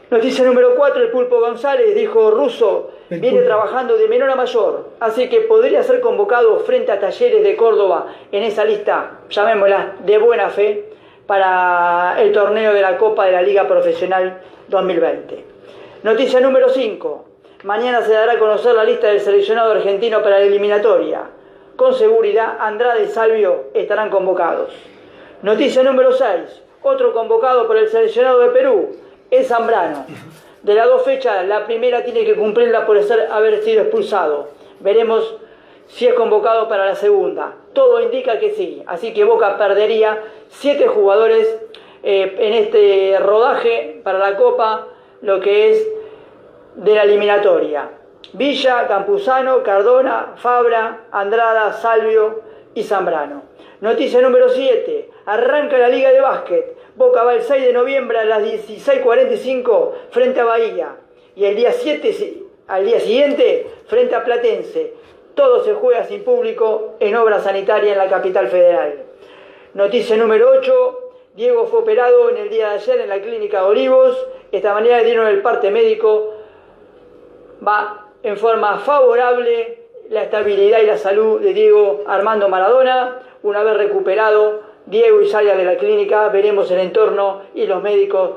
Noticia 0.10 0.46
número 0.46 0.76
4, 0.76 1.04
el 1.04 1.10
Pulpo 1.10 1.42
González 1.42 1.94
dijo 1.94 2.32
Russo 2.32 2.92
El 3.10 3.20
viene 3.20 3.42
trabajando 3.42 3.98
de 3.98 4.08
menor 4.08 4.30
a 4.30 4.36
mayor, 4.36 4.92
así 5.02 5.28
que 5.28 5.42
podría 5.42 5.84
ser 5.84 6.00
convocado 6.00 6.60
frente 6.62 6.94
a 6.94 7.00
Talleres 7.00 7.44
de 7.44 7.58
Córdoba 7.58 8.08
en 8.32 8.44
esa 8.44 8.64
lista, 8.64 9.20
llamémosla 9.30 9.96
de 10.06 10.18
buena 10.18 10.50
fe, 10.50 10.86
para 11.26 12.16
el 12.22 12.32
torneo 12.32 12.74
de 12.74 12.82
la 12.82 12.98
Copa 12.98 13.26
de 13.26 13.34
la 13.34 13.42
Liga 13.42 13.68
Profesional 13.68 14.40
2020. 14.70 15.44
Noticia 16.04 16.40
número 16.40 16.70
5. 16.70 17.26
Mañana 17.64 18.02
se 18.02 18.14
dará 18.14 18.34
a 18.34 18.40
conocer 18.40 18.76
la 18.76 18.86
lista 18.86 19.08
del 19.08 19.20
seleccionado 19.20 19.74
argentino 19.74 20.24
para 20.24 20.40
la 20.40 20.46
eliminatoria. 20.46 21.24
Con 21.76 21.94
seguridad, 21.94 22.58
Andrade 22.62 23.04
y 23.04 23.08
Salvio 23.08 23.66
estarán 23.74 24.10
convocados. 24.10 24.72
Noticia 25.42 25.84
número 25.84 26.14
6. 26.14 26.67
Otro 26.90 27.12
convocado 27.12 27.68
por 27.68 27.76
el 27.76 27.90
seleccionado 27.90 28.40
de 28.40 28.48
Perú 28.48 28.96
es 29.30 29.50
Zambrano. 29.50 30.06
De 30.64 30.74
las 30.74 30.88
dos 30.88 31.04
fechas, 31.04 31.46
la 31.46 31.66
primera 31.66 32.06
tiene 32.06 32.24
que 32.24 32.34
cumplirla 32.34 32.86
por 32.86 32.98
haber 33.30 33.62
sido 33.62 33.82
expulsado. 33.82 34.48
Veremos 34.80 35.36
si 35.88 36.08
es 36.08 36.14
convocado 36.14 36.70
para 36.70 36.86
la 36.86 36.96
segunda. 36.96 37.56
Todo 37.74 38.00
indica 38.00 38.40
que 38.40 38.52
sí. 38.52 38.84
Así 38.88 39.14
que 39.14 39.26
Boca 39.26 39.58
perdería 39.58 40.24
siete 40.48 40.88
jugadores 40.88 41.60
eh, 42.04 42.38
en 42.40 42.54
este 42.54 43.20
rodaje 43.20 44.00
para 44.02 44.20
la 44.20 44.38
Copa, 44.38 44.88
lo 45.22 45.42
que 45.42 45.72
es 45.72 45.88
de 46.76 46.96
la 46.96 47.04
eliminatoria. 47.04 47.90
Villa, 48.32 48.88
Campuzano, 48.88 49.62
Cardona, 49.62 50.36
Fabra, 50.38 51.02
Andrada, 51.12 51.74
Salvio 51.74 52.44
y 52.76 52.84
Zambrano. 52.84 53.42
Noticia 53.82 54.22
número 54.22 54.48
7. 54.48 55.10
Arranca 55.26 55.78
la 55.78 55.90
Liga 55.90 56.12
de 56.12 56.22
Básquet. 56.22 56.77
Boca 56.98 57.24
va 57.24 57.36
el 57.36 57.44
6 57.44 57.64
de 57.64 57.74
noviembre 57.74 58.18
a 58.20 58.26
las 58.26 58.44
16.45 58.44 59.94
frente 60.10 60.40
a 60.40 60.46
Bahía. 60.46 60.96
Y 61.36 61.46
el 61.46 61.56
día 61.56 61.72
7, 61.72 62.12
si- 62.12 62.44
al 62.68 62.86
día 62.86 63.00
siguiente, 63.00 63.68
frente 63.86 64.16
a 64.16 64.24
Platense. 64.24 64.94
Todo 65.36 65.64
se 65.64 65.74
juega 65.76 66.04
sin 66.06 66.24
público 66.24 66.96
en 67.00 67.16
obra 67.16 67.40
sanitaria 67.40 67.92
en 67.92 67.98
la 68.00 68.10
capital 68.10 68.48
federal. 68.48 69.04
Noticia 69.76 70.18
número 70.18 70.50
8. 70.58 71.00
Diego 71.36 71.68
fue 71.68 71.80
operado 71.82 72.30
en 72.32 72.38
el 72.38 72.50
día 72.50 72.70
de 72.70 72.76
ayer 72.76 73.00
en 73.02 73.10
la 73.10 73.22
clínica 73.22 73.64
Olivos. 73.66 74.18
Esta 74.52 74.74
mañana 74.74 75.04
dieron 75.04 75.28
el 75.28 75.44
parte 75.44 75.70
médico. 75.70 76.34
Va 77.66 78.08
en 78.24 78.38
forma 78.38 78.80
favorable 78.80 79.84
la 80.10 80.24
estabilidad 80.24 80.80
y 80.82 80.88
la 80.88 80.98
salud 80.98 81.40
de 81.42 81.54
Diego 81.54 82.04
Armando 82.08 82.50
Maradona. 82.50 83.22
Una 83.44 83.62
vez 83.64 83.78
recuperado, 83.78 84.62
Diego 84.88 85.22
y 85.22 85.28
salga 85.28 85.56
de 85.56 85.66
la 85.66 85.78
clínica, 85.78 86.30
veremos 86.30 86.72
el 86.72 86.80
entorno 86.80 87.42
y 87.54 87.68
los 87.68 87.84
médicos 87.84 88.32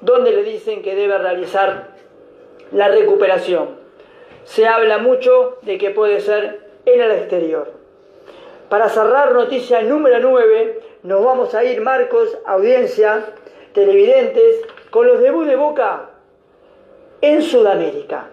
donde 0.00 0.30
le 0.30 0.44
dicen 0.44 0.82
que 0.82 0.94
debe 0.94 1.18
realizar 1.18 1.88
la 2.72 2.88
recuperación. 2.88 3.70
Se 4.44 4.66
habla 4.66 4.98
mucho 4.98 5.58
de 5.62 5.76
que 5.76 5.90
puede 5.90 6.20
ser 6.20 6.60
en 6.86 7.00
el 7.00 7.10
exterior. 7.10 7.72
Para 8.68 8.88
cerrar 8.88 9.32
noticia 9.32 9.82
número 9.82 10.20
9, 10.20 10.80
nos 11.02 11.24
vamos 11.24 11.54
a 11.54 11.64
ir, 11.64 11.80
Marcos, 11.80 12.38
audiencia, 12.46 13.24
televidentes, 13.72 14.62
con 14.90 15.06
los 15.06 15.20
debuts 15.20 15.48
de 15.48 15.56
Boca 15.56 16.10
en 17.20 17.42
Sudamérica. 17.42 18.28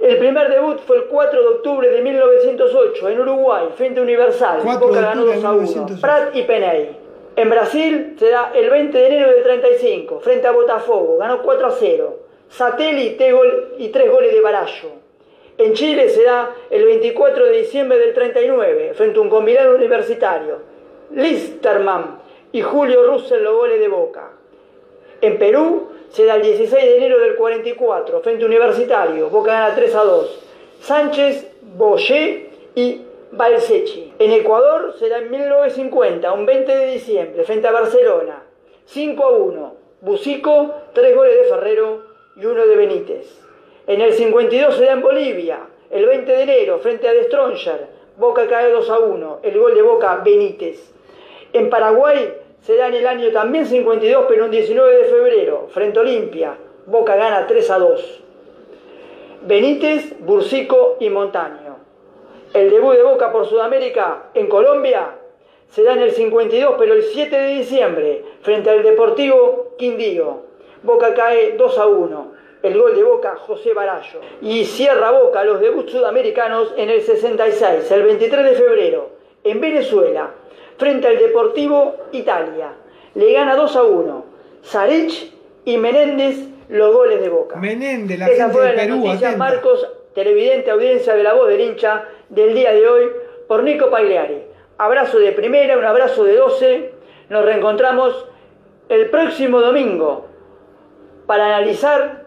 El 0.00 0.16
primer 0.16 0.48
debut 0.48 0.78
fue 0.86 0.96
el 0.96 1.04
4 1.04 1.42
de 1.42 1.48
octubre 1.48 1.90
de 1.90 2.00
1908 2.00 3.08
en 3.10 3.20
Uruguay, 3.20 3.68
frente 3.76 4.00
a 4.00 4.02
Universal. 4.02 4.60
4 4.64 4.86
Boca 4.86 5.00
ganó 5.00 5.20
octubre 5.20 5.34
2 5.34 5.42
de 5.42 5.46
a 5.46 5.52
1. 5.52 5.62
1908. 5.62 6.00
Prat 6.00 6.36
y 6.36 6.42
Peney. 6.42 6.96
En 7.36 7.50
Brasil 7.50 8.16
se 8.18 8.30
da 8.30 8.50
el 8.54 8.70
20 8.70 8.96
de 8.96 9.06
enero 9.06 9.30
del 9.30 9.42
35, 9.42 10.20
frente 10.20 10.46
a 10.46 10.52
Botafogo, 10.52 11.18
ganó 11.18 11.42
4 11.42 11.66
a 11.66 11.70
0. 11.70 12.18
Satélite 12.48 13.32
gol 13.32 13.74
y 13.78 13.88
3 13.88 14.10
goles 14.10 14.32
de 14.32 14.40
Barallo. 14.40 14.88
En 15.58 15.74
Chile 15.74 16.08
se 16.08 16.24
da 16.24 16.54
el 16.70 16.84
24 16.86 17.44
de 17.46 17.58
diciembre 17.58 17.98
del 17.98 18.14
39, 18.14 18.94
frente 18.94 19.18
a 19.18 19.22
un 19.22 19.28
combinado 19.28 19.74
universitario. 19.74 20.58
Listerman 21.14 22.20
y 22.52 22.62
Julio 22.62 23.04
Russell 23.04 23.42
los 23.42 23.54
goles 23.54 23.78
de 23.78 23.88
Boca. 23.88 24.30
En 25.20 25.38
Perú 25.38 25.89
se 26.10 26.24
da 26.24 26.36
el 26.36 26.42
16 26.42 26.70
de 26.70 26.96
enero 26.96 27.18
del 27.20 27.36
44, 27.36 28.20
frente 28.20 28.44
a 28.44 28.46
Universitario. 28.46 29.30
Boca 29.30 29.52
gana 29.52 29.74
3 29.74 29.94
a 29.94 30.04
2. 30.04 30.40
Sánchez, 30.80 31.46
Boyé 31.76 32.50
y 32.74 33.02
Balsechi. 33.32 34.14
En 34.18 34.32
Ecuador 34.32 34.94
se 34.98 35.08
da 35.08 35.18
en 35.18 35.30
1950, 35.30 36.32
un 36.32 36.46
20 36.46 36.76
de 36.76 36.86
diciembre, 36.86 37.44
frente 37.44 37.68
a 37.68 37.72
Barcelona. 37.72 38.42
5 38.86 39.24
a 39.24 39.30
1. 39.30 39.74
Bucico, 40.00 40.74
3 40.92 41.14
goles 41.14 41.36
de 41.36 41.44
Ferrero 41.44 42.02
y 42.36 42.44
1 42.44 42.66
de 42.66 42.76
Benítez. 42.76 43.40
En 43.86 44.00
el 44.00 44.12
52 44.12 44.76
se 44.76 44.84
da 44.84 44.92
en 44.92 45.02
Bolivia, 45.02 45.60
el 45.90 46.06
20 46.06 46.32
de 46.32 46.42
enero, 46.42 46.78
frente 46.78 47.08
a 47.08 47.12
The 47.12 47.24
Stronger. 47.24 48.00
Boca 48.16 48.46
cae 48.48 48.70
2 48.70 48.90
a 48.90 48.98
1. 48.98 49.40
El 49.42 49.58
gol 49.58 49.74
de 49.74 49.82
Boca, 49.82 50.20
Benítez. 50.24 50.92
En 51.52 51.70
Paraguay 51.70 52.34
se 52.62 52.76
da 52.76 52.88
en 52.88 52.94
el 52.94 53.06
año 53.06 53.30
también 53.32 53.66
52, 53.66 54.26
pero 54.28 54.44
un 54.44 54.50
19 54.50 54.96
de 54.96 55.04
febrero, 55.04 55.68
frente 55.70 55.98
a 55.98 56.02
Olimpia. 56.02 56.56
Boca 56.86 57.16
gana 57.16 57.46
3 57.46 57.70
a 57.70 57.78
2. 57.78 58.22
Benítez, 59.42 60.18
Bursico 60.20 60.96
y 61.00 61.08
Montaño. 61.08 61.78
El 62.52 62.70
debut 62.70 62.94
de 62.94 63.02
Boca 63.02 63.32
por 63.32 63.46
Sudamérica 63.46 64.30
en 64.34 64.48
Colombia 64.48 65.14
se 65.70 65.84
da 65.84 65.92
en 65.92 66.00
el 66.00 66.12
52, 66.12 66.74
pero 66.78 66.94
el 66.94 67.04
7 67.04 67.34
de 67.34 67.54
diciembre, 67.54 68.24
frente 68.42 68.70
al 68.70 68.82
Deportivo 68.82 69.74
Quindío. 69.78 70.42
Boca 70.82 71.14
cae 71.14 71.52
2 71.52 71.78
a 71.78 71.86
1. 71.86 72.32
El 72.62 72.78
gol 72.78 72.94
de 72.94 73.02
Boca, 73.02 73.36
José 73.36 73.72
Barallo. 73.72 74.20
Y 74.42 74.64
cierra 74.64 75.12
Boca 75.12 75.44
los 75.44 75.60
debuts 75.60 75.92
sudamericanos 75.92 76.74
en 76.76 76.90
el 76.90 77.00
66, 77.00 77.90
el 77.90 78.02
23 78.02 78.44
de 78.44 78.52
febrero, 78.52 79.08
en 79.44 79.60
Venezuela, 79.60 80.30
frente 80.80 81.06
al 81.06 81.18
Deportivo 81.18 81.94
Italia. 82.10 82.72
Le 83.14 83.32
gana 83.32 83.54
2 83.54 83.76
a 83.76 83.82
1. 83.84 84.24
Sarich 84.62 85.32
y 85.64 85.76
Menéndez 85.76 86.48
los 86.68 86.94
goles 86.94 87.20
de 87.20 87.28
Boca. 87.28 87.56
Menéndez, 87.56 88.18
la 88.18 88.26
gente 88.26 88.60
de 88.60 88.72
Perú, 88.72 89.04
noticias. 89.04 89.36
Marcos, 89.36 89.86
televidente, 90.14 90.70
audiencia 90.70 91.14
de 91.14 91.22
la 91.22 91.34
voz 91.34 91.48
del 91.48 91.60
hincha 91.60 92.04
del 92.28 92.54
día 92.54 92.72
de 92.72 92.88
hoy, 92.88 93.04
por 93.46 93.62
Nico 93.62 93.90
Pagliari. 93.90 94.42
Abrazo 94.78 95.18
de 95.18 95.32
primera, 95.32 95.76
un 95.76 95.84
abrazo 95.84 96.24
de 96.24 96.36
12. 96.36 96.92
Nos 97.28 97.44
reencontramos 97.44 98.26
el 98.88 99.10
próximo 99.10 99.60
domingo 99.60 100.26
para 101.26 101.46
analizar 101.46 102.26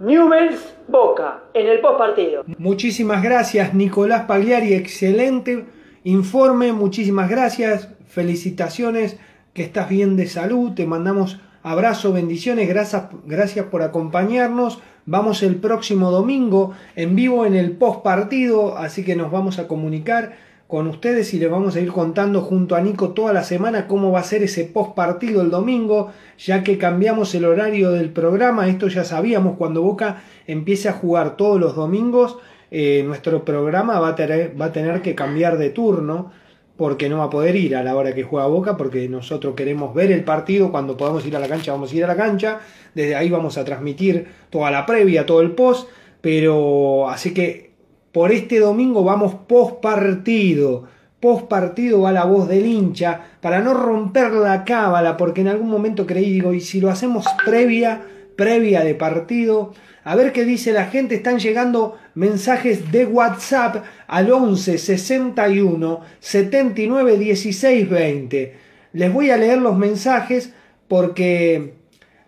Newells 0.00 0.76
Boca 0.88 1.44
en 1.54 1.68
el 1.68 1.80
post 1.80 1.98
partido. 1.98 2.44
Muchísimas 2.58 3.22
gracias, 3.22 3.72
Nicolás 3.72 4.24
Pagliari. 4.26 4.74
Excelente 4.74 5.64
informe. 6.06 6.72
Muchísimas 6.72 7.28
gracias. 7.28 7.88
Felicitaciones. 8.08 9.18
Que 9.52 9.64
estás 9.64 9.88
bien 9.88 10.16
de 10.16 10.26
salud. 10.26 10.72
Te 10.72 10.86
mandamos 10.86 11.38
abrazo, 11.62 12.12
bendiciones. 12.12 12.68
Gracias, 12.68 13.04
gracias 13.26 13.66
por 13.66 13.82
acompañarnos. 13.82 14.80
Vamos 15.04 15.42
el 15.42 15.56
próximo 15.56 16.10
domingo 16.10 16.72
en 16.94 17.16
vivo 17.16 17.44
en 17.44 17.54
el 17.54 17.72
post 17.72 18.02
partido. 18.02 18.76
Así 18.78 19.04
que 19.04 19.16
nos 19.16 19.30
vamos 19.30 19.58
a 19.58 19.66
comunicar 19.66 20.36
con 20.68 20.88
ustedes 20.88 21.32
y 21.32 21.38
les 21.38 21.50
vamos 21.50 21.76
a 21.76 21.80
ir 21.80 21.92
contando 21.92 22.40
junto 22.40 22.74
a 22.74 22.80
Nico 22.80 23.10
toda 23.10 23.32
la 23.32 23.44
semana 23.44 23.86
cómo 23.86 24.10
va 24.10 24.20
a 24.20 24.24
ser 24.24 24.42
ese 24.42 24.64
post 24.64 24.94
partido 24.94 25.40
el 25.40 25.50
domingo, 25.50 26.10
ya 26.38 26.64
que 26.64 26.76
cambiamos 26.76 27.34
el 27.36 27.44
horario 27.44 27.92
del 27.92 28.10
programa, 28.10 28.68
esto 28.68 28.88
ya 28.88 29.04
sabíamos, 29.04 29.56
cuando 29.56 29.82
Boca 29.82 30.22
empiece 30.48 30.88
a 30.88 30.92
jugar 30.92 31.36
todos 31.36 31.60
los 31.60 31.76
domingos, 31.76 32.38
eh, 32.70 33.02
nuestro 33.04 33.44
programa 33.44 34.00
va 34.00 34.08
a, 34.08 34.14
tener, 34.14 34.60
va 34.60 34.66
a 34.66 34.72
tener 34.72 35.02
que 35.02 35.14
cambiar 35.14 35.58
de 35.58 35.70
turno, 35.70 36.32
porque 36.76 37.08
no 37.08 37.18
va 37.18 37.24
a 37.24 37.30
poder 37.30 37.56
ir 37.56 37.74
a 37.74 37.82
la 37.82 37.96
hora 37.96 38.14
que 38.14 38.22
juega 38.22 38.46
Boca, 38.46 38.76
porque 38.76 39.08
nosotros 39.08 39.54
queremos 39.54 39.94
ver 39.94 40.12
el 40.12 40.24
partido, 40.24 40.70
cuando 40.70 40.96
podamos 40.96 41.24
ir 41.26 41.34
a 41.36 41.40
la 41.40 41.48
cancha 41.48 41.72
vamos 41.72 41.92
a 41.92 41.96
ir 41.96 42.04
a 42.04 42.08
la 42.08 42.16
cancha, 42.16 42.60
desde 42.94 43.14
ahí 43.14 43.30
vamos 43.30 43.56
a 43.56 43.64
transmitir 43.64 44.26
toda 44.50 44.70
la 44.70 44.84
previa, 44.84 45.24
todo 45.24 45.40
el 45.40 45.52
post, 45.52 45.88
pero 46.20 47.08
así 47.08 47.32
que 47.32 47.70
por 48.12 48.32
este 48.32 48.58
domingo 48.58 49.04
vamos 49.04 49.34
post 49.46 49.80
partido, 49.80 50.84
post 51.20 51.46
partido 51.46 52.02
va 52.02 52.12
la 52.12 52.24
voz 52.24 52.48
del 52.48 52.66
hincha, 52.66 53.22
para 53.40 53.60
no 53.60 53.72
romper 53.72 54.32
la 54.32 54.64
cábala, 54.64 55.16
porque 55.16 55.40
en 55.40 55.48
algún 55.48 55.70
momento 55.70 56.06
creí, 56.06 56.30
digo, 56.30 56.52
y 56.52 56.60
si 56.60 56.80
lo 56.80 56.90
hacemos 56.90 57.24
previa, 57.44 58.02
previa 58.36 58.84
de 58.84 58.94
partido, 58.94 59.72
a 60.04 60.14
ver 60.14 60.32
qué 60.32 60.44
dice 60.44 60.72
la 60.72 60.86
gente. 60.86 61.16
Están 61.16 61.38
llegando 61.38 61.98
mensajes 62.14 62.92
de 62.92 63.06
WhatsApp 63.06 63.84
al 64.06 64.30
11 64.30 64.78
61 64.78 66.00
79 66.20 67.18
16 67.18 67.90
20. 67.90 68.54
Les 68.92 69.12
voy 69.12 69.30
a 69.30 69.36
leer 69.36 69.58
los 69.58 69.76
mensajes 69.76 70.52
porque 70.88 71.74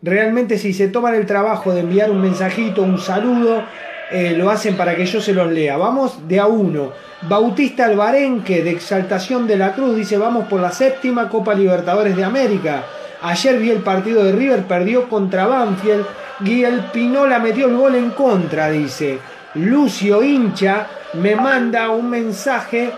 realmente 0.03 0.59
si 0.59 0.73
se 0.73 0.89
toman 0.89 1.15
el 1.15 1.27
trabajo 1.27 1.73
de 1.73 1.81
enviar 1.81 2.11
un 2.11 2.21
mensajito, 2.21 2.83
un 2.83 2.99
saludo, 2.99 3.63
eh, 4.11 4.35
lo 4.37 4.51
hacen 4.51 4.77
para 4.77 4.97
que 4.97 5.07
yo 5.07 5.21
se 5.21 5.35
los 5.35 5.51
lea. 5.53 5.77
Vamos 5.77 6.27
de 6.27 6.41
a 6.41 6.47
uno. 6.47 6.93
Bautista 7.23 7.85
Albarenque 7.85 8.63
de 8.63 8.71
Exaltación 8.71 9.47
de 9.47 9.57
la 9.57 9.75
Cruz 9.75 9.97
dice 9.97 10.17
vamos 10.19 10.49
por 10.49 10.61
la 10.61 10.73
séptima 10.73 11.29
Copa 11.29 11.55
Libertadores 11.55 12.17
de 12.17 12.25
América. 12.25 12.85
Ayer 13.23 13.59
vi 13.59 13.71
el 13.71 13.83
partido 13.83 14.23
de 14.25 14.33
River, 14.33 14.65
perdió 14.65 15.09
contra 15.09 15.47
Banfield 15.47 16.07
Guiel 16.41 16.85
Pinola 16.93 17.41
metió 17.41 17.67
el 17.67 17.77
gol 17.77 17.97
en 17.97 18.11
contra, 18.11 18.71
dice. 18.71 19.19
Lucio 19.55 20.23
Hincha 20.23 20.87
me 21.15 21.35
manda 21.35 21.91
un 21.91 22.09
mensaje 22.09 22.93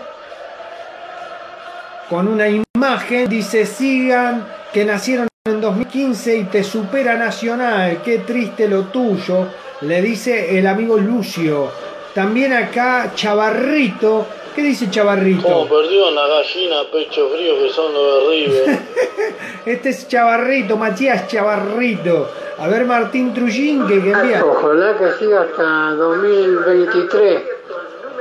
con 2.07 2.27
una 2.27 2.45
imagen, 2.47 3.27
dice, 3.27 3.65
sigan 3.65 4.45
que 4.71 4.85
nacieron 4.85 5.27
en 5.45 5.59
2015 5.59 6.37
y 6.37 6.43
te 6.43 6.63
supera 6.63 7.15
Nacional, 7.15 8.01
qué 8.03 8.19
triste 8.19 8.67
lo 8.67 8.83
tuyo, 8.85 9.47
le 9.81 10.01
dice 10.01 10.59
el 10.59 10.67
amigo 10.67 10.97
Lucio. 10.97 11.71
También 12.13 12.53
acá 12.53 13.13
Chavarrito, 13.15 14.27
¿qué 14.55 14.61
dice 14.61 14.89
Chavarrito? 14.89 15.43
Como 15.43 15.67
perdió 15.67 16.09
una 16.09 16.27
gallina 16.27 16.83
pecho 16.91 17.29
frío 17.29 17.59
que 17.61 17.69
son 17.69 17.93
los 17.93 18.23
de 18.23 18.29
River. 18.29 18.79
este 19.65 19.89
es 19.89 20.07
Chavarrito, 20.07 20.77
Matías 20.77 21.27
Chavarrito. 21.27 22.29
A 22.57 22.67
ver, 22.67 22.85
Martín 22.85 23.33
Trujín, 23.33 23.87
que, 23.87 24.01
que 24.01 24.11
envía. 24.11 24.45
Ojalá 24.45 24.97
que 24.97 25.11
siga 25.13 25.41
hasta 25.41 25.95
2023, 25.95 27.41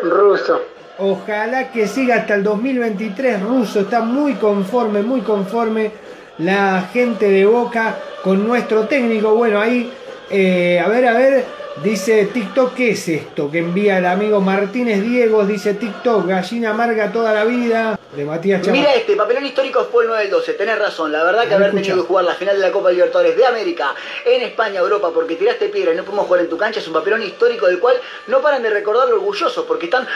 ruso. 0.04 0.62
Ojalá 0.98 1.70
que 1.72 1.86
siga 1.86 2.16
hasta 2.16 2.34
el 2.34 2.42
2023, 2.42 3.42
ruso. 3.42 3.80
Está 3.80 4.00
muy 4.00 4.34
conforme, 4.34 5.02
muy 5.02 5.20
conforme 5.22 5.92
la 6.38 6.88
gente 6.92 7.28
de 7.28 7.46
Boca 7.46 7.98
con 8.22 8.46
nuestro 8.46 8.86
técnico. 8.86 9.34
Bueno, 9.34 9.60
ahí, 9.60 9.92
eh, 10.30 10.80
a 10.82 10.88
ver, 10.88 11.06
a 11.06 11.12
ver, 11.12 11.44
dice 11.76 12.26
TikTok, 12.26 12.74
¿qué 12.74 12.90
es 12.90 13.08
esto? 13.08 13.50
Que 13.50 13.58
envía 13.58 13.98
el 13.98 14.06
amigo 14.06 14.40
Martínez 14.40 15.02
Diego, 15.02 15.44
dice 15.44 15.74
TikTok, 15.74 16.26
gallina 16.26 16.70
amarga 16.70 17.12
toda 17.12 17.32
la 17.32 17.44
vida, 17.44 17.98
de 18.14 18.24
Matías 18.24 18.62
Chavarrito. 18.62 18.88
Mira 18.88 19.00
este, 19.00 19.16
papelón 19.16 19.46
histórico 19.46 19.88
fue 19.90 20.04
el 20.04 20.08
9 20.08 20.22
del 20.24 20.32
12, 20.32 20.52
tenés 20.54 20.78
razón, 20.78 21.12
la 21.12 21.24
verdad 21.24 21.46
que 21.46 21.54
haber 21.54 21.72
tenido 21.72 21.96
que 21.96 22.02
jugar 22.02 22.24
la 22.24 22.34
final 22.34 22.56
de 22.56 22.62
la 22.62 22.72
Copa 22.72 22.90
Libertadores 22.90 23.36
de 23.36 23.46
América 23.46 23.94
en 24.24 24.42
España, 24.42 24.80
Europa, 24.80 25.10
porque 25.14 25.36
tiraste 25.36 25.68
piedra 25.68 25.92
y 25.92 25.96
no 25.96 26.04
pudimos 26.04 26.26
jugar 26.26 26.42
en 26.42 26.48
tu 26.48 26.56
cancha, 26.56 26.80
es 26.80 26.86
un 26.86 26.94
papelón 26.94 27.22
histórico 27.22 27.66
del 27.66 27.78
cual 27.78 27.96
no 28.26 28.40
paran 28.40 28.62
de 28.62 28.70
recordarlo 28.70 29.16
orgullosos, 29.16 29.64
porque 29.64 29.86
están... 29.86 30.06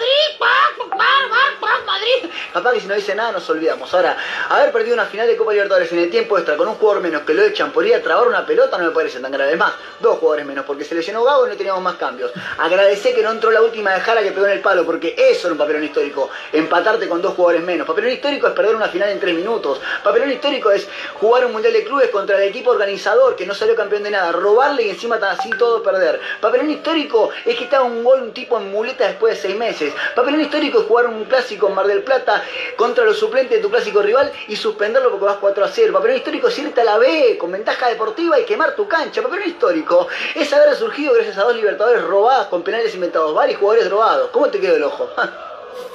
Madrid, 0.00 1.86
Madrid. 1.86 2.30
Capaz 2.52 2.72
que 2.72 2.80
si 2.80 2.86
no 2.86 2.94
dice 2.94 3.14
nada 3.14 3.32
nos 3.32 3.48
olvidamos. 3.50 3.92
Ahora, 3.92 4.16
haber 4.48 4.72
perdido 4.72 4.94
una 4.94 5.06
final 5.06 5.26
de 5.26 5.36
Copa 5.36 5.52
Libertadores 5.52 5.92
en 5.92 5.98
el 5.98 6.10
tiempo 6.10 6.38
extra 6.38 6.56
con 6.56 6.68
un 6.68 6.74
jugador 6.74 7.02
menos 7.02 7.22
que 7.22 7.34
lo 7.34 7.42
echan 7.42 7.70
por 7.70 7.86
ir 7.86 7.94
a 7.94 8.02
trabar 8.02 8.26
una 8.26 8.44
pelota 8.46 8.78
no 8.78 8.84
me 8.84 8.90
parece 8.90 9.20
tan 9.20 9.30
grave. 9.30 9.56
Más, 9.56 9.72
dos 10.00 10.18
jugadores 10.18 10.46
menos, 10.46 10.64
porque 10.64 10.84
se 10.84 10.94
lesionó 10.94 11.22
Gago 11.22 11.46
y 11.46 11.50
no 11.50 11.56
teníamos 11.56 11.82
más 11.82 11.96
cambios. 11.96 12.32
Agradecer 12.58 13.14
que 13.14 13.22
no 13.22 13.30
entró 13.30 13.50
la 13.50 13.62
última 13.62 13.92
de 13.92 14.00
Jara 14.00 14.22
que 14.22 14.32
pegó 14.32 14.46
en 14.46 14.52
el 14.52 14.60
palo, 14.60 14.84
porque 14.84 15.14
eso 15.16 15.48
era 15.48 15.52
un 15.52 15.58
papelón 15.58 15.84
histórico. 15.84 16.30
Empatarte 16.52 17.08
con 17.08 17.22
dos 17.22 17.34
jugadores 17.34 17.62
menos. 17.62 17.86
Papelón 17.86 18.12
histórico 18.12 18.46
es 18.48 18.52
perder 18.52 18.74
una 18.74 18.88
final 18.88 19.10
en 19.10 19.20
tres 19.20 19.34
minutos. 19.34 19.80
Papelón 20.02 20.30
histórico 20.30 20.70
es 20.70 20.88
jugar 21.14 21.46
un 21.46 21.52
mundial 21.52 21.72
de 21.72 21.84
clubes 21.84 22.10
contra 22.10 22.36
el 22.36 22.48
equipo 22.48 22.70
organizador 22.70 23.36
que 23.36 23.46
no 23.46 23.54
salió 23.54 23.76
campeón 23.76 24.02
de 24.02 24.10
nada. 24.10 24.32
Robarle 24.32 24.84
y 24.84 24.90
encima 24.90 25.16
así 25.16 25.50
todo 25.50 25.82
perder. 25.82 26.20
Papelón 26.40 26.70
histórico 26.70 27.30
es 27.44 27.56
que 27.56 27.64
estaba 27.64 27.84
un 27.84 28.02
gol 28.02 28.22
un 28.22 28.32
tipo 28.32 28.58
en 28.58 28.70
muleta 28.70 29.06
después 29.06 29.36
de 29.36 29.42
seis 29.42 29.56
meses. 29.56 29.89
Papelón 30.14 30.40
histórico 30.40 30.80
es 30.80 30.86
jugar 30.86 31.06
un 31.06 31.24
clásico 31.24 31.68
en 31.68 31.74
Mar 31.74 31.86
del 31.86 32.02
Plata 32.02 32.42
contra 32.76 33.04
los 33.04 33.18
suplentes 33.18 33.58
de 33.58 33.62
tu 33.62 33.70
clásico 33.70 34.02
rival 34.02 34.32
y 34.48 34.56
suspenderlo 34.56 35.10
porque 35.10 35.26
vas 35.26 35.38
4 35.40 35.64
a 35.64 35.68
0. 35.68 35.92
Papelón 35.92 36.16
histórico 36.16 36.48
es 36.48 36.58
irte 36.58 36.80
a 36.80 36.84
la 36.84 36.98
B 36.98 37.36
con 37.38 37.52
ventaja 37.52 37.88
deportiva 37.88 38.38
y 38.38 38.44
quemar 38.44 38.74
tu 38.74 38.88
cancha. 38.88 39.22
Papelón 39.22 39.48
histórico 39.48 40.08
es 40.34 40.52
haber 40.52 40.74
surgido 40.74 41.14
gracias 41.14 41.38
a 41.38 41.42
dos 41.42 41.56
libertadores 41.56 42.02
robadas 42.02 42.46
con 42.48 42.62
penales 42.62 42.94
inventados, 42.94 43.34
varios 43.34 43.58
jugadores 43.58 43.88
drogados. 43.88 44.30
¿Cómo 44.30 44.48
te 44.48 44.60
quedó 44.60 44.76
el 44.76 44.84
ojo? 44.84 45.08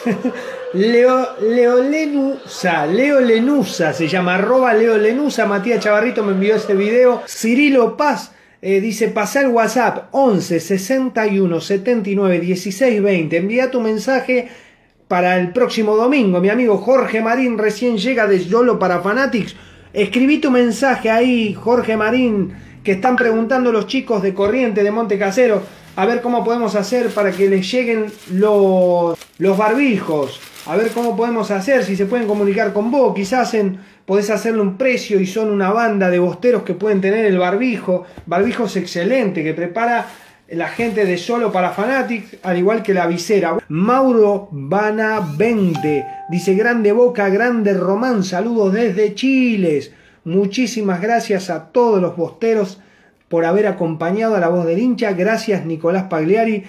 Leo, 0.74 1.36
Leo 1.40 1.78
Lenusa, 1.78 2.86
Leo 2.86 3.20
Lenusa 3.22 3.94
se 3.94 4.08
llama, 4.08 4.36
arroba 4.36 4.74
Leo 4.74 4.98
Lenusa, 4.98 5.46
Matías 5.46 5.84
Chavarrito 5.84 6.24
me 6.24 6.34
envió 6.34 6.56
ese 6.56 6.74
video, 6.74 7.24
Cirilo 7.28 7.96
Paz 7.96 8.32
eh, 8.68 8.82
dice, 8.82 9.10
pasa 9.10 9.42
el 9.42 9.50
WhatsApp 9.50 10.08
11 10.10 10.60
61 10.60 11.62
79 11.62 12.40
16 12.40 13.04
20, 13.04 13.38
envía 13.38 13.70
tu 13.70 13.80
mensaje 13.80 14.48
para 15.08 15.40
el 15.40 15.52
próximo 15.52 15.96
domingo, 15.96 16.42
mi 16.42 16.50
amigo 16.50 16.80
Jorge 16.80 17.22
Marín 17.22 17.60
recién 17.60 18.00
llega 18.00 18.26
de 18.26 18.44
Yolo 18.44 18.80
para 18.80 19.02
Fanatics, 19.02 19.56
escribí 19.94 20.40
tu 20.40 20.50
mensaje 20.50 21.12
ahí, 21.12 21.54
Jorge 21.54 21.96
Marín, 21.96 22.56
que 22.84 22.94
están 22.94 23.16
preguntando 23.16 23.72
los 23.72 23.86
chicos 23.86 24.24
de 24.24 24.34
Corriente 24.34 24.84
de 24.84 24.90
Monte 24.90 25.20
Casero, 25.20 25.62
a 25.96 26.08
ver 26.08 26.24
cómo 26.24 26.44
podemos 26.44 26.74
hacer 26.74 27.10
para 27.10 27.32
que 27.32 27.48
les 27.48 27.72
lleguen 27.72 28.08
los, 28.32 29.16
los 29.38 29.58
barbijos. 29.60 30.42
A 30.66 30.76
ver 30.76 30.90
cómo 30.90 31.16
podemos 31.16 31.52
hacer, 31.52 31.86
si 31.86 31.96
se 31.96 32.08
pueden 32.08 32.28
comunicar 32.28 32.74
con 32.74 32.90
vos. 32.90 33.14
Quizás 33.14 33.50
hacen, 33.50 33.78
podés 34.06 34.30
hacerle 34.30 34.62
un 34.62 34.78
precio 34.78 35.20
y 35.20 35.26
son 35.26 35.50
una 35.50 35.72
banda 35.72 36.10
de 36.10 36.20
bosteros 36.20 36.64
que 36.64 36.74
pueden 36.74 37.02
tener 37.02 37.26
el 37.26 37.38
barbijo. 37.38 38.06
Barbijos 38.26 38.76
excelente 38.78 39.44
que 39.44 39.54
prepara 39.54 40.08
la 40.48 40.68
gente 40.68 41.06
de 41.06 41.18
Solo 41.18 41.52
para 41.52 41.72
Fanatics, 41.72 42.38
al 42.44 42.58
igual 42.58 42.84
que 42.84 42.94
la 42.94 43.08
visera. 43.08 43.58
Mauro 43.68 44.48
Banavente 44.52 46.06
dice: 46.30 46.54
Grande 46.54 46.92
Boca, 46.92 47.30
grande 47.30 47.74
Román. 47.74 48.24
Saludos 48.24 48.74
desde 48.74 49.16
Chiles. 49.16 49.92
Muchísimas 50.24 51.02
gracias 51.02 51.50
a 51.50 51.72
todos 51.72 52.02
los 52.02 52.16
bosteros 52.16 52.80
por 53.28 53.46
haber 53.46 53.68
acompañado 53.68 54.36
a 54.36 54.40
la 54.40 54.50
voz 54.50 54.66
del 54.66 54.80
hincha. 54.80 55.14
Gracias 55.14 55.66
Nicolás 55.66 56.04
Pagliari. 56.04 56.64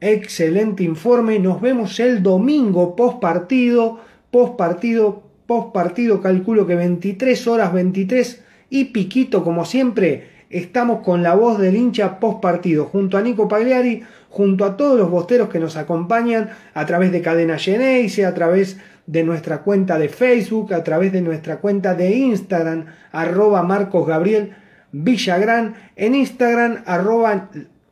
Excelente 0.00 0.82
informe. 0.82 1.38
Nos 1.38 1.60
vemos 1.60 2.00
el 2.00 2.22
domingo 2.22 2.96
post 2.96 3.20
partido. 3.20 4.00
Post 4.30 4.56
partido, 4.56 5.24
post 5.50 5.72
partido. 5.72 6.20
Calculo 6.20 6.64
que 6.64 6.76
23 6.76 7.48
horas 7.48 7.72
23 7.72 8.40
y 8.70 8.84
piquito 8.84 9.42
como 9.42 9.64
siempre. 9.64 10.28
Estamos 10.48 11.02
con 11.02 11.24
la 11.24 11.34
voz 11.34 11.58
del 11.58 11.74
hincha 11.74 12.20
post 12.20 12.40
partido. 12.40 12.84
Junto 12.84 13.18
a 13.18 13.20
Nico 13.20 13.48
Pagliari. 13.48 14.04
Junto 14.28 14.64
a 14.64 14.76
todos 14.76 14.96
los 14.96 15.10
bosteros 15.10 15.48
que 15.48 15.58
nos 15.58 15.76
acompañan 15.76 16.50
a 16.72 16.86
través 16.86 17.10
de 17.10 17.20
Cadena 17.20 17.58
Geneise, 17.58 18.26
a 18.26 18.32
través 18.32 18.78
de 19.08 19.24
nuestra 19.24 19.62
cuenta 19.62 19.98
de 19.98 20.08
Facebook, 20.08 20.72
a 20.72 20.84
través 20.84 21.12
de 21.12 21.20
nuestra 21.20 21.56
cuenta 21.56 21.96
de 21.96 22.14
Instagram, 22.14 22.84
arroba 23.10 23.64
Marcos 23.64 24.06
Gabriel 24.06 24.54
Villagrán, 24.92 25.74
en 25.96 26.14
Instagram, 26.14 26.84
arroba 26.86 27.50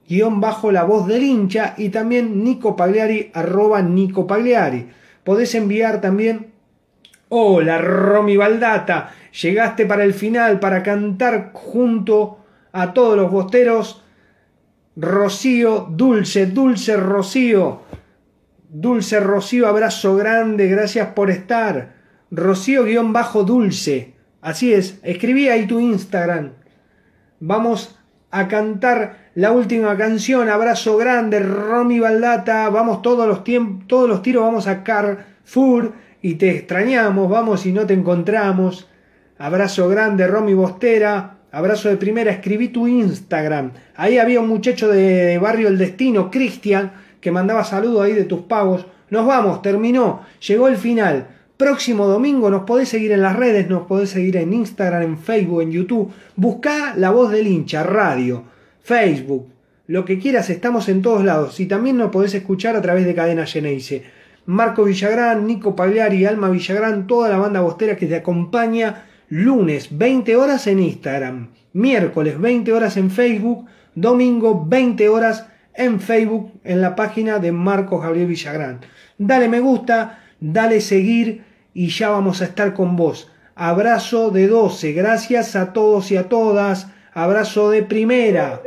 guion 0.09 0.41
bajo 0.41 0.71
la 0.71 0.85
voz 0.85 1.09
del 1.09 1.25
hincha 1.25 1.75
y 1.77 1.89
también 1.89 2.45
Nico 2.45 2.77
Pagliari, 2.77 3.33
arroba 3.35 3.83
Nico 3.83 4.29
Pagliari. 4.29 4.91
Podés 5.25 5.57
enviar 5.57 6.01
también, 6.01 6.53
hola 7.29 7.79
Romy 7.79 8.37
Baldata, 8.37 9.13
llegaste 9.43 9.87
para 9.87 10.05
el 10.05 10.15
final 10.15 10.61
para 10.61 10.83
cantar 10.83 11.51
junto 11.53 12.39
a 12.73 12.93
todos 12.93 13.17
los 13.17 13.31
bosteros. 13.31 14.05
Rocío, 14.97 15.87
dulce, 15.91 16.47
dulce 16.47 16.97
Rocío. 16.97 17.83
Dulce 18.69 19.21
Rocío, 19.21 19.67
abrazo 19.67 20.17
grande, 20.17 20.69
gracias 20.69 21.09
por 21.09 21.31
estar. 21.31 21.95
Rocío-dulce. 22.31 24.15
Así 24.41 24.73
es, 24.73 25.01
escribí 25.03 25.49
ahí 25.49 25.67
tu 25.67 25.81
Instagram. 25.81 26.53
Vamos 27.41 27.99
a 28.31 28.49
cantar 28.49 29.31
la 29.35 29.53
última 29.53 29.97
canción. 29.97 30.49
Abrazo 30.49 30.97
grande, 30.97 31.41
Romy 31.41 32.01
Baldata. 32.01 32.69
Vamos 32.69 33.01
todos 33.03 33.27
los 33.27 33.43
todos 33.87 34.09
los 34.09 34.23
tiros 34.23 34.45
vamos 34.45 34.67
a 34.67 34.83
Carrefour 34.85 35.95
y 36.23 36.35
te 36.35 36.51
extrañamos. 36.51 37.29
Vamos 37.31 37.67
y 37.67 37.73
no 37.73 37.87
te 37.87 37.95
encontramos. 37.95 38.89
Abrazo 39.39 39.89
grande, 39.89 40.27
Romy 40.27 40.55
Bostera. 40.55 41.39
Abrazo 41.51 41.89
de 41.89 41.97
primera, 41.97 42.31
escribí 42.31 42.69
tu 42.69 42.87
Instagram. 42.87 43.73
Ahí 43.97 44.19
había 44.19 44.41
un 44.41 44.49
muchacho 44.49 44.89
de 44.89 45.39
Barrio 45.39 45.69
El 45.69 45.79
Destino, 45.79 46.31
Cristian, 46.31 46.93
que 47.21 47.31
mandaba 47.31 47.65
saludos 47.65 48.03
ahí 48.03 48.13
de 48.13 48.25
tus 48.25 48.43
pagos. 48.43 48.87
Nos 49.11 49.27
vamos, 49.27 49.63
terminó, 49.63 50.23
llegó 50.47 50.69
el 50.69 50.77
final. 50.77 51.29
Próximo 51.57 52.07
domingo 52.07 52.51
nos 52.51 52.65
podés 52.65 52.91
seguir 52.91 53.13
en 53.13 53.23
las 53.23 53.35
redes, 53.35 53.69
nos 53.69 53.87
podés 53.87 54.11
seguir 54.11 54.37
en 54.37 54.53
Instagram, 54.53 55.03
en 55.03 55.19
Facebook, 55.19 55.63
en 55.63 55.73
YouTube. 55.73 56.13
Buscá 56.37 56.95
La 56.97 57.11
Voz 57.11 57.31
del 57.31 57.47
Hincha, 57.47 57.83
radio, 57.83 58.45
Facebook, 58.83 59.49
lo 59.89 60.05
que 60.05 60.19
quieras, 60.19 60.51
estamos 60.51 60.89
en 60.91 61.01
todos 61.01 61.25
lados. 61.25 61.59
Y 61.61 61.67
también 61.67 61.97
nos 61.97 62.11
podés 62.11 62.35
escuchar 62.35 62.77
a 62.77 62.83
través 62.83 63.07
de 63.07 63.15
Cadena 63.15 63.47
Geneise. 63.47 64.05
Marco 64.49 64.85
Villagrán, 64.85 65.47
Nico 65.47 65.77
Pagliari, 65.77 66.25
Alma 66.25 66.49
Villagrán, 66.49 67.07
toda 67.07 67.29
la 67.29 67.37
banda 67.37 67.61
bostera 67.61 67.97
que 67.97 68.07
te 68.07 68.17
acompaña 68.17 69.05
lunes 69.29 69.89
20 69.91 70.37
horas 70.37 70.67
en 70.67 70.79
Instagram, 70.79 71.51
miércoles 71.75 72.41
20 72.41 72.73
horas 72.73 72.97
en 72.97 73.11
Facebook, 73.11 73.67
domingo 73.95 74.65
20 74.67 75.07
horas 75.11 75.49
en 75.75 76.01
Facebook 76.01 76.51
en 76.65 76.81
la 76.81 76.97
página 76.97 77.41
de 77.41 77.53
Marco 77.53 77.99
Gabriel 77.99 78.29
Villagrán. 78.29 78.81
Dale 79.19 79.51
me 79.51 79.61
gusta, 79.61 80.21
dale 80.41 80.81
seguir 80.81 81.45
y 81.75 81.89
ya 81.89 82.09
vamos 82.09 82.41
a 82.41 82.47
estar 82.47 82.73
con 82.73 82.97
vos. 82.97 83.31
Abrazo 83.55 84.31
de 84.31 84.47
12, 84.47 84.95
gracias 84.95 85.57
a 85.57 85.75
todos 85.75 86.11
y 86.11 86.17
a 86.17 86.31
todas. 86.31 86.89
Abrazo 87.13 87.69
de 87.69 87.83
primera. 87.83 88.63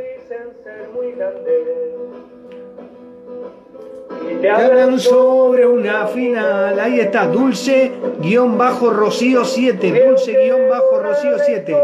Te 4.42 4.50
hablan 4.50 4.98
sobre 4.98 5.64
una 5.64 6.08
final. 6.08 6.80
Ahí 6.80 6.98
está, 6.98 7.28
dulce 7.28 7.92
guion 8.18 8.58
bajo 8.58 8.90
Rocío 8.90 9.44
7. 9.44 10.04
Dulce 10.04 10.32
guion 10.32 10.68
bajo 10.68 10.98
Rocío 10.98 11.38
7. 11.38 11.76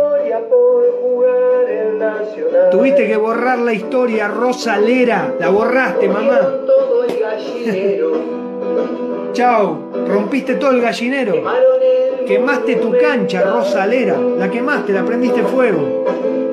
Tuviste 2.73 3.07
que 3.07 3.17
borrar 3.17 3.61
la 3.61 3.73
historia, 3.73 4.27
Rosalera. 4.27 5.33
La 5.39 5.51
borraste, 5.51 6.09
mamá. 6.09 6.41
Chao, 9.35 9.79
rompiste 10.09 10.57
todo 10.57 10.73
el 10.73 10.81
gallinero. 10.81 11.35
Quemaste 12.29 12.77
tu 12.77 12.93
cancha, 12.93 13.41
Rosalera. 13.41 14.19
La 14.37 14.51
quemaste, 14.51 14.93
la 14.93 15.03
prendiste 15.03 15.43
fuego. 15.45 16.05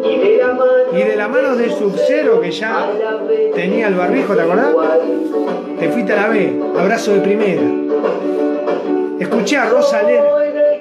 Y 0.06 1.00
de 1.04 1.18
la 1.18 1.28
mano 1.28 1.58
de 1.58 1.70
Sub-Zero, 1.70 2.40
que 2.40 2.50
ya 2.50 2.90
tenía 3.54 3.90
el 3.90 3.96
barbijo, 3.96 4.36
¿te 4.36 4.42
acordás? 4.42 4.74
Te 5.78 5.90
fuiste 5.90 6.14
a 6.14 6.16
la 6.16 6.28
B. 6.30 6.62
Abrazo 6.80 7.16
de 7.16 7.20
primera. 7.20 7.62
Escuché 9.20 9.58
a 9.58 9.66
Rosalera. 9.66 10.24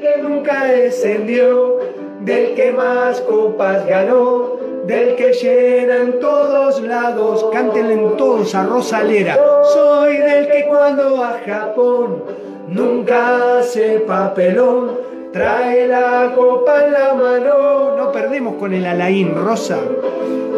Que 0.00 0.22
nunca 0.22 0.66
descendió, 0.66 1.80
del 2.20 2.54
que 2.54 2.70
más 2.70 3.20
copas 3.22 3.84
ganó, 3.88 4.58
del 4.86 5.16
que 5.16 5.32
llena 5.32 5.96
en 5.96 6.20
todos 6.20 6.80
lados. 6.82 7.46
Cántenle 7.52 7.94
en 7.94 8.16
todos 8.16 8.54
a 8.54 8.62
Rosalera. 8.62 9.36
Soy 9.72 10.18
del 10.18 10.46
que 10.46 10.66
cuando 10.68 11.20
a 11.20 11.40
Japón 11.44 12.22
nunca 12.68 13.58
hace 13.58 14.00
papelón. 14.00 14.92
Trae 15.32 15.88
la 15.88 16.32
copa 16.34 16.86
en 16.86 16.92
la 16.92 17.14
mano. 17.14 17.96
No 17.96 18.12
perdemos 18.12 18.54
con 18.54 18.72
el 18.72 18.86
Alain 18.86 19.34
Rosa. 19.34 19.80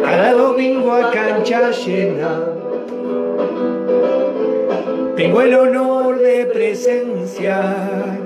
Cada 0.03 0.33
domingo 0.33 0.93
a 0.93 1.11
cancha 1.11 1.71
llena. 1.71 2.39
Tengo 5.15 5.41
el 5.41 5.53
honor 5.55 6.19
de 6.19 6.45
presenciar 6.45 8.19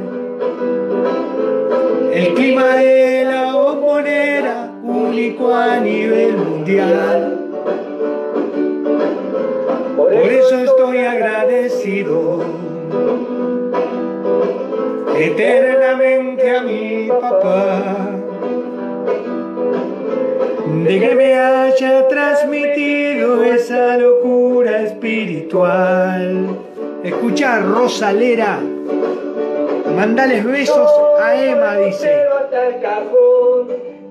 el 2.13 2.33
clima 2.33 2.75
de 2.75 3.23
la 3.23 3.53
bombonera, 3.53 4.71
único 4.83 5.53
a 5.55 5.79
nivel 5.79 6.35
mundial. 6.35 7.37
Por 9.95 10.13
eso 10.13 10.59
estoy 10.59 10.97
agradecido 10.97 12.43
eternamente 15.21 16.57
a 16.57 16.61
mi 16.63 17.07
papá 17.07 18.09
de 20.83 20.99
que 20.99 21.15
me 21.15 21.39
haya 21.39 22.07
transmitido 22.07 23.43
esa 23.43 23.97
locura 23.97 24.81
espiritual. 24.81 26.57
Escucha, 27.03 27.59
Rosalera. 27.59 28.59
Mandales 29.95 30.43
besos 30.43 30.89
a 31.19 31.35
Emma, 31.35 31.77
dice. 31.77 32.25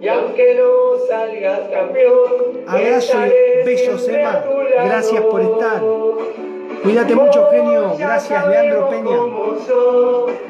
y 0.01 0.09
aunque 0.09 0.55
no 0.55 1.07
salgas 1.09 1.61
campeón, 1.73 2.61
Abrazo 2.67 3.19
y 3.27 3.65
besos, 3.67 4.09
Emma. 4.09 4.45
Gracias 4.85 5.23
por 5.23 5.41
estar. 5.41 5.83
Cuídate 6.83 7.15
mucho, 7.15 7.49
genio. 7.51 7.97
Gracias, 7.99 8.49
Leandro 8.49 8.89
Peña. 8.91 10.50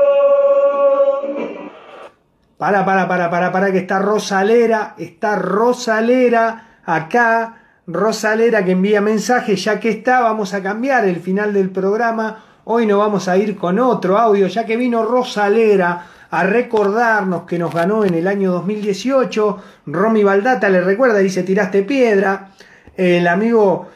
Para, 2.61 2.85
para, 2.85 3.07
para, 3.07 3.27
para, 3.31 3.51
para, 3.51 3.71
que 3.71 3.79
está 3.79 3.97
Rosalera, 3.97 4.93
está 4.99 5.35
Rosalera 5.35 6.77
acá. 6.85 7.57
Rosalera 7.87 8.63
que 8.63 8.73
envía 8.73 9.01
mensaje, 9.01 9.55
ya 9.55 9.79
que 9.79 9.89
está, 9.89 10.19
vamos 10.19 10.53
a 10.53 10.61
cambiar 10.61 11.05
el 11.05 11.15
final 11.15 11.53
del 11.53 11.71
programa. 11.71 12.43
Hoy 12.65 12.85
nos 12.85 12.99
vamos 12.99 13.27
a 13.27 13.35
ir 13.35 13.57
con 13.57 13.79
otro 13.79 14.19
audio, 14.19 14.45
ya 14.45 14.63
que 14.63 14.77
vino 14.77 15.03
Rosalera 15.03 16.05
a 16.29 16.43
recordarnos 16.43 17.45
que 17.47 17.57
nos 17.57 17.73
ganó 17.73 18.05
en 18.05 18.13
el 18.13 18.27
año 18.27 18.51
2018. 18.51 19.57
Romy 19.87 20.23
Baldata 20.23 20.69
le 20.69 20.81
recuerda, 20.81 21.17
dice, 21.17 21.41
tiraste 21.41 21.81
piedra. 21.81 22.49
El 22.95 23.27
amigo 23.27 23.89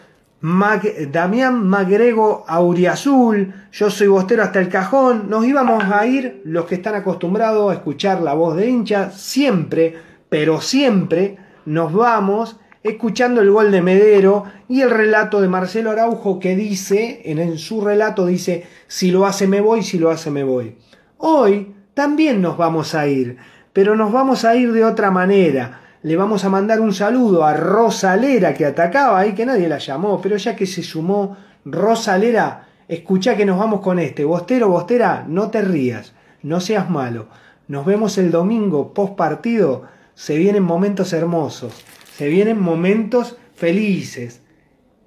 Mag- 0.46 1.10
Damián 1.12 1.68
Magrego 1.68 2.46
Auriazul, 2.48 3.52
yo 3.72 3.90
soy 3.90 4.06
bostero 4.06 4.44
hasta 4.44 4.60
el 4.60 4.70
cajón. 4.70 5.28
Nos 5.28 5.44
íbamos 5.44 5.84
a 5.86 6.06
ir, 6.06 6.44
los 6.46 6.66
que 6.66 6.76
están 6.76 6.94
acostumbrados 6.94 7.72
a 7.72 7.74
escuchar 7.74 8.22
la 8.22 8.36
voz 8.36 8.56
de 8.56 8.70
hincha, 8.70 9.10
siempre, 9.10 9.98
pero 10.30 10.62
siempre 10.62 11.38
nos 11.66 11.92
vamos 11.92 12.60
escuchando 12.84 13.42
el 13.42 13.50
gol 13.50 13.72
de 13.72 13.82
Medero 13.82 14.44
y 14.70 14.82
el 14.82 14.92
relato 14.92 15.42
de 15.42 15.48
Marcelo 15.48 15.90
Araujo 15.90 16.40
que 16.40 16.56
dice, 16.56 17.24
en, 17.26 17.40
en 17.40 17.58
su 17.58 17.82
relato 17.82 18.28
dice, 18.28 18.68
si 18.88 19.10
lo 19.10 19.26
hace 19.26 19.48
me 19.48 19.62
voy, 19.62 19.82
si 19.82 19.98
lo 19.98 20.12
hace 20.12 20.30
me 20.30 20.44
voy. 20.44 20.76
Hoy 21.18 21.74
también 21.96 22.44
nos 22.44 22.56
vamos 22.56 22.94
a 22.94 23.08
ir, 23.08 23.38
pero 23.74 23.96
nos 23.96 24.12
vamos 24.12 24.46
a 24.46 24.56
ir 24.56 24.74
de 24.74 24.86
otra 24.86 25.10
manera. 25.10 25.82
Le 26.06 26.16
vamos 26.16 26.46
a 26.46 26.50
mandar 26.50 26.82
un 26.82 26.94
saludo 26.94 27.46
a 27.46 27.56
Rosalera 27.56 28.54
que 28.54 28.68
atacaba 28.68 29.18
ahí, 29.18 29.34
que 29.34 29.44
nadie 29.44 29.68
la 29.68 29.80
llamó, 29.80 30.22
pero 30.22 30.38
ya 30.38 30.56
que 30.56 30.68
se 30.68 30.84
sumó 30.84 31.36
Rosalera, 31.66 32.68
escucha 32.88 33.36
que 33.36 33.44
nos 33.44 33.58
vamos 33.58 33.82
con 33.82 33.98
este. 33.98 34.24
Bostero, 34.24 34.70
Bostera, 34.70 35.26
no 35.28 35.50
te 35.50 35.64
rías, 35.64 36.14
no 36.44 36.60
seas 36.60 36.92
malo. 36.92 37.26
Nos 37.68 37.88
vemos 37.88 38.20
el 38.20 38.30
domingo 38.30 38.94
post 38.94 39.16
partido. 39.16 39.86
Se 40.14 40.38
vienen 40.38 40.62
momentos 40.62 41.12
hermosos, 41.12 41.84
se 42.16 42.30
vienen 42.30 42.62
momentos 42.62 43.38
felices. 43.56 44.44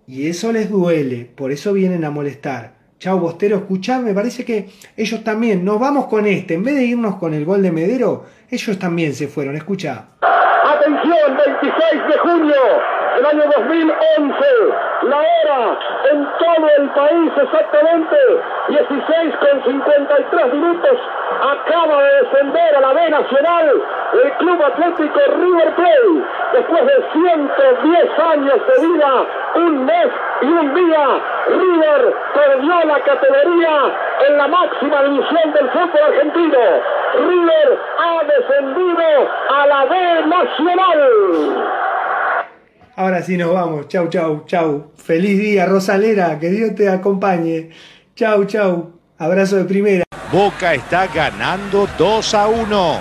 Y 0.09 0.27
eso 0.27 0.51
les 0.51 0.69
duele, 0.69 1.31
por 1.33 1.53
eso 1.53 1.73
vienen 1.75 2.05
a 2.05 2.11
molestar. 2.11 2.75
Chao, 2.99 3.21
Bostero, 3.21 3.59
escuchá, 3.59 4.01
me 4.01 4.15
parece 4.15 4.45
que 4.45 4.69
ellos 4.97 5.23
también, 5.23 5.65
nos 5.65 5.79
vamos 5.79 6.07
con 6.07 6.27
este, 6.27 6.55
en 6.55 6.65
vez 6.65 6.75
de 6.75 6.87
irnos 6.87 7.19
con 7.19 7.35
el 7.35 7.45
gol 7.45 7.63
de 7.63 7.71
Medero, 7.71 8.25
ellos 8.51 8.77
también 8.81 9.15
se 9.15 9.29
fueron, 9.29 9.55
escucha. 9.55 10.09
Atención, 10.89 11.37
26 11.37 12.07
de 12.07 12.19
junio 12.19 12.55
del 13.19 13.27
año 13.27 13.51
2011, 13.51 14.45
la 15.03 15.17
hora 15.17 15.79
en 16.13 16.25
todo 16.39 16.69
el 16.79 16.89
país 16.91 17.33
exactamente 17.43 18.17
16 18.69 19.35
con 19.41 19.65
53 19.65 20.55
minutos, 20.55 20.99
acaba 21.43 22.03
de 22.03 22.13
descender 22.23 22.77
a 22.77 22.81
la 22.81 22.93
B 22.93 23.11
Nacional 23.11 23.83
el 24.23 24.33
Club 24.35 24.63
Atlético 24.63 25.21
River 25.37 25.75
Plate, 25.75 26.25
después 26.53 26.87
de 26.87 27.05
110 27.13 28.19
años 28.21 28.57
de 28.69 28.87
vida, 28.87 29.27
un 29.57 29.85
mes 29.85 30.09
y 30.43 30.47
un 30.47 30.75
día, 30.75 31.09
River 31.49 32.15
perdió 32.35 32.85
la 32.85 33.01
categoría 33.01 33.97
en 34.29 34.37
la 34.39 34.47
máxima 34.47 35.03
división 35.03 35.53
del 35.55 35.69
fútbol 35.71 36.03
argentino. 36.07 36.59
River 37.27 37.79
ha 37.99 38.25
descendido 38.25 39.29
a 39.51 39.67
la 39.67 39.85
B 39.87 40.27
Nacional. 40.27 41.88
Ahora 42.99 43.23
sí 43.23 43.37
nos 43.37 43.53
vamos. 43.55 43.87
Chau, 43.87 44.09
chau, 44.09 44.45
chau. 44.45 44.91
Feliz 44.97 45.39
día, 45.39 45.67
Rosalera. 45.67 46.37
Que 46.41 46.51
Dios 46.51 46.75
te 46.75 46.89
acompañe. 46.89 47.71
Chau, 48.17 48.45
chau. 48.45 48.91
Abrazo 49.19 49.55
de 49.55 49.65
primera. 49.67 50.03
Boca 50.33 50.75
está 50.75 51.07
ganando 51.07 51.89
2 51.97 52.35
a 52.35 52.49
1. 52.49 53.01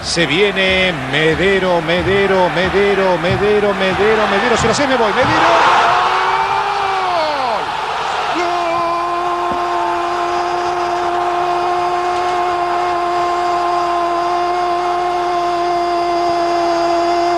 Se 0.00 0.26
viene 0.26 0.92
Medero, 1.10 1.82
Medero, 1.82 2.48
Medero, 2.50 3.18
Medero, 3.18 3.74
Medero, 3.74 4.28
Medero. 4.28 4.56
Se 4.56 4.68
lo 4.68 4.74
sé, 4.74 4.86
me 4.86 4.94
voy. 4.96 5.12
Medero. 5.12 5.90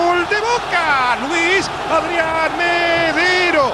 ¡Gol 0.05 0.29
de 0.29 0.39
Boca! 0.39 1.17
Luis 1.27 1.69
Adrián 1.91 2.51
Medero. 2.57 3.73